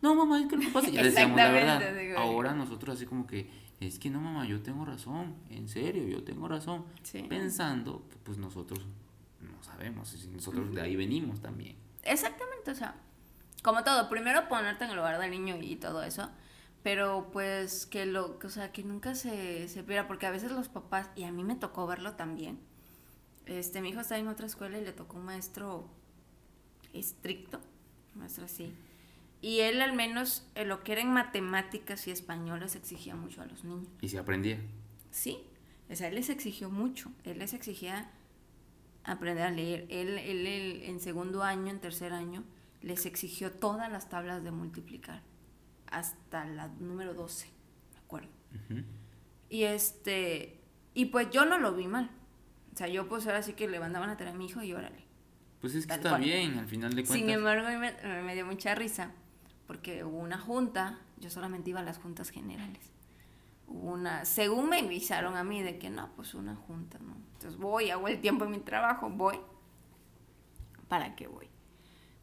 No, 0.00 0.14
mamá, 0.14 0.40
es 0.40 0.46
que 0.46 0.56
no 0.56 0.72
pasa. 0.72 0.90
Ya 0.90 1.02
decíamos 1.02 1.36
la 1.36 1.50
verdad. 1.50 2.16
Ahora 2.16 2.54
nosotros 2.54 2.96
así 2.96 3.06
como 3.06 3.26
que, 3.26 3.50
es 3.80 3.98
que 3.98 4.10
no, 4.10 4.20
mamá, 4.20 4.46
yo 4.46 4.60
tengo 4.62 4.84
razón. 4.84 5.34
En 5.50 5.68
serio, 5.68 6.06
yo 6.06 6.22
tengo 6.22 6.46
razón. 6.46 6.84
Pensando 7.28 8.06
que 8.10 8.16
pues 8.18 8.38
nosotros 8.38 8.86
no 9.40 9.62
sabemos. 9.62 10.14
Nosotros 10.32 10.74
de 10.74 10.80
ahí 10.82 10.96
venimos 10.96 11.40
también. 11.40 11.76
Exactamente, 12.02 12.70
o 12.70 12.74
sea, 12.74 12.94
como 13.62 13.82
todo, 13.82 14.08
primero 14.08 14.48
ponerte 14.48 14.84
en 14.84 14.90
el 14.90 14.96
lugar 14.96 15.20
del 15.20 15.30
niño 15.30 15.56
y 15.60 15.76
todo 15.76 16.02
eso 16.02 16.30
pero 16.82 17.28
pues 17.32 17.86
que 17.86 18.06
lo 18.06 18.38
o 18.42 18.48
sea 18.48 18.72
que 18.72 18.82
nunca 18.82 19.14
se 19.14 19.68
se 19.68 19.84
porque 19.84 20.26
a 20.26 20.30
veces 20.30 20.50
los 20.50 20.68
papás 20.68 21.08
y 21.14 21.24
a 21.24 21.32
mí 21.32 21.44
me 21.44 21.54
tocó 21.54 21.86
verlo 21.86 22.14
también 22.14 22.58
este, 23.46 23.80
mi 23.80 23.90
hijo 23.90 24.00
está 24.00 24.18
en 24.18 24.28
otra 24.28 24.46
escuela 24.46 24.78
y 24.78 24.84
le 24.84 24.92
tocó 24.92 25.16
un 25.16 25.24
maestro 25.24 25.88
estricto, 26.92 27.60
maestro 28.14 28.44
así. 28.44 28.72
Y 29.40 29.60
él 29.60 29.82
al 29.82 29.92
menos 29.92 30.46
eh, 30.54 30.64
lo 30.64 30.84
que 30.84 30.92
era 30.92 31.00
en 31.00 31.10
matemáticas 31.10 32.06
y 32.06 32.12
español 32.12 32.60
les 32.60 32.76
exigía 32.76 33.16
mucho 33.16 33.42
a 33.42 33.46
los 33.46 33.64
niños. 33.64 33.88
¿Y 34.00 34.08
se 34.08 34.18
aprendía? 34.18 34.60
Sí, 35.10 35.38
o 35.90 35.96
sea, 35.96 36.08
él 36.08 36.14
les 36.14 36.30
exigió 36.30 36.70
mucho. 36.70 37.10
Él 37.24 37.38
les 37.40 37.52
exigía 37.52 38.10
aprender 39.04 39.44
a 39.44 39.50
leer. 39.50 39.86
Él, 39.90 40.18
él, 40.18 40.46
él 40.46 40.82
en 40.84 41.00
segundo 41.00 41.42
año, 41.42 41.70
en 41.70 41.80
tercer 41.80 42.12
año, 42.12 42.44
les 42.82 43.06
exigió 43.06 43.52
todas 43.52 43.90
las 43.90 44.08
tablas 44.08 44.42
de 44.42 44.50
multiplicar. 44.50 45.22
hasta 45.86 46.46
la 46.46 46.68
número 46.68 47.12
12, 47.12 47.48
me 47.92 47.98
acuerdo. 47.98 48.30
Y 49.50 49.64
este, 49.64 50.60
y 50.94 51.06
pues 51.06 51.28
yo 51.30 51.44
no 51.44 51.58
lo 51.58 51.74
vi 51.74 51.86
mal. 51.86 52.10
O 52.72 52.76
sea, 52.76 52.88
yo 52.88 53.08
pues 53.08 53.26
ahora 53.26 53.42
sí 53.42 53.52
que 53.52 53.68
le 53.68 53.78
mandaban 53.80 54.10
a 54.10 54.16
tener 54.16 54.34
a 54.34 54.36
mi 54.36 54.46
hijo 54.46 54.62
y 54.62 54.72
órale. 54.72 55.04
Pues 55.60 55.74
es 55.74 55.86
que 55.86 55.94
está 55.94 56.16
bien, 56.18 56.58
al 56.58 56.66
final 56.66 56.90
de 56.94 57.04
cuentas. 57.04 57.16
Sin 57.16 57.30
embargo, 57.30 57.68
me, 57.78 58.22
me 58.22 58.34
dio 58.34 58.46
mucha 58.46 58.74
risa, 58.74 59.12
porque 59.66 60.04
hubo 60.04 60.18
una 60.18 60.38
junta, 60.38 60.98
yo 61.18 61.30
solamente 61.30 61.70
iba 61.70 61.80
a 61.80 61.84
las 61.84 61.98
juntas 61.98 62.30
generales. 62.30 62.90
Hubo 63.68 63.92
una, 63.92 64.24
según 64.24 64.68
me 64.68 64.80
avisaron 64.80 65.36
a 65.36 65.44
mí 65.44 65.62
de 65.62 65.78
que 65.78 65.90
no, 65.90 66.10
pues 66.16 66.34
una 66.34 66.56
junta, 66.56 66.98
¿no? 66.98 67.14
Entonces 67.34 67.58
voy, 67.58 67.90
hago 67.90 68.08
el 68.08 68.20
tiempo 68.20 68.44
en 68.44 68.50
mi 68.50 68.58
trabajo, 68.58 69.08
voy. 69.10 69.38
¿Para 70.88 71.14
qué 71.14 71.28
voy? 71.28 71.48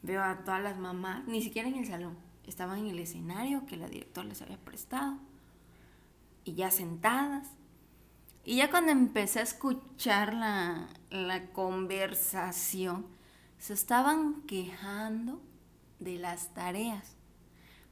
Veo 0.01 0.23
a 0.23 0.43
todas 0.43 0.61
las 0.61 0.77
mamás, 0.77 1.25
ni 1.27 1.41
siquiera 1.41 1.69
en 1.69 1.75
el 1.75 1.85
salón, 1.85 2.17
estaban 2.49 2.79
en 2.79 2.87
el 2.87 2.99
escenario 2.99 3.65
que 3.65 3.77
la 3.77 3.87
directora 3.87 4.27
les 4.27 4.41
había 4.41 4.57
prestado, 4.57 5.17
y 6.43 6.55
ya 6.55 6.71
sentadas. 6.71 7.47
Y 8.49 8.55
ya 8.55 8.71
cuando 8.71 8.91
empecé 8.91 9.41
a 9.41 9.43
escuchar 9.43 10.33
la, 10.33 10.89
la 11.11 11.51
conversación, 11.51 13.05
se 13.59 13.75
estaban 13.75 14.41
quejando 14.47 15.39
de 15.99 16.17
las 16.17 16.51
tareas, 16.55 17.15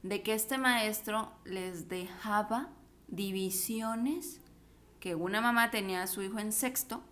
de 0.02 0.24
que 0.24 0.34
este 0.34 0.58
maestro 0.58 1.30
les 1.44 1.88
dejaba 1.88 2.70
divisiones, 3.06 4.40
que 4.98 5.14
una 5.14 5.40
mamá 5.40 5.70
tenía 5.70 6.02
a 6.02 6.08
su 6.08 6.22
hijo 6.22 6.40
en 6.40 6.50
sexto 6.50 7.04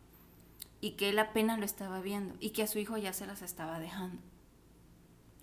y 0.80 0.96
que 0.96 1.10
él 1.10 1.18
apenas 1.20 1.60
lo 1.60 1.66
estaba 1.66 2.00
viendo 2.00 2.34
y 2.40 2.50
que 2.50 2.64
a 2.64 2.66
su 2.66 2.80
hijo 2.80 2.96
ya 2.96 3.12
se 3.12 3.28
las 3.28 3.42
estaba 3.42 3.78
dejando. 3.78 4.20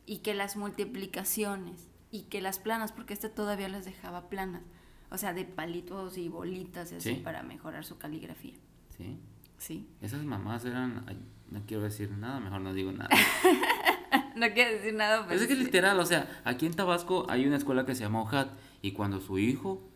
Y 0.06 0.18
que 0.18 0.34
las 0.34 0.58
multiplicaciones 0.58 1.88
y 2.12 2.24
que 2.24 2.41
las 2.41 2.60
planas, 2.60 2.91
porque 2.91 3.14
este 3.14 3.30
todavía 3.30 3.70
les 3.70 3.86
dejaba 3.86 4.28
planas, 4.28 4.64
o 5.14 5.18
sea, 5.18 5.34
de 5.34 5.45
palitos 5.45 6.18
y 6.18 6.28
bolitas 6.28 6.91
y 6.91 6.95
así 6.95 7.14
para 7.16 7.43
mejorar 7.43 7.86
su 7.86 7.97
caligrafía. 7.97 8.55
Sí. 8.97 9.20
Sí. 9.59 9.88
Esas 10.01 10.26
mamás 10.26 10.66
eran, 10.66 11.05
no 11.49 11.61
quiero 11.66 11.84
decir 11.84 12.11
nada, 12.11 12.39
mejor 12.39 12.61
no 12.61 12.74
digo 12.74 12.91
nada. 12.91 13.09
no 14.36 14.47
quiero 14.53 14.72
decir 14.72 14.95
nada. 14.95 15.26
Pero 15.28 15.39
es 15.39 15.47
que 15.47 15.55
literal, 15.55 15.99
o 15.99 16.05
sea, 16.05 16.41
aquí 16.43 16.66
en 16.66 16.74
Tabasco 16.74 17.28
hay 17.30 17.45
una 17.45 17.57
escuela 17.57 17.86
que 17.86 17.95
se 17.95 18.03
llama 18.03 18.22
OJAT 18.24 18.49
y 18.82 18.91
cuando 18.91 19.22
su 19.22 19.38
hijo 19.38 19.88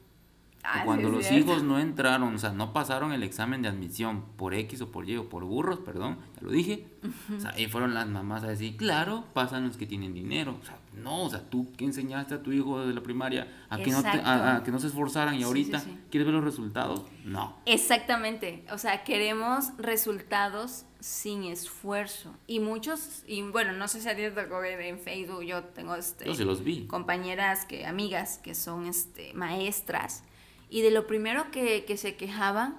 Ah, 0.70 0.82
cuando 0.84 1.10
los 1.10 1.32
hijos 1.32 1.64
no 1.64 1.80
entraron, 1.80 2.36
o 2.36 2.38
sea, 2.38 2.52
no 2.52 2.74
pasaron 2.74 3.14
el 3.14 3.24
examen 3.24 3.62
de 3.62 3.70
admisión 3.70 4.26
por 4.36 4.54
X 4.54 4.82
o 4.82 4.92
por 4.92 5.10
Y 5.10 5.16
o 5.16 5.30
por 5.30 5.46
burros, 5.46 5.80
perdón, 5.80 6.18
ya 6.36 6.42
lo 6.42 6.52
dije. 6.52 6.86
O 7.34 7.40
sea, 7.40 7.52
ahí 7.52 7.68
fueron 7.68 7.94
las 7.94 8.10
mamás 8.10 8.44
a 8.44 8.48
decir, 8.48 8.76
claro, 8.76 9.24
pasan 9.34 9.66
los 9.66 9.78
que 9.78 9.86
tienen 9.86 10.14
dinero. 10.14 10.58
O 10.62 10.66
sea, 10.66 10.78
no, 11.04 11.24
o 11.24 11.30
sea, 11.30 11.42
tú 11.42 11.72
que 11.78 11.86
enseñaste 11.86 12.36
a 12.36 12.44
tu 12.44 12.52
hijo 12.52 12.80
desde 12.80 12.94
la 12.94 13.02
primaria 13.02 13.48
a 13.70 13.78
que, 13.78 13.92
no, 13.92 14.00
a, 14.00 14.62
que 14.64 14.72
no 14.72 14.80
se 14.80 14.88
esforzaran 14.88 15.36
y 15.36 15.44
ahorita 15.44 15.84
quieres 16.10 16.26
ver 16.26 16.36
los 16.36 16.44
resultados. 16.44 17.04
No. 17.24 17.56
Exactamente. 17.66 18.66
O 18.72 18.78
sea, 18.78 19.04
queremos 19.04 19.72
resultados 19.78 20.86
sin 21.00 21.44
esfuerzo. 21.44 22.34
Y 22.48 22.60
muchos, 22.60 23.24
y 23.28 23.42
bueno, 23.44 23.74
no 23.74 23.88
sé 23.88 24.02
si 24.02 24.10
a 24.10 24.16
ti 24.16 24.24
te 24.24 24.32
tocó 24.32 24.60
ver 24.60 24.80
en 24.82 25.00
Facebook, 25.00 25.44
yo 25.44 25.64
tengo 25.64 25.96
este, 25.96 26.34
yo 26.34 26.46
los 26.46 26.64
vi. 26.64 26.88
compañeras, 26.88 27.66
que, 27.66 27.86
amigas 27.86 28.40
que 28.40 28.56
son 28.56 28.88
este, 28.88 29.34
maestras 29.34 30.24
y 30.70 30.82
de 30.82 30.92
lo 30.92 31.08
primero 31.08 31.50
que, 31.52 31.98
se 31.98 32.16
quejaban, 32.16 32.76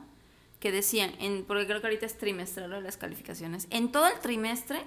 que 0.60 0.72
decían, 0.72 1.12
en, 1.20 1.44
porque 1.44 1.66
creo 1.66 1.80
que 1.80 1.86
ahorita 1.86 2.06
es 2.06 2.18
trimestral 2.18 2.82
las 2.82 2.96
calificaciones, 2.96 3.66
en 3.70 3.90
todo 3.90 4.06
el 4.06 4.18
trimestre, 4.20 4.82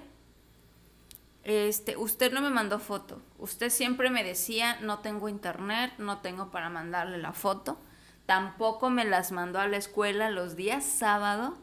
este, 1.44 1.96
usted 1.96 2.32
no 2.32 2.40
me 2.40 2.50
mandó 2.50 2.78
foto. 2.78 3.20
Usted 3.38 3.70
siempre 3.70 4.10
me 4.10 4.24
decía, 4.24 4.78
no 4.80 5.00
tengo 5.00 5.28
internet, 5.28 5.92
no 5.98 6.18
tengo 6.18 6.50
para 6.50 6.70
mandarle 6.70 7.18
la 7.18 7.32
foto. 7.32 7.78
Tampoco 8.26 8.90
me 8.90 9.04
las 9.04 9.32
mandó 9.32 9.58
a 9.58 9.66
la 9.66 9.76
escuela 9.76 10.30
los 10.30 10.56
días 10.56 10.84
sábado, 10.84 11.56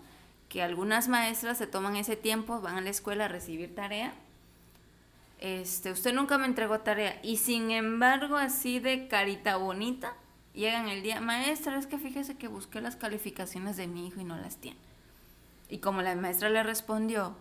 que 0.50 0.62
algunas 0.64 1.08
maestras 1.08 1.58
se 1.58 1.68
toman 1.68 1.96
ese 1.96 2.16
tiempo, 2.16 2.62
van 2.62 2.78
a 2.78 2.82
la 2.82 2.90
escuela 2.90 3.26
a 3.26 3.30
recibir 3.30 3.76
tarea. 3.76 4.14
Este, 5.40 5.92
usted 5.92 6.14
nunca 6.14 6.38
me 6.38 6.46
entregó 6.46 6.80
tarea. 6.80 7.20
Y 7.24 7.38
sin 7.38 7.72
embargo, 7.72 8.36
así 8.36 8.80
de 8.80 9.08
carita 9.08 9.56
bonita, 9.58 10.14
Llegan 10.54 10.90
el 10.90 11.04
día, 11.04 11.22
maestra, 11.22 11.78
es 11.78 11.88
que 11.88 11.98
fíjese 11.98 12.36
que 12.36 12.48
busqué 12.48 12.82
las 12.82 12.96
calificaciones 12.96 13.78
de 13.78 13.88
mi 13.88 14.08
hijo 14.08 14.20
y 14.20 14.24
no 14.24 14.36
las 14.36 14.58
tiene. 14.58 14.78
Y 15.70 15.78
como 15.78 16.02
la 16.02 16.16
maestra 16.16 16.50
le 16.50 16.64
respondió, 16.64 17.36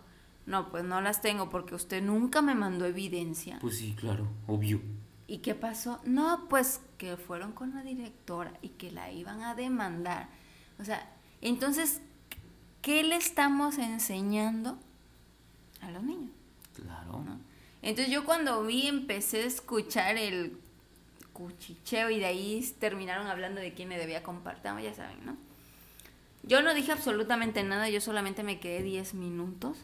no, 0.49 0.71
pues 0.71 0.83
no 0.83 0.99
las 0.99 1.21
tengo 1.21 1.51
porque 1.51 1.75
usted 1.75 2.01
nunca 2.01 2.41
me 2.41 2.55
mandó 2.55 2.87
evidencia. 2.87 3.59
Pues 3.61 3.77
sí, 3.77 3.95
claro, 3.95 4.27
obvio. 4.47 4.81
¿Y 5.27 5.37
qué 5.37 5.53
pasó? 5.53 6.01
No, 6.05 6.47
pues 6.49 6.81
que 6.97 7.17
fueron 7.17 7.51
con 7.51 7.75
la 7.75 7.83
directora 7.83 8.51
y 8.63 8.69
que 8.69 8.91
la 8.91 9.11
iban 9.11 9.43
a 9.43 9.53
demandar. 9.53 10.27
O 10.79 10.83
sea, 10.85 11.07
entonces, 11.41 12.01
¿qué 12.81 13.03
le 13.03 13.15
estamos 13.15 13.77
enseñando 13.77 14.79
a 15.81 15.91
los 15.91 16.01
niños? 16.01 16.31
Claro. 16.73 17.23
Entonces 17.83 18.11
yo 18.11 18.25
cuando 18.25 18.63
vi, 18.63 18.87
empecé 18.87 19.43
a 19.43 19.45
escuchar 19.45 20.17
el 20.17 20.57
cuchicheo 21.31 22.09
y 22.09 22.17
de 22.17 22.25
ahí 22.25 22.75
terminaron 22.79 23.27
hablando 23.27 23.61
de 23.61 23.75
quién 23.75 23.87
me 23.87 23.99
debía 23.99 24.23
compartir, 24.23 24.71
ya 24.81 24.95
saben, 24.95 25.23
¿no? 25.27 25.37
Yo 26.41 26.63
no 26.63 26.73
dije 26.73 26.91
absolutamente 26.91 27.63
nada, 27.63 27.87
yo 27.89 28.01
solamente 28.01 28.41
me 28.41 28.59
quedé 28.59 28.81
10 28.81 29.13
minutos. 29.13 29.77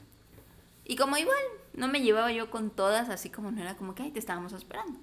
Y 0.86 0.96
como 0.96 1.18
igual, 1.18 1.38
no 1.74 1.88
me 1.88 2.02
llevaba 2.02 2.32
yo 2.32 2.50
con 2.50 2.70
todas, 2.70 3.10
así 3.10 3.30
como 3.30 3.52
no 3.52 3.62
era 3.62 3.76
como 3.76 3.96
que, 3.96 4.04
ay, 4.04 4.12
te 4.12 4.20
estábamos 4.20 4.54
esperando. 4.54 5.00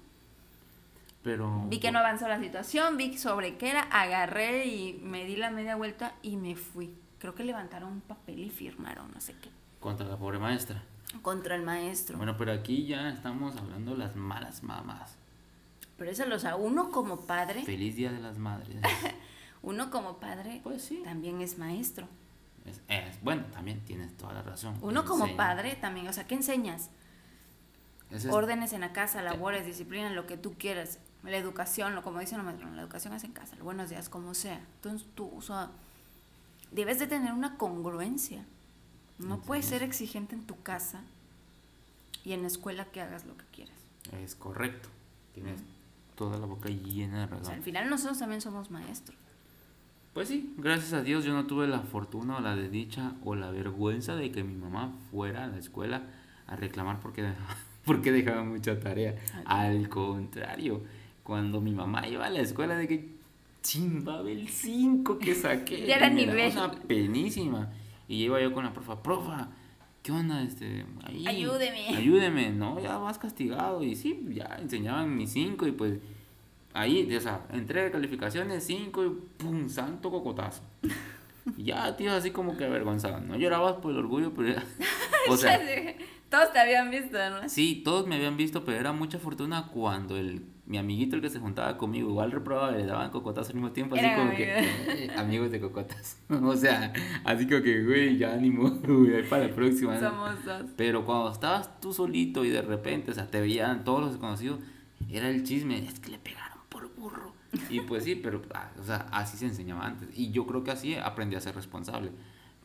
Pero... 1.21 1.65
Vi 1.67 1.79
que 1.79 1.91
no 1.91 1.99
avanzó 1.99 2.27
la 2.27 2.39
situación, 2.39 2.97
vi 2.97 3.17
sobre 3.17 3.57
qué 3.57 3.69
era, 3.69 3.81
agarré 3.83 4.65
y 4.65 4.93
me 5.03 5.25
di 5.25 5.35
la 5.35 5.51
media 5.51 5.75
vuelta 5.75 6.15
y 6.21 6.37
me 6.37 6.55
fui. 6.55 6.95
Creo 7.19 7.35
que 7.35 7.43
levantaron 7.43 7.91
un 7.91 8.01
papel 8.01 8.39
y 8.39 8.49
firmaron, 8.49 9.11
no 9.11 9.21
sé 9.21 9.35
qué. 9.41 9.49
Contra 9.79 10.07
la 10.07 10.17
pobre 10.17 10.39
maestra. 10.39 10.83
Contra 11.21 11.55
el 11.55 11.63
maestro. 11.63 12.17
Bueno, 12.17 12.35
pero 12.37 12.51
aquí 12.51 12.85
ya 12.85 13.09
estamos 13.09 13.55
hablando 13.55 13.91
de 13.91 13.97
las 13.97 14.15
malas 14.15 14.63
mamás. 14.63 15.17
Pero 15.97 16.11
eso 16.11 16.25
lo 16.25 16.39
sabe 16.39 16.61
uno 16.61 16.91
como 16.91 17.21
padre. 17.25 17.63
Feliz 17.63 17.95
Día 17.95 18.11
de 18.11 18.19
las 18.19 18.37
Madres. 18.37 18.75
uno 19.61 19.89
como 19.91 20.17
padre 20.17 20.59
pues 20.63 20.81
sí. 20.81 21.01
también 21.03 21.41
es 21.41 21.57
maestro. 21.57 22.07
Es, 22.65 23.21
bueno, 23.21 23.43
también 23.51 23.83
tienes 23.83 24.15
toda 24.15 24.33
la 24.33 24.41
razón. 24.41 24.77
Uno 24.81 25.03
como 25.05 25.35
padre 25.35 25.75
también, 25.75 26.07
o 26.07 26.13
sea, 26.13 26.25
¿qué 26.25 26.35
enseñas? 26.35 26.89
Órdenes 28.29 28.73
en 28.73 28.81
la 28.81 28.93
casa, 28.93 29.21
labores, 29.21 29.65
disciplina, 29.65 30.09
lo 30.11 30.27
que 30.27 30.37
tú 30.37 30.53
quieras. 30.57 30.99
La 31.23 31.37
educación, 31.37 31.95
lo 31.95 32.03
como 32.03 32.19
dicen 32.19 32.37
los 32.37 32.45
maestros, 32.45 32.71
la 32.73 32.81
educación 32.81 33.13
es 33.13 33.23
en 33.23 33.31
casa, 33.31 33.55
los 33.55 33.63
buenos 33.63 33.89
días, 33.89 34.09
como 34.09 34.33
sea. 34.33 34.61
Entonces 34.75 35.07
tú, 35.15 35.31
o 35.35 35.41
sea, 35.41 35.71
debes 36.71 36.99
de 36.99 37.07
tener 37.07 37.33
una 37.33 37.57
congruencia. 37.57 38.45
No 39.19 39.39
puedes 39.41 39.65
ser 39.65 39.83
exigente 39.83 40.35
en 40.35 40.45
tu 40.45 40.61
casa 40.63 41.01
y 42.23 42.33
en 42.33 42.41
la 42.41 42.47
escuela 42.47 42.85
que 42.85 43.01
hagas 43.01 43.25
lo 43.25 43.37
que 43.37 43.45
quieras. 43.45 43.77
Es 44.11 44.35
correcto. 44.35 44.89
Tienes 45.33 45.61
toda 46.15 46.37
la 46.37 46.45
boca 46.45 46.69
llena 46.69 47.21
de 47.21 47.27
razón. 47.27 47.53
al 47.53 47.63
final 47.63 47.89
nosotros 47.89 48.19
también 48.19 48.41
somos 48.41 48.69
maestros. 48.69 49.17
Pues 50.13 50.27
sí, 50.27 50.53
gracias 50.57 50.93
a 50.93 51.01
Dios 51.01 51.25
yo 51.25 51.33
no 51.33 51.47
tuve 51.47 51.67
la 51.67 51.79
fortuna 51.79 52.37
o 52.37 52.39
la 52.41 52.55
desdicha 52.55 53.13
o 53.23 53.33
la 53.33 53.49
vergüenza 53.49 54.15
de 54.15 54.31
que 54.31 54.43
mi 54.43 54.53
mamá 54.53 54.93
fuera 55.09 55.45
a 55.45 55.47
la 55.47 55.57
escuela 55.57 56.03
a 56.45 56.55
reclamar 56.55 56.99
porque 56.99 57.23
dejaba, 57.23 57.55
porque 57.85 58.11
dejaba 58.11 58.43
mucha 58.43 58.79
tarea. 58.79 59.15
Al 59.45 59.89
contrario, 59.89 60.83
cuando 61.23 61.61
mi 61.61 61.71
mamá 61.71 62.07
iba 62.07 62.25
a 62.25 62.29
la 62.29 62.41
escuela 62.41 62.75
de 62.75 62.87
que 62.87 63.09
chimbaba 63.63 64.29
el 64.29 64.47
5 64.47 65.17
que 65.17 65.33
saqué. 65.35 65.87
ya 65.87 65.95
era 65.95 66.09
nivel. 66.09 66.51
Una 66.51 66.71
penísima. 66.71 67.71
Y 68.07 68.23
iba 68.25 68.39
yo 68.39 68.51
con 68.53 68.65
la 68.65 68.73
profa, 68.73 69.01
profa, 69.01 69.47
¿qué 70.03 70.11
onda? 70.11 70.43
Este, 70.43 70.85
ahí, 71.03 71.25
ayúdeme. 71.25 71.87
Ayúdeme, 71.87 72.51
¿no? 72.51 72.79
Ya 72.79 72.97
vas 72.97 73.17
castigado. 73.17 73.81
Y 73.81 73.95
sí, 73.95 74.27
ya 74.29 74.59
enseñaban 74.61 75.15
mis 75.15 75.31
cinco 75.31 75.65
y 75.65 75.71
pues 75.71 75.97
ahí, 76.73 77.13
o 77.15 77.21
sea, 77.21 77.45
entré 77.51 77.83
de 77.83 77.91
calificaciones 77.91 78.63
cinco 78.63 79.05
y 79.05 79.09
pum, 79.37 79.69
santo 79.69 80.11
cocotazo. 80.11 80.61
Ya, 81.57 81.95
tío, 81.97 82.13
así 82.13 82.31
como 82.31 82.55
que 82.55 82.65
avergonzado. 82.65 83.19
No 83.19 83.35
llorabas 83.35 83.75
por 83.75 83.91
el 83.91 83.97
orgullo, 83.97 84.33
pero 84.33 84.55
O 85.29 85.37
sea, 85.37 85.59
todos 86.29 86.51
te 86.53 86.59
habían 86.59 86.89
visto, 86.89 87.17
¿no? 87.29 87.47
Sí, 87.49 87.81
todos 87.83 88.07
me 88.07 88.15
habían 88.15 88.37
visto, 88.37 88.63
pero 88.63 88.77
era 88.79 88.91
mucha 88.93 89.19
fortuna 89.19 89.67
cuando 89.67 90.17
el 90.17 90.43
mi 90.65 90.77
amiguito 90.77 91.17
el 91.17 91.21
que 91.21 91.29
se 91.29 91.39
juntaba 91.39 91.77
conmigo 91.77 92.09
igual 92.09 92.31
reprobaba 92.31 92.71
le 92.71 92.85
daban 92.85 93.11
cocotas 93.11 93.49
al 93.49 93.55
mismo 93.55 93.71
tiempo 93.71 93.95
así 93.95 94.05
como 94.15 94.31
que 94.31 94.59
eh, 94.59 95.11
amigos 95.17 95.51
de 95.51 95.59
cocotas 95.59 96.17
o 96.29 96.55
sea 96.55 96.93
así 97.25 97.47
como 97.47 97.61
que 97.61 97.83
güey 97.83 98.17
ya 98.17 98.31
ánimo 98.33 98.69
güey 98.69 99.13
ahí 99.13 99.23
para 99.23 99.47
la 99.47 99.53
próxima 99.53 99.99
Somos 99.99 100.45
dos. 100.45 100.63
pero 100.77 101.05
cuando 101.05 101.33
estabas 101.33 101.81
tú 101.81 101.91
solito 101.91 102.45
y 102.45 102.49
de 102.49 102.61
repente 102.61 103.11
o 103.11 103.13
sea 103.13 103.29
te 103.29 103.41
veían 103.41 103.83
todos 103.83 103.99
los 103.99 104.11
desconocidos 104.11 104.59
era 105.11 105.29
el 105.29 105.43
chisme 105.43 105.85
es 105.85 105.99
que 105.99 106.11
le 106.11 106.17
pegaron 106.17 106.52
por 106.73 106.93
burro. 106.95 107.31
Y 107.69 107.81
pues 107.81 108.03
sí 108.03 108.15
pero 108.15 108.41
ah, 108.53 108.71
o 108.79 108.83
sea 108.83 109.07
así 109.11 109.37
se 109.37 109.45
enseñaba 109.45 109.85
antes. 109.85 110.09
Y 110.17 110.31
yo 110.31 110.45
creo 110.45 110.63
que 110.63 110.71
así 110.71 110.95
aprendí 110.95 111.35
a 111.35 111.41
ser 111.41 111.55
responsable. 111.55 112.11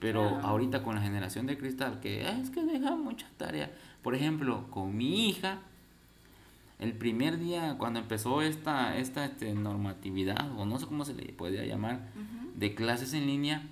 Pero 0.00 0.38
ahorita 0.42 0.82
con 0.82 0.94
la 0.94 1.00
generación 1.00 1.46
de 1.46 1.58
cristal 1.58 2.00
que 2.00 2.28
es 2.28 2.50
que 2.50 2.64
deja 2.64 2.96
mucha 2.96 3.26
tarea 3.36 3.72
por 4.02 4.14
ejemplo 4.14 4.70
con 4.70 4.96
mi 4.96 5.28
hija 5.28 5.60
el 6.78 6.92
primer 6.92 7.38
día, 7.38 7.74
cuando 7.76 7.98
empezó 7.98 8.40
esta, 8.40 8.96
esta 8.96 9.24
este, 9.24 9.52
normatividad, 9.52 10.56
o 10.56 10.64
no 10.64 10.78
sé 10.78 10.86
cómo 10.86 11.04
se 11.04 11.12
le 11.12 11.24
podría 11.32 11.64
llamar, 11.64 12.08
de 12.54 12.74
clases 12.74 13.14
en 13.14 13.26
línea, 13.26 13.62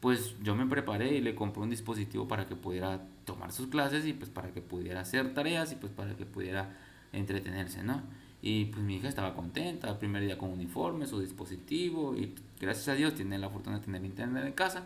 pues 0.00 0.34
yo 0.42 0.56
me 0.56 0.66
preparé 0.66 1.14
y 1.14 1.20
le 1.20 1.34
compré 1.34 1.62
un 1.62 1.70
dispositivo 1.70 2.26
para 2.26 2.46
que 2.46 2.56
pudiera 2.56 3.02
tomar 3.26 3.52
sus 3.52 3.66
clases 3.68 4.06
y 4.06 4.14
pues 4.14 4.30
para 4.30 4.50
que 4.50 4.62
pudiera 4.62 5.00
hacer 5.00 5.34
tareas 5.34 5.72
y 5.72 5.76
pues 5.76 5.92
para 5.92 6.16
que 6.16 6.24
pudiera 6.24 6.70
entretenerse, 7.12 7.82
¿no? 7.82 8.02
Y 8.42 8.66
pues 8.66 8.82
mi 8.82 8.96
hija 8.96 9.08
estaba 9.08 9.34
contenta, 9.34 9.88
el 9.88 9.98
primer 9.98 10.22
día 10.22 10.36
con 10.36 10.50
uniforme, 10.50 11.06
su 11.06 11.20
dispositivo 11.20 12.16
y 12.16 12.34
gracias 12.60 12.88
a 12.88 12.94
Dios 12.94 13.14
tiene 13.14 13.38
la 13.38 13.48
fortuna 13.48 13.78
de 13.78 13.84
tener 13.84 14.04
internet 14.04 14.44
en 14.44 14.52
casa 14.52 14.82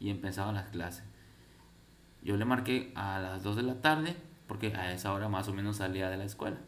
y 0.00 0.10
empezaban 0.10 0.56
las 0.56 0.70
clases. 0.70 1.04
Yo 2.22 2.36
le 2.36 2.44
marqué 2.44 2.90
a 2.96 3.20
las 3.20 3.44
2 3.44 3.56
de 3.56 3.62
la 3.62 3.80
tarde 3.80 4.16
porque 4.48 4.74
a 4.74 4.92
esa 4.92 5.14
hora 5.14 5.28
más 5.28 5.46
o 5.46 5.54
menos 5.54 5.76
salía 5.76 6.10
de 6.10 6.16
la 6.16 6.24
escuela. 6.24 6.58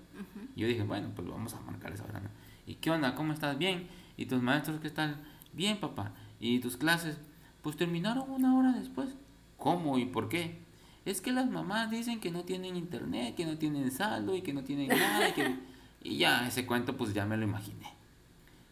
Yo 0.55 0.69
dije, 0.69 0.85
bueno, 0.85 1.11
pues 1.17 1.27
vamos 1.27 1.55
a 1.55 1.61
marcar 1.63 1.93
esa 1.93 2.05
hora. 2.05 2.21
¿no? 2.21 2.29
¿Y 2.67 2.77
qué 2.77 2.93
onda? 2.93 3.17
¿Cómo 3.17 3.33
estás? 3.33 3.59
Bien. 3.59 3.89
¿Y 4.17 4.27
tus 4.27 4.41
maestros 4.41 4.81
qué 4.81 4.91
tal? 4.91 5.17
Bien, 5.53 5.81
papá. 5.81 6.13
¿Y 6.39 6.61
tus 6.61 6.77
clases? 6.77 7.19
Pues 7.63 7.77
terminaron 7.77 8.31
una 8.31 8.57
hora 8.57 8.73
después. 8.73 9.09
¿Cómo 9.57 9.99
y 9.99 10.05
por 10.05 10.29
qué? 10.29 10.61
Es 11.05 11.21
que 11.21 11.33
las 11.33 11.51
mamás 11.51 11.91
dicen 11.91 12.21
que 12.21 12.31
no 12.31 12.45
tienen 12.45 12.77
internet, 12.77 13.35
que 13.35 13.45
no 13.45 13.59
tienen 13.59 13.91
saldo 13.91 14.37
y 14.37 14.43
que 14.43 14.53
no 14.53 14.63
tienen 14.63 14.89
nada. 14.89 15.29
Y, 15.29 15.33
que... 15.33 15.57
y 16.03 16.19
ya, 16.19 16.47
ese 16.47 16.67
cuento 16.67 16.97
pues 16.97 17.15
ya 17.15 17.27
me 17.27 17.37
lo 17.37 17.45
imaginé. 17.45 17.93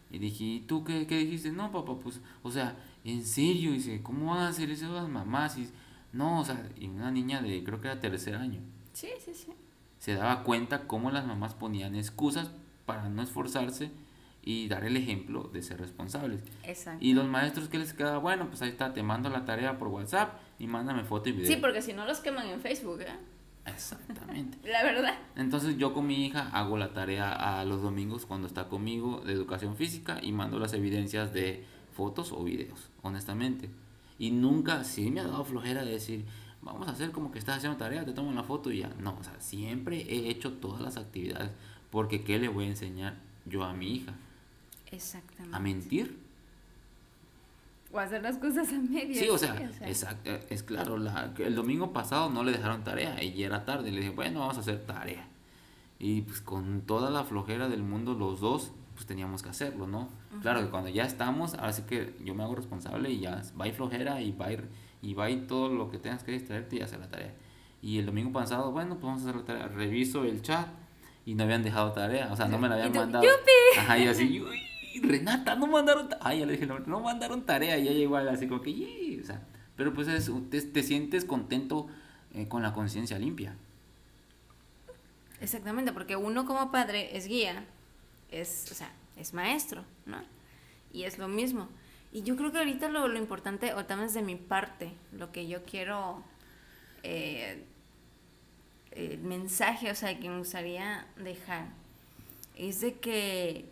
Y 0.09 0.19
dije, 0.19 0.43
¿y 0.43 0.59
tú 0.61 0.83
qué, 0.83 1.07
qué 1.07 1.17
dijiste? 1.17 1.51
No, 1.51 1.71
papá, 1.71 1.95
pues, 1.97 2.19
o 2.43 2.51
sea, 2.51 2.75
en 3.05 3.25
serio, 3.25 3.71
dice, 3.71 4.01
¿cómo 4.03 4.31
van 4.31 4.39
a 4.39 4.47
hacer 4.49 4.69
eso 4.69 4.93
las 4.93 5.07
mamás? 5.07 5.57
Y, 5.57 5.69
no, 6.11 6.41
o 6.41 6.45
sea, 6.45 6.69
y 6.77 6.87
una 6.87 7.11
niña 7.11 7.41
de, 7.41 7.63
creo 7.63 7.79
que 7.79 7.87
era 7.87 7.99
tercer 7.99 8.35
año. 8.35 8.59
Sí, 8.93 9.09
sí, 9.23 9.33
sí. 9.33 9.53
Se 9.99 10.15
daba 10.15 10.43
cuenta 10.43 10.87
cómo 10.87 11.11
las 11.11 11.25
mamás 11.25 11.53
ponían 11.53 11.95
excusas 11.95 12.51
para 12.85 13.07
no 13.07 13.21
esforzarse 13.21 13.91
y 14.43 14.67
dar 14.67 14.83
el 14.83 14.97
ejemplo 14.97 15.43
de 15.43 15.61
ser 15.61 15.79
responsables. 15.79 16.41
Exacto. 16.63 17.03
Y 17.03 17.13
los 17.13 17.27
maestros 17.27 17.69
que 17.69 17.77
les 17.77 17.93
quedaba, 17.93 18.17
bueno, 18.17 18.47
pues 18.47 18.61
ahí 18.61 18.69
está, 18.69 18.93
te 18.93 19.03
mando 19.03 19.29
la 19.29 19.45
tarea 19.45 19.77
por 19.77 19.87
WhatsApp 19.87 20.39
y 20.59 20.67
mándame 20.67 21.03
foto 21.03 21.29
y 21.29 21.33
video. 21.33 21.47
Sí, 21.47 21.57
porque 21.57 21.81
si 21.81 21.93
no 21.93 22.05
los 22.05 22.19
queman 22.19 22.47
en 22.47 22.59
Facebook, 22.59 23.01
¿eh? 23.01 23.15
Exactamente. 23.65 24.57
La 24.69 24.83
verdad. 24.83 25.17
Entonces 25.35 25.77
yo 25.77 25.93
con 25.93 26.07
mi 26.07 26.25
hija 26.25 26.49
hago 26.53 26.77
la 26.77 26.93
tarea 26.93 27.59
a 27.59 27.65
los 27.65 27.81
domingos 27.81 28.25
cuando 28.25 28.47
está 28.47 28.67
conmigo 28.67 29.21
de 29.25 29.33
educación 29.33 29.75
física 29.75 30.19
y 30.21 30.31
mando 30.31 30.59
las 30.59 30.73
evidencias 30.73 31.33
de 31.33 31.65
fotos 31.93 32.31
o 32.31 32.43
videos, 32.43 32.89
honestamente. 33.01 33.69
Y 34.17 34.31
nunca, 34.31 34.83
sí 34.83 35.11
me 35.11 35.19
ha 35.19 35.23
dado 35.23 35.43
flojera 35.45 35.83
de 35.83 35.91
decir, 35.91 36.25
vamos 36.61 36.87
a 36.87 36.91
hacer 36.91 37.11
como 37.11 37.31
que 37.31 37.39
estás 37.39 37.57
haciendo 37.57 37.77
tarea, 37.77 38.05
te 38.05 38.13
tomo 38.13 38.29
una 38.29 38.43
foto 38.43 38.71
y 38.71 38.79
ya. 38.79 38.89
No, 38.99 39.17
o 39.19 39.23
sea, 39.23 39.39
siempre 39.39 40.01
he 40.01 40.29
hecho 40.29 40.53
todas 40.53 40.81
las 40.81 40.97
actividades 40.97 41.51
porque 41.91 42.23
¿qué 42.23 42.39
le 42.39 42.47
voy 42.47 42.65
a 42.65 42.69
enseñar 42.69 43.17
yo 43.45 43.63
a 43.63 43.73
mi 43.73 43.93
hija? 43.93 44.13
Exactamente. 44.91 45.55
¿A 45.55 45.59
mentir? 45.59 46.19
O 47.93 47.99
hacer 47.99 48.21
las 48.21 48.37
cosas 48.37 48.71
a 48.71 48.77
medias. 48.77 49.19
Sí, 49.19 49.29
o 49.29 49.37
sea, 49.37 49.55
exacto, 49.81 50.31
es 50.49 50.63
claro, 50.63 50.97
la, 50.97 51.33
el 51.37 51.55
domingo 51.55 51.91
pasado 51.91 52.29
no 52.29 52.43
le 52.43 52.51
dejaron 52.51 52.83
tarea 52.83 53.21
y 53.21 53.33
ya 53.33 53.47
era 53.47 53.65
tarde, 53.65 53.91
le 53.91 53.99
dije, 53.99 54.11
bueno, 54.11 54.39
vamos 54.39 54.57
a 54.57 54.61
hacer 54.61 54.85
tarea. 54.85 55.27
Y 55.99 56.21
pues 56.21 56.41
con 56.41 56.81
toda 56.81 57.09
la 57.09 57.23
flojera 57.23 57.67
del 57.69 57.83
mundo, 57.83 58.13
los 58.13 58.39
dos, 58.39 58.71
pues 58.95 59.05
teníamos 59.05 59.43
que 59.43 59.49
hacerlo, 59.49 59.87
¿no? 59.87 60.09
Claro 60.41 60.61
que 60.61 60.69
cuando 60.69 60.89
ya 60.89 61.03
estamos, 61.03 61.53
ahora 61.55 61.73
sí 61.73 61.83
que 61.83 62.15
yo 62.23 62.33
me 62.33 62.43
hago 62.43 62.55
responsable 62.55 63.09
y 63.11 63.19
ya 63.19 63.41
va 63.59 63.67
y 63.67 63.71
flojera 63.71 64.21
y 64.21 64.31
va 64.31 64.47
a 64.47 64.53
ir 64.53 64.67
y 65.01 65.13
va 65.13 65.29
y 65.29 65.37
todo 65.41 65.69
lo 65.69 65.89
que 65.89 65.97
tengas 65.97 66.23
que 66.23 66.31
distraerte 66.31 66.77
y 66.77 66.81
hacer 66.81 66.99
la 66.99 67.09
tarea. 67.09 67.33
Y 67.81 67.97
el 67.97 68.05
domingo 68.05 68.31
pasado, 68.31 68.71
bueno, 68.71 68.95
pues 68.95 69.05
vamos 69.05 69.21
a 69.21 69.29
hacer 69.29 69.35
la 69.41 69.45
tarea. 69.45 69.67
Reviso 69.67 70.23
el 70.23 70.41
chat 70.41 70.67
y 71.25 71.35
no 71.35 71.43
habían 71.43 71.63
dejado 71.63 71.91
tarea, 71.91 72.29
o 72.31 72.35
sea, 72.35 72.47
no 72.47 72.57
me 72.57 72.69
la 72.69 72.75
habían 72.75 72.93
mandado. 72.93 73.25
Ajá, 73.77 73.97
y 73.97 74.07
así, 74.07 74.41
uy, 74.49 74.59
Renata, 74.99 75.55
no 75.55 75.67
mandaron. 75.67 76.09
Ay, 76.19 76.39
ya 76.39 76.45
le 76.45 76.53
dije, 76.53 76.65
no, 76.65 76.99
mandaron 76.99 77.45
tarea, 77.45 77.77
y 77.77 77.85
ya 77.85 77.91
llegó 77.91 78.17
así 78.17 78.47
como 78.47 78.61
que, 78.61 79.21
sea, 79.25 79.41
pero 79.75 79.93
pues 79.93 80.07
es, 80.07 80.31
te, 80.49 80.83
sientes 80.83 81.25
contento 81.25 81.87
eh, 82.33 82.47
con 82.47 82.61
la 82.61 82.73
conciencia 82.73 83.17
limpia. 83.17 83.55
Exactamente, 85.39 85.91
porque 85.91 86.15
uno 86.15 86.45
como 86.45 86.71
padre 86.71 87.17
es 87.17 87.27
guía, 87.27 87.65
es, 88.29 88.67
o 88.71 88.75
sea, 88.75 88.91
es 89.17 89.33
maestro, 89.33 89.83
¿no? 90.05 90.17
Y 90.93 91.03
es 91.03 91.17
lo 91.17 91.27
mismo. 91.27 91.67
Y 92.11 92.23
yo 92.23 92.35
creo 92.35 92.51
que 92.51 92.59
ahorita 92.59 92.89
lo, 92.89 93.07
lo 93.07 93.17
importante, 93.17 93.73
o 93.73 93.85
también 93.85 94.07
es 94.07 94.13
de 94.13 94.21
mi 94.21 94.35
parte, 94.35 94.91
lo 95.13 95.31
que 95.31 95.47
yo 95.47 95.63
quiero, 95.63 96.21
eh, 97.03 97.63
el 98.91 99.19
mensaje, 99.19 99.89
o 99.89 99.95
sea, 99.95 100.19
que 100.19 100.29
me 100.29 100.37
gustaría 100.37 101.07
dejar, 101.15 101.69
es 102.57 102.81
de 102.81 102.99
que 102.99 103.65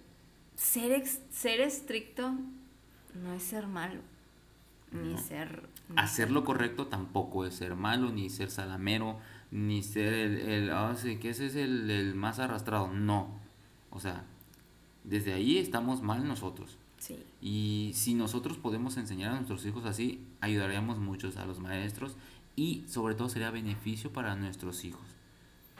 ser, 0.60 1.06
ser 1.32 1.62
estricto 1.62 2.34
no 3.16 3.34
es 3.34 3.44
ser 3.44 3.68
malo, 3.68 4.02
ni 4.92 5.18
ser... 5.18 5.68
Hacer 5.96 6.30
lo 6.30 6.44
correcto 6.44 6.88
tampoco 6.88 7.46
es 7.46 7.56
ser 7.56 7.76
malo, 7.76 8.12
ni 8.12 8.30
ser 8.30 8.52
salamero, 8.52 9.20
ni 9.52 9.82
ser 9.82 10.14
el, 10.14 10.38
el 10.38 10.70
oh, 10.72 10.96
sí, 10.96 11.18
que 11.18 11.30
ese 11.30 11.48
es 11.48 11.56
el, 11.56 11.90
el 11.90 12.14
más 12.14 12.40
arrastrado, 12.40 12.90
no. 12.90 13.40
O 13.90 14.00
sea, 14.00 14.26
desde 15.04 15.34
ahí 15.34 15.58
estamos 15.58 16.02
mal 16.02 16.28
nosotros. 16.28 16.78
Y 17.42 17.92
si 17.96 18.14
nosotros 18.14 18.58
podemos 18.58 18.98
enseñar 18.98 19.32
a 19.32 19.36
nuestros 19.36 19.66
hijos 19.66 19.86
así, 19.86 20.22
ayudaríamos 20.42 21.00
muchos 21.00 21.38
a 21.38 21.46
los 21.46 21.60
maestros 21.60 22.18
y 22.58 22.84
sobre 22.88 23.16
todo 23.16 23.30
sería 23.30 23.50
beneficio 23.50 24.12
para 24.12 24.36
nuestros 24.36 24.84
hijos, 24.84 25.08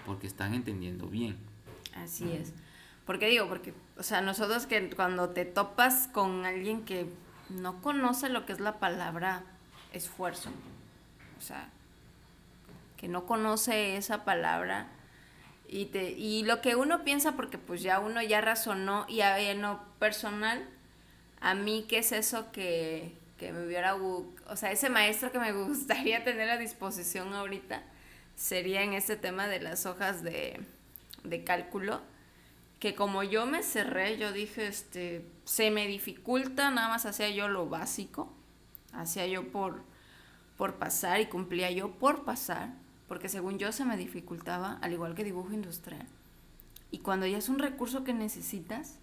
porque 0.06 0.26
están 0.26 0.54
entendiendo 0.54 1.08
bien. 1.08 1.36
Así 1.94 2.32
es. 2.32 2.54
Porque 3.10 3.26
digo, 3.26 3.48
porque, 3.48 3.74
o 3.98 4.04
sea, 4.04 4.22
nosotros 4.22 4.68
que 4.68 4.88
cuando 4.92 5.30
te 5.30 5.44
topas 5.44 6.08
con 6.12 6.46
alguien 6.46 6.86
que 6.86 7.10
no 7.50 7.82
conoce 7.82 8.30
lo 8.30 8.46
que 8.46 8.54
es 8.54 8.60
la 8.60 8.78
palabra 8.78 9.42
esfuerzo, 9.94 10.52
o 11.40 11.42
sea, 11.42 11.70
que 12.98 13.08
no 13.08 13.26
conoce 13.26 13.98
esa 13.98 14.26
palabra 14.26 14.90
y, 15.68 15.86
te, 15.86 16.12
y 16.12 16.44
lo 16.44 16.62
que 16.62 16.76
uno 16.76 17.04
piensa, 17.04 17.32
porque 17.32 17.58
pues 17.58 17.82
ya 17.82 18.00
uno 18.00 18.22
ya 18.22 18.42
razonó 18.42 19.08
y 19.10 19.22
en 19.22 19.64
lo 19.64 19.80
personal, 19.98 20.64
a 21.42 21.56
mí, 21.56 21.88
¿qué 21.90 21.98
es 21.98 22.12
eso 22.12 22.52
que, 22.52 23.16
me 23.42 23.66
hubiera, 23.66 23.96
o 23.96 24.56
sea, 24.56 24.72
ese 24.72 24.92
maestro 24.92 25.32
que 25.32 25.40
me 25.40 25.52
gustaría 25.66 26.24
tener 26.24 26.48
a 26.52 26.60
disposición 26.60 27.34
ahorita 27.34 27.82
sería 28.36 28.84
en 28.84 28.94
este 28.94 29.16
tema 29.16 29.48
de 29.48 29.62
las 29.62 29.88
hojas 29.88 30.22
de, 30.22 30.64
cálculo, 31.44 32.02
que 32.80 32.96
como 32.96 33.24
yo 33.24 33.46
me 33.46 33.62
cerré, 33.62 34.18
yo 34.18 34.32
dije, 34.32 34.68
este, 34.68 35.26
se 35.44 35.70
me 35.70 35.86
dificulta, 35.88 36.72
nada 36.72 36.88
más 36.88 37.06
hacía 37.06 37.30
yo 37.30 37.50
lo 37.50 37.68
básico, 37.68 38.34
hacía 38.94 39.28
yo 39.28 39.52
por, 39.52 39.84
por 40.58 40.76
pasar 40.76 41.20
y 41.20 41.26
cumplía 41.26 41.70
yo 41.72 41.92
por 41.92 42.24
pasar, 42.24 42.74
porque 43.08 43.28
según 43.28 43.60
yo 43.60 43.72
se 43.74 43.84
me 43.84 43.98
dificultaba, 43.98 44.80
al 44.82 44.94
igual 44.94 45.14
que 45.14 45.26
dibujo 45.26 45.54
industrial. 45.54 46.08
Y 46.92 47.00
cuando 47.00 47.28
ya 47.28 47.38
es 47.38 47.50
un 47.50 47.60
recurso 47.60 48.04
que 48.04 48.14
necesitas, 48.14 48.98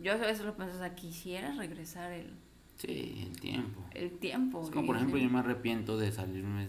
yo 0.00 0.12
a 0.12 0.16
veces 0.16 0.44
lo 0.44 0.56
pienso, 0.56 0.76
o 0.76 0.78
sea, 0.78 0.94
quisiera 0.94 1.52
regresar 1.52 2.12
el... 2.12 2.32
Sí, 2.76 3.26
el 3.26 3.40
tiempo. 3.40 3.84
El 3.92 4.12
tiempo. 4.18 4.62
Es 4.62 4.70
como 4.70 4.86
por 4.86 4.96
ejemplo 4.96 5.18
yo 5.18 5.28
me 5.28 5.40
arrepiento 5.40 5.98
de 5.98 6.12
salirme 6.12 6.68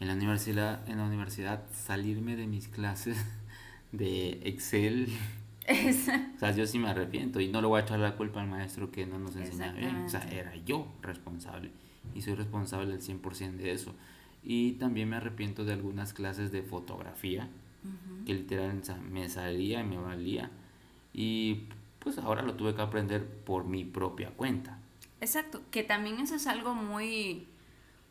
en 0.00 0.08
la 0.08 0.14
universidad, 0.14 0.88
en 0.88 0.96
la 0.96 1.04
universidad 1.04 1.64
salirme 1.70 2.36
de 2.36 2.46
mis 2.46 2.68
clases 2.68 3.18
de 3.96 4.40
Excel. 4.44 5.08
o 6.36 6.38
sea, 6.38 6.52
yo 6.52 6.66
sí 6.66 6.78
me 6.78 6.88
arrepiento 6.88 7.40
y 7.40 7.48
no 7.48 7.60
le 7.60 7.66
voy 7.66 7.80
a 7.80 7.82
echar 7.82 7.98
la 7.98 8.16
culpa 8.16 8.40
al 8.40 8.48
maestro 8.48 8.90
que 8.90 9.06
no 9.06 9.18
nos 9.18 9.36
enseñaba 9.36 9.72
bien. 9.72 9.96
O 10.04 10.08
sea, 10.08 10.22
era 10.30 10.54
yo 10.64 10.86
responsable 11.02 11.70
y 12.14 12.22
soy 12.22 12.34
responsable 12.34 12.94
al 12.94 13.00
100% 13.00 13.56
de 13.56 13.72
eso. 13.72 13.94
Y 14.42 14.72
también 14.72 15.08
me 15.08 15.16
arrepiento 15.16 15.64
de 15.64 15.72
algunas 15.72 16.12
clases 16.12 16.52
de 16.52 16.62
fotografía 16.62 17.48
que 18.24 18.34
literal 18.34 18.82
me 19.08 19.28
salía 19.28 19.80
y 19.80 19.84
me 19.84 19.96
valía. 19.96 20.50
Y 21.12 21.64
pues 22.00 22.18
ahora 22.18 22.42
lo 22.42 22.54
tuve 22.54 22.74
que 22.74 22.82
aprender 22.82 23.24
por 23.26 23.64
mi 23.64 23.84
propia 23.84 24.30
cuenta. 24.30 24.78
Exacto, 25.20 25.62
que 25.70 25.82
también 25.82 26.20
eso 26.20 26.34
es 26.34 26.46
algo 26.46 26.74
muy, 26.74 27.46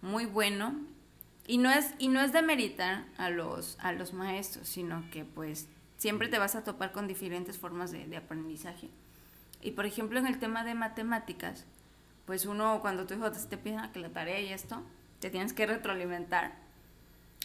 muy 0.01 0.25
bueno 0.25 0.75
y 1.47 1.57
no 1.57 1.71
es, 1.71 1.93
y 1.99 2.07
no 2.07 2.21
es 2.21 2.33
de 2.33 2.41
meritar 2.41 3.05
a 3.17 3.29
los, 3.29 3.77
a 3.79 3.91
los 3.91 4.13
maestros, 4.13 4.67
sino 4.67 5.09
que 5.11 5.23
pues 5.23 5.67
siempre 5.97 6.27
te 6.27 6.39
vas 6.39 6.55
a 6.55 6.63
topar 6.63 6.91
con 6.91 7.07
diferentes 7.07 7.57
formas 7.57 7.91
de, 7.91 8.05
de 8.07 8.17
aprendizaje. 8.17 8.89
Y 9.61 9.71
por 9.71 9.85
ejemplo 9.85 10.19
en 10.19 10.27
el 10.27 10.39
tema 10.39 10.63
de 10.63 10.75
matemáticas, 10.75 11.65
pues 12.25 12.45
uno 12.45 12.79
cuando 12.81 13.05
tu 13.05 13.13
hijo 13.13 13.31
te 13.31 13.57
pide 13.57 13.77
que 13.93 13.99
la 13.99 14.09
tarea 14.09 14.39
y 14.41 14.51
esto, 14.51 14.83
te 15.19 15.29
tienes 15.29 15.53
que 15.53 15.65
retroalimentar. 15.65 16.53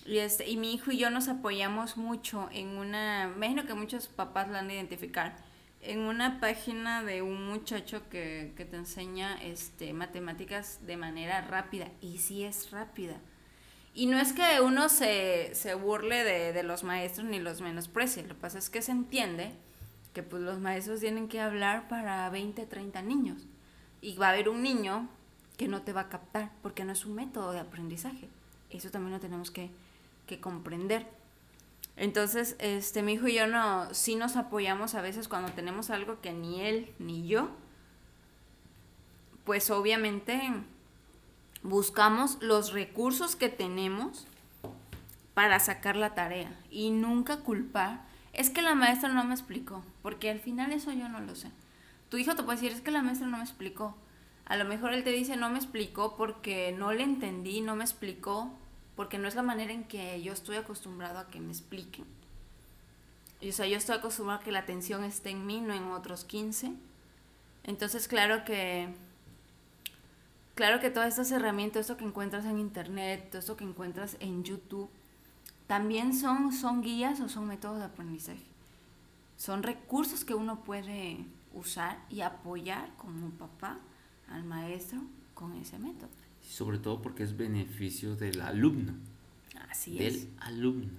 Y, 0.07 0.19
este, 0.19 0.49
y 0.49 0.57
mi 0.57 0.75
hijo 0.75 0.91
y 0.91 0.99
yo 0.99 1.11
nos 1.11 1.29
apoyamos 1.29 1.97
mucho 1.97 2.49
en 2.53 2.69
una, 2.79 3.29
me 3.29 3.47
imagino 3.47 3.67
que 3.67 3.75
muchos 3.75 4.09
papás 4.09 4.49
la 4.49 4.61
han 4.61 4.69
de 4.69 4.75
identificar, 4.75 5.37
en 5.83 6.01
una 6.01 6.41
página 6.41 7.03
de 7.03 7.23
un 7.23 7.49
muchacho 7.49 8.09
que, 8.09 8.53
te 8.57 8.77
enseña 8.77 9.43
este, 9.43 9.93
matemáticas 9.93 10.87
de 10.87 10.97
manera 10.97 11.43
rápida, 11.43 11.89
y 12.01 12.19
sí 12.19 12.45
es 12.45 12.71
rápida. 12.71 13.17
Y 13.95 14.07
no 14.07 14.19
es 14.19 14.33
que 14.33 14.61
uno 14.61 14.89
se, 14.89 15.55
se 15.55 15.75
burle 15.75 16.23
de, 16.25 16.53
de, 16.53 16.63
los 16.63 16.85
maestros 16.85 17.27
ni 17.27 17.41
los 17.41 17.61
menosprecie, 17.61 18.23
lo 18.23 18.29
que 18.31 18.35
pasa 18.35 18.59
es 18.59 18.71
que 18.71 18.83
se 18.83 18.93
entiende 18.93 19.53
que 20.15 20.23
pues 20.23 20.43
los 20.43 20.61
maestros 20.61 21.01
tienen 21.01 21.29
que 21.29 21.41
hablar 21.41 21.89
para 21.89 22.29
20, 22.31 22.67
30 22.67 23.03
niños. 23.03 23.47
Y 24.01 24.17
va 24.17 24.29
a 24.29 24.31
haber 24.31 24.49
un 24.49 24.63
niño 24.63 25.09
que 25.57 25.69
no 25.69 25.83
te 25.83 25.93
va 25.93 26.03
a 26.03 26.09
captar, 26.09 26.51
porque 26.63 26.85
no 26.85 26.93
es 26.93 27.05
un 27.05 27.15
método 27.15 27.53
de 27.53 27.61
aprendizaje. 27.61 28.29
Eso 28.71 28.91
también 28.91 29.13
lo 29.13 29.21
tenemos 29.21 29.51
que, 29.51 29.71
que 30.27 30.41
comprender. 30.41 31.07
Entonces, 31.97 32.57
este, 32.61 33.03
mi 33.03 33.13
hijo 33.13 33.29
y 33.29 33.35
yo 33.35 33.47
no, 33.47 33.93
sí 33.93 34.15
nos 34.15 34.37
apoyamos 34.37 34.95
a 34.95 35.03
veces 35.03 35.29
cuando 35.29 35.53
tenemos 35.53 35.91
algo 35.91 36.21
que 36.21 36.33
ni 36.33 36.63
él 36.63 36.95
ni 36.99 37.27
yo, 37.27 37.51
pues 39.45 39.71
obviamente 39.71 40.41
buscamos 41.63 42.39
los 42.41 42.73
recursos 42.73 43.37
que 43.37 43.49
tenemos 43.49 44.27
para 45.35 45.61
sacar 45.61 45.97
la 45.97 46.15
tarea 46.15 46.53
y 46.71 46.91
nunca 46.91 47.39
culpar. 47.39 48.03
Es 48.33 48.51
que 48.51 48.63
la 48.63 48.75
maestra 48.75 49.09
no 49.09 49.25
me 49.25 49.35
explicó, 49.35 49.83
porque 50.03 50.31
al 50.31 50.41
final 50.41 50.73
eso 50.73 50.93
yo 50.93 51.09
no 51.09 51.21
lo 51.21 51.35
sé. 51.35 51.51
Tu 52.09 52.19
hijo 52.19 52.35
te 52.35 52.43
puede 52.43 52.61
decir, 52.61 52.73
es 52.73 52.81
que 52.81 52.91
la 52.91 53.03
maestra 53.03 53.27
no 53.27 53.39
me 53.39 53.45
explicó. 53.45 53.97
A 54.47 54.57
lo 54.57 54.65
mejor 54.65 54.93
él 54.93 55.05
te 55.05 55.11
dice, 55.11 55.37
no 55.37 55.51
me 55.51 55.59
explicó 55.59 56.17
porque 56.17 56.75
no 56.77 56.93
le 56.93 57.05
entendí, 57.05 57.61
no 57.61 57.77
me 57.77 57.85
explicó, 57.85 58.51
porque 58.97 59.19
no 59.19 59.29
es 59.29 59.35
la 59.35 59.43
manera 59.43 59.73
en 59.73 59.85
que 59.85 60.21
yo 60.23 60.33
estoy 60.33 60.57
acostumbrado 60.57 61.19
a 61.19 61.29
que 61.29 61.41
me 61.41 61.53
expliquen. 61.53 62.05
o 63.41 63.53
sea, 63.53 63.67
yo 63.67 63.77
estoy 63.77 63.97
acostumbrado 63.97 64.41
a 64.41 64.45
que 64.45 64.53
la 64.53 64.59
atención 64.61 65.05
esté 65.05 65.31
en 65.31 65.47
mí, 65.47 65.61
no 65.61 65.73
en 65.73 65.85
otros 65.85 66.25
15. 66.25 66.73
Entonces, 67.65 68.09
claro 68.09 68.45
que 68.45 68.89
claro 70.61 70.79
que 70.79 70.91
todas 70.91 71.09
estas 71.09 71.33
herramientas, 71.33 71.81
esto 71.81 71.97
que 71.97 72.05
encuentras 72.05 72.45
en 72.45 72.59
internet, 72.59 73.29
todo 73.31 73.39
esto 73.39 73.57
que 73.57 73.65
encuentras 73.65 74.19
en 74.21 74.45
YouTube, 74.45 74.91
también 75.67 76.13
son, 76.13 76.53
son 76.53 76.83
guías 76.83 77.19
o 77.21 77.31
son 77.31 77.49
métodos 77.49 77.79
de 77.79 77.85
aprendizaje. 77.85 78.45
Son 79.39 79.63
recursos 79.63 80.23
que 80.23 80.35
uno 80.35 80.63
puede 80.63 81.25
usar 81.55 82.05
y 82.11 82.21
apoyar 82.21 82.95
como 82.99 83.31
papá 83.31 83.79
al 84.29 84.45
maestro 84.45 85.01
con 85.33 85.57
ese 85.57 85.79
método. 85.79 86.11
Sobre 86.43 86.77
todo 86.77 87.01
porque 87.01 87.23
es 87.23 87.35
beneficio 87.35 88.15
del 88.15 88.43
alumno. 88.43 88.93
Así 89.71 89.97
del 89.97 90.15
es. 90.15 90.25
Del 90.27 90.35
alumno. 90.41 90.91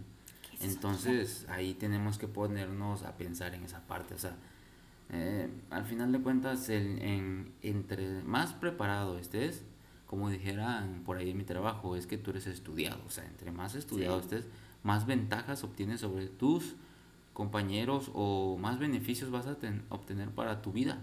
Entonces 0.62 1.46
ahí 1.50 1.76
tenemos 1.76 2.18
que 2.18 2.28
ponernos 2.28 3.04
a 3.04 3.16
pensar 3.16 3.54
en 3.54 3.64
esa 3.66 3.82
parte. 3.82 4.16
O 4.16 4.18
sea, 4.18 4.36
eh, 5.12 5.50
al 5.70 5.86
final 5.86 6.12
de 6.12 6.22
cuentas, 6.22 6.70
en, 6.70 7.54
entre 7.62 8.24
más 8.24 8.54
preparado 8.54 9.18
estés, 9.18 9.64
como 10.08 10.30
dijeran 10.30 11.04
por 11.06 11.18
ahí 11.18 11.32
en 11.32 11.38
mi 11.38 11.44
trabajo, 11.44 11.96
es 11.96 12.08
que 12.08 12.18
tú 12.18 12.32
eres 12.32 12.48
estudiado. 12.48 13.02
O 13.06 13.10
sea, 13.10 13.26
entre 13.26 13.52
más 13.52 13.76
estudiado 13.76 14.20
estés, 14.20 14.48
más 14.84 15.06
ventajas 15.06 15.64
obtienes 15.64 16.02
sobre 16.02 16.28
tus 16.28 16.76
compañeros 17.34 18.12
o 18.14 18.58
más 18.58 18.80
beneficios 18.80 19.32
vas 19.32 19.48
a 19.48 19.58
obtener 19.90 20.30
para 20.30 20.62
tu 20.62 20.72
vida 20.72 21.00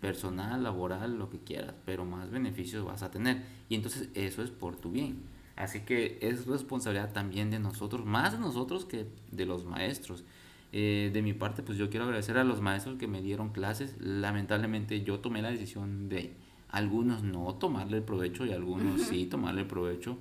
personal, 0.00 0.62
laboral, 0.62 1.18
lo 1.18 1.28
que 1.28 1.38
quieras, 1.38 1.74
pero 1.84 2.04
más 2.04 2.30
beneficios 2.30 2.84
vas 2.84 3.02
a 3.02 3.10
tener. 3.10 3.44
Y 3.68 3.74
entonces 3.74 4.08
eso 4.14 4.42
es 4.42 4.50
por 4.50 4.76
tu 4.76 4.90
bien. 4.90 5.22
Así 5.56 5.80
que 5.80 6.18
es 6.22 6.46
responsabilidad 6.46 7.12
también 7.12 7.50
de 7.50 7.58
nosotros, 7.58 8.06
más 8.06 8.32
de 8.32 8.38
nosotros 8.38 8.84
que 8.86 9.06
de 9.30 9.44
los 9.44 9.66
maestros. 9.66 10.24
Eh, 10.72 11.10
de 11.12 11.22
mi 11.22 11.32
parte, 11.32 11.62
pues 11.62 11.78
yo 11.78 11.90
quiero 11.90 12.04
agradecer 12.04 12.38
a 12.38 12.44
los 12.44 12.60
maestros 12.60 12.96
que 12.96 13.08
me 13.08 13.22
dieron 13.22 13.50
clases. 13.50 13.96
Lamentablemente 14.00 15.02
yo 15.02 15.18
tomé 15.18 15.42
la 15.42 15.50
decisión 15.50 16.08
de 16.08 16.32
algunos 16.68 17.22
no 17.22 17.54
tomarle 17.54 17.98
el 17.98 18.02
provecho 18.04 18.46
y 18.46 18.52
algunos 18.52 19.02
sí 19.02 19.26
tomarle 19.26 19.62
el 19.62 19.66
provecho, 19.66 20.18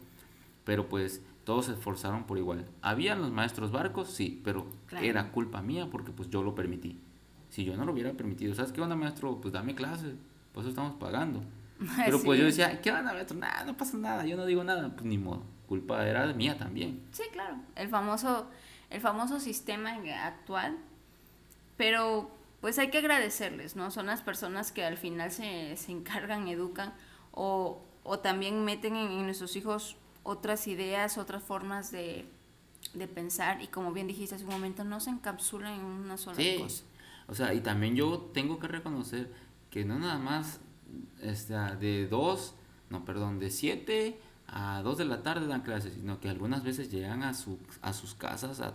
pero 0.64 0.89
pues 0.89 1.22
todos 1.43 1.66
se 1.66 1.74
esforzaron 1.74 2.26
por 2.26 2.38
igual. 2.38 2.66
¿Habían 2.82 3.22
los 3.22 3.32
maestros 3.32 3.72
barcos? 3.72 4.10
Sí, 4.10 4.41
pero 4.43 4.66
era 5.02 5.32
culpa 5.32 5.62
mía 5.62 5.88
porque 5.91 6.12
pues 6.12 6.30
yo 6.30 6.41
lo 6.41 6.56
permití. 6.56 6.97
Si 7.50 7.64
yo 7.64 7.76
no 7.76 7.86
lo 7.86 7.93
hubiera 7.93 8.14
permitido, 8.14 8.54
¿sabes 8.56 8.72
qué 8.72 8.82
onda 8.82 8.95
maestro? 8.95 9.39
Pues 9.41 9.54
dame 9.54 9.76
clases, 9.76 10.14
pues 10.54 10.66
eso 10.66 10.70
estamos 10.70 10.93
pagando. 11.00 11.41
Pero 12.06 12.22
pues 12.22 12.38
yo 12.39 12.45
decía, 12.45 12.82
¿qué 12.82 12.91
onda 12.91 13.14
maestro? 13.14 13.38
Nada, 13.38 13.64
no 13.64 13.76
pasa 13.76 13.97
nada, 13.97 14.26
yo 14.26 14.36
no 14.36 14.45
digo 14.45 14.64
nada, 14.64 14.89
pues 14.89 15.06
ni 15.06 15.18
modo. 15.18 15.43
Culpa 15.68 16.06
era 16.06 16.32
mía 16.34 16.58
también. 16.58 17.02
Sí, 17.12 17.24
claro. 17.32 17.56
El 17.76 17.88
famoso 17.88 18.50
el 18.90 19.02
famoso 19.02 19.40
sistema 19.40 19.98
actual, 20.24 20.78
pero 21.78 22.32
pues 22.62 22.78
hay 22.80 22.90
que 22.90 22.98
agradecerles, 22.98 23.76
¿no? 23.76 23.92
Son 23.92 24.08
las 24.08 24.22
personas 24.22 24.72
que 24.72 24.84
al 24.84 24.98
final 24.98 25.32
se, 25.32 25.78
se 25.78 25.92
encargan, 25.92 26.48
educan 26.48 26.94
o, 27.32 27.82
o 28.04 28.20
también 28.20 28.66
meten 28.66 28.96
en, 28.96 29.24
nuestros 29.24 29.56
hijos 29.56 29.96
otras 30.24 30.68
ideas, 30.68 31.18
otras 31.18 31.44
formas 31.44 31.92
de, 31.92 32.26
de, 32.94 33.08
pensar 33.08 33.62
y 33.62 33.68
como 33.68 33.94
bien 33.94 34.08
dijiste 34.08 34.36
hace 34.36 34.44
un 34.44 34.52
momento, 34.52 34.84
no 34.84 35.00
se 35.00 35.10
encapsulan 35.10 35.74
en 35.74 35.86
una 35.86 36.18
sola 36.18 36.38
sí. 36.38 36.58
cosa. 36.60 36.84
O 37.28 37.36
sea, 37.36 37.54
y 37.54 37.62
también 37.62 37.96
yo 37.96 38.30
tengo 38.34 38.60
que 38.60 38.68
reconocer 38.68 39.32
que 39.70 39.86
no 39.86 40.00
nada 40.00 40.18
más 40.18 40.60
este, 41.22 41.54
de 41.54 42.08
dos, 42.08 42.56
no, 42.90 43.06
perdón, 43.06 43.40
de 43.40 43.52
siete 43.52 44.20
a 44.52 44.82
2 44.84 44.97
de 44.97 45.06
la 45.06 45.22
tarde 45.24 45.47
dan 45.47 45.62
clases, 45.62 45.93
sino 45.93 46.20
que 46.20 46.30
algunas 46.30 46.64
veces 46.64 46.91
llegan 46.91 47.24
a, 47.24 47.34
su, 47.34 47.60
a 47.82 47.93
sus 47.93 48.16
casas 48.16 48.60
a 48.62 48.74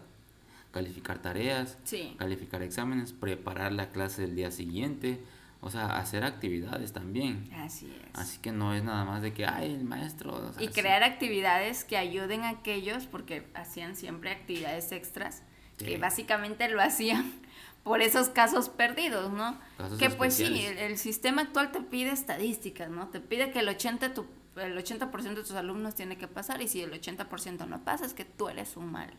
calificar 0.72 1.20
tareas, 1.20 1.78
calificar 2.18 2.62
exámenes, 2.62 3.12
preparar 3.12 3.72
la 3.72 3.90
clase 3.90 4.22
del 4.22 4.34
día 4.34 4.50
siguiente, 4.50 5.20
o 5.60 5.70
sea, 5.70 5.98
hacer 5.98 6.24
actividades 6.24 6.92
también. 6.92 7.48
Así 7.54 7.86
es. 7.86 8.18
Así 8.18 8.38
que 8.38 8.52
no 8.52 8.74
es 8.74 8.82
nada 8.82 9.04
más 9.04 9.22
de 9.22 9.32
que, 9.32 9.46
ay, 9.46 9.72
el 9.72 9.84
maestro. 9.84 10.52
y 10.58 10.68
crear 10.68 11.04
actividades 11.04 11.84
que 11.84 11.96
ayuden 11.96 12.42
a 12.42 12.50
aquellos, 12.50 13.06
porque 13.06 13.46
hacían 13.54 13.96
siempre 13.96 14.30
actividades 14.30 14.90
extras, 14.92 15.42
que 15.78 15.96
básicamente 15.96 16.68
lo 16.68 16.82
hacían 16.82 17.32
por 17.84 18.02
esos 18.02 18.28
casos 18.28 18.68
perdidos, 18.68 19.32
¿no? 19.32 19.58
que 19.98 20.10
pues 20.10 20.34
sí, 20.34 20.64
el, 20.66 20.78
el, 20.78 20.98
sistema 20.98 21.42
actual 21.42 21.70
te 21.70 21.80
pide 21.80 22.10
estadísticas, 22.10 22.90
¿no? 22.90 23.08
Te 23.08 23.20
pide 23.20 23.50
que 23.50 23.60
el 23.60 23.68
80%, 23.68 24.14
tu, 24.14 24.26
el 24.56 24.76
80 24.76 25.06
de 25.06 25.34
tus 25.36 25.52
alumnos 25.52 25.94
tiene 25.94 26.16
que 26.16 26.28
pasar 26.28 26.62
y 26.62 26.68
si 26.68 26.82
el 26.82 26.92
80% 26.92 27.66
no 27.66 27.82
pasa 27.84 28.04
es 28.04 28.14
que 28.14 28.24
tú 28.24 28.48
eres 28.48 28.76
un 28.76 28.90
mal, 28.90 29.10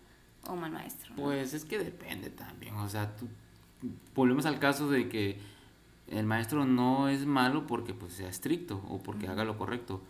un 0.49 0.59
mal 0.59 0.71
maestro. 0.71 1.13
Pues 1.15 1.53
es 1.53 1.65
que 1.65 1.77
depende 1.79 2.29
también, 2.29 2.75
o 2.75 2.89
sea, 2.89 3.15
tú, 3.15 3.27
volvemos 4.13 4.45
al 4.45 4.59
caso 4.59 4.89
de 4.89 5.09
que 5.09 5.39
el 6.07 6.25
maestro 6.25 6.65
no 6.65 7.09
es 7.09 7.25
malo 7.25 7.67
porque 7.67 7.93
pues 7.93 8.13
sea 8.13 8.29
estricto 8.29 8.83
o 8.89 9.01
porque 9.01 9.27
haga 9.27 9.43
lo 9.43 9.57
correcto. 9.57 10.01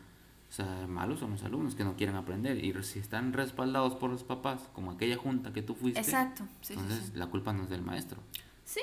O 0.47 0.53
sea, 0.55 0.85
malos 0.87 1.19
son 1.19 1.31
los 1.31 1.43
alumnos 1.43 1.75
que 1.75 1.83
no 1.83 1.95
quieren 1.95 2.15
aprender 2.15 2.63
y 2.63 2.73
si 2.83 2.99
están 2.99 3.33
respaldados 3.33 3.95
por 3.95 4.09
los 4.09 4.23
papás, 4.23 4.69
como 4.73 4.91
aquella 4.91 5.17
junta 5.17 5.51
que 5.51 5.61
tú 5.61 5.73
fuiste, 5.73 5.99
Exacto, 5.99 6.47
entonces 6.69 7.15
la 7.15 7.27
culpa 7.27 7.51
no 7.51 7.63
es 7.63 7.69
del 7.69 7.81
maestro. 7.81 8.21
Sí, 8.63 8.81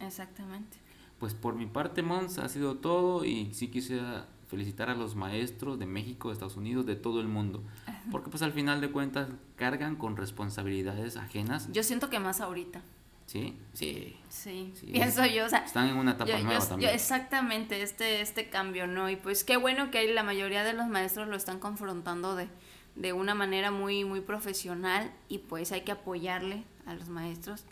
exactamente. 0.00 0.76
Pues 1.18 1.34
por 1.34 1.54
mi 1.54 1.66
parte, 1.66 2.02
Mons, 2.02 2.38
ha 2.38 2.48
sido 2.48 2.76
todo 2.76 3.24
y 3.24 3.52
sí 3.54 3.68
quisiera 3.68 4.28
felicitar 4.52 4.90
a 4.90 4.94
los 4.94 5.16
maestros 5.16 5.78
de 5.78 5.86
México, 5.86 6.28
de 6.28 6.34
Estados 6.34 6.58
Unidos, 6.58 6.84
de 6.84 6.94
todo 6.94 7.22
el 7.22 7.26
mundo. 7.26 7.62
Porque 8.10 8.28
pues 8.28 8.42
al 8.42 8.52
final 8.52 8.82
de 8.82 8.90
cuentas 8.90 9.30
cargan 9.56 9.96
con 9.96 10.14
responsabilidades 10.18 11.16
ajenas. 11.16 11.72
Yo 11.72 11.82
siento 11.82 12.10
que 12.10 12.18
más 12.18 12.42
ahorita. 12.42 12.82
¿Sí? 13.24 13.56
Sí. 13.72 14.14
Sí, 14.28 14.74
pienso 14.92 15.24
yo. 15.24 15.46
O 15.46 15.48
sea, 15.48 15.60
Están 15.60 15.88
en 15.88 15.96
una 15.96 16.10
etapa 16.12 16.38
nueva 16.38 16.68
también. 16.68 16.90
exactamente, 16.94 17.80
este, 17.80 18.20
este 18.20 18.50
cambio, 18.50 18.86
¿no? 18.86 19.08
Y 19.08 19.16
pues 19.16 19.42
qué 19.42 19.56
bueno 19.56 19.90
que 19.90 20.12
la 20.12 20.22
mayoría 20.22 20.64
de 20.64 20.74
los 20.74 20.86
maestros 20.88 21.28
lo 21.28 21.36
están 21.36 21.58
confrontando 21.58 22.36
de, 22.36 22.48
de 22.94 23.14
una 23.14 23.34
manera 23.34 23.70
muy, 23.70 24.04
muy 24.04 24.20
profesional 24.20 25.10
y 25.30 25.38
pues 25.38 25.72
hay 25.72 25.80
que 25.80 25.92
apoyarle 25.92 26.64
a 26.84 26.92
los 26.92 27.08
maestros. 27.08 27.64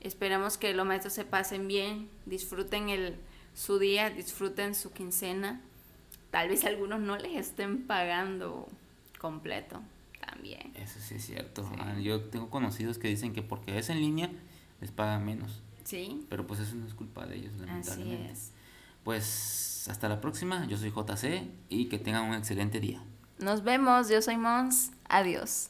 Esperamos 0.00 0.58
que 0.58 0.74
los 0.74 0.84
maestros 0.84 1.12
se 1.12 1.24
pasen 1.24 1.68
bien, 1.68 2.08
disfruten 2.26 2.88
el, 2.88 3.14
su 3.54 3.78
día, 3.78 4.10
disfruten 4.10 4.74
su 4.74 4.90
quincena 4.92 5.60
tal 6.34 6.48
vez 6.48 6.64
algunos 6.64 6.98
no 6.98 7.16
les 7.16 7.36
estén 7.36 7.86
pagando 7.86 8.66
completo 9.20 9.80
también. 10.20 10.72
Eso 10.74 10.98
sí 10.98 11.14
es 11.14 11.24
cierto. 11.24 11.64
Yo 12.02 12.22
tengo 12.22 12.50
conocidos 12.50 12.98
que 12.98 13.06
dicen 13.06 13.32
que 13.32 13.42
porque 13.42 13.78
es 13.78 13.88
en 13.88 14.00
línea 14.00 14.28
les 14.80 14.90
pagan 14.90 15.24
menos. 15.24 15.62
Sí. 15.84 16.26
Pero 16.28 16.44
pues 16.44 16.58
eso 16.58 16.74
no 16.74 16.88
es 16.88 16.94
culpa 16.94 17.24
de 17.24 17.36
ellos, 17.36 17.52
lamentablemente. 17.60 18.32
Así 18.32 18.32
es. 18.32 18.52
Pues 19.04 19.86
hasta 19.88 20.08
la 20.08 20.20
próxima. 20.20 20.66
Yo 20.66 20.76
soy 20.76 20.90
JC 20.90 21.48
y 21.68 21.84
que 21.84 22.00
tengan 22.00 22.24
un 22.24 22.34
excelente 22.34 22.80
día. 22.80 23.00
Nos 23.38 23.62
vemos. 23.62 24.08
Yo 24.08 24.20
soy 24.20 24.36
Mons. 24.36 24.90
Adiós. 25.08 25.68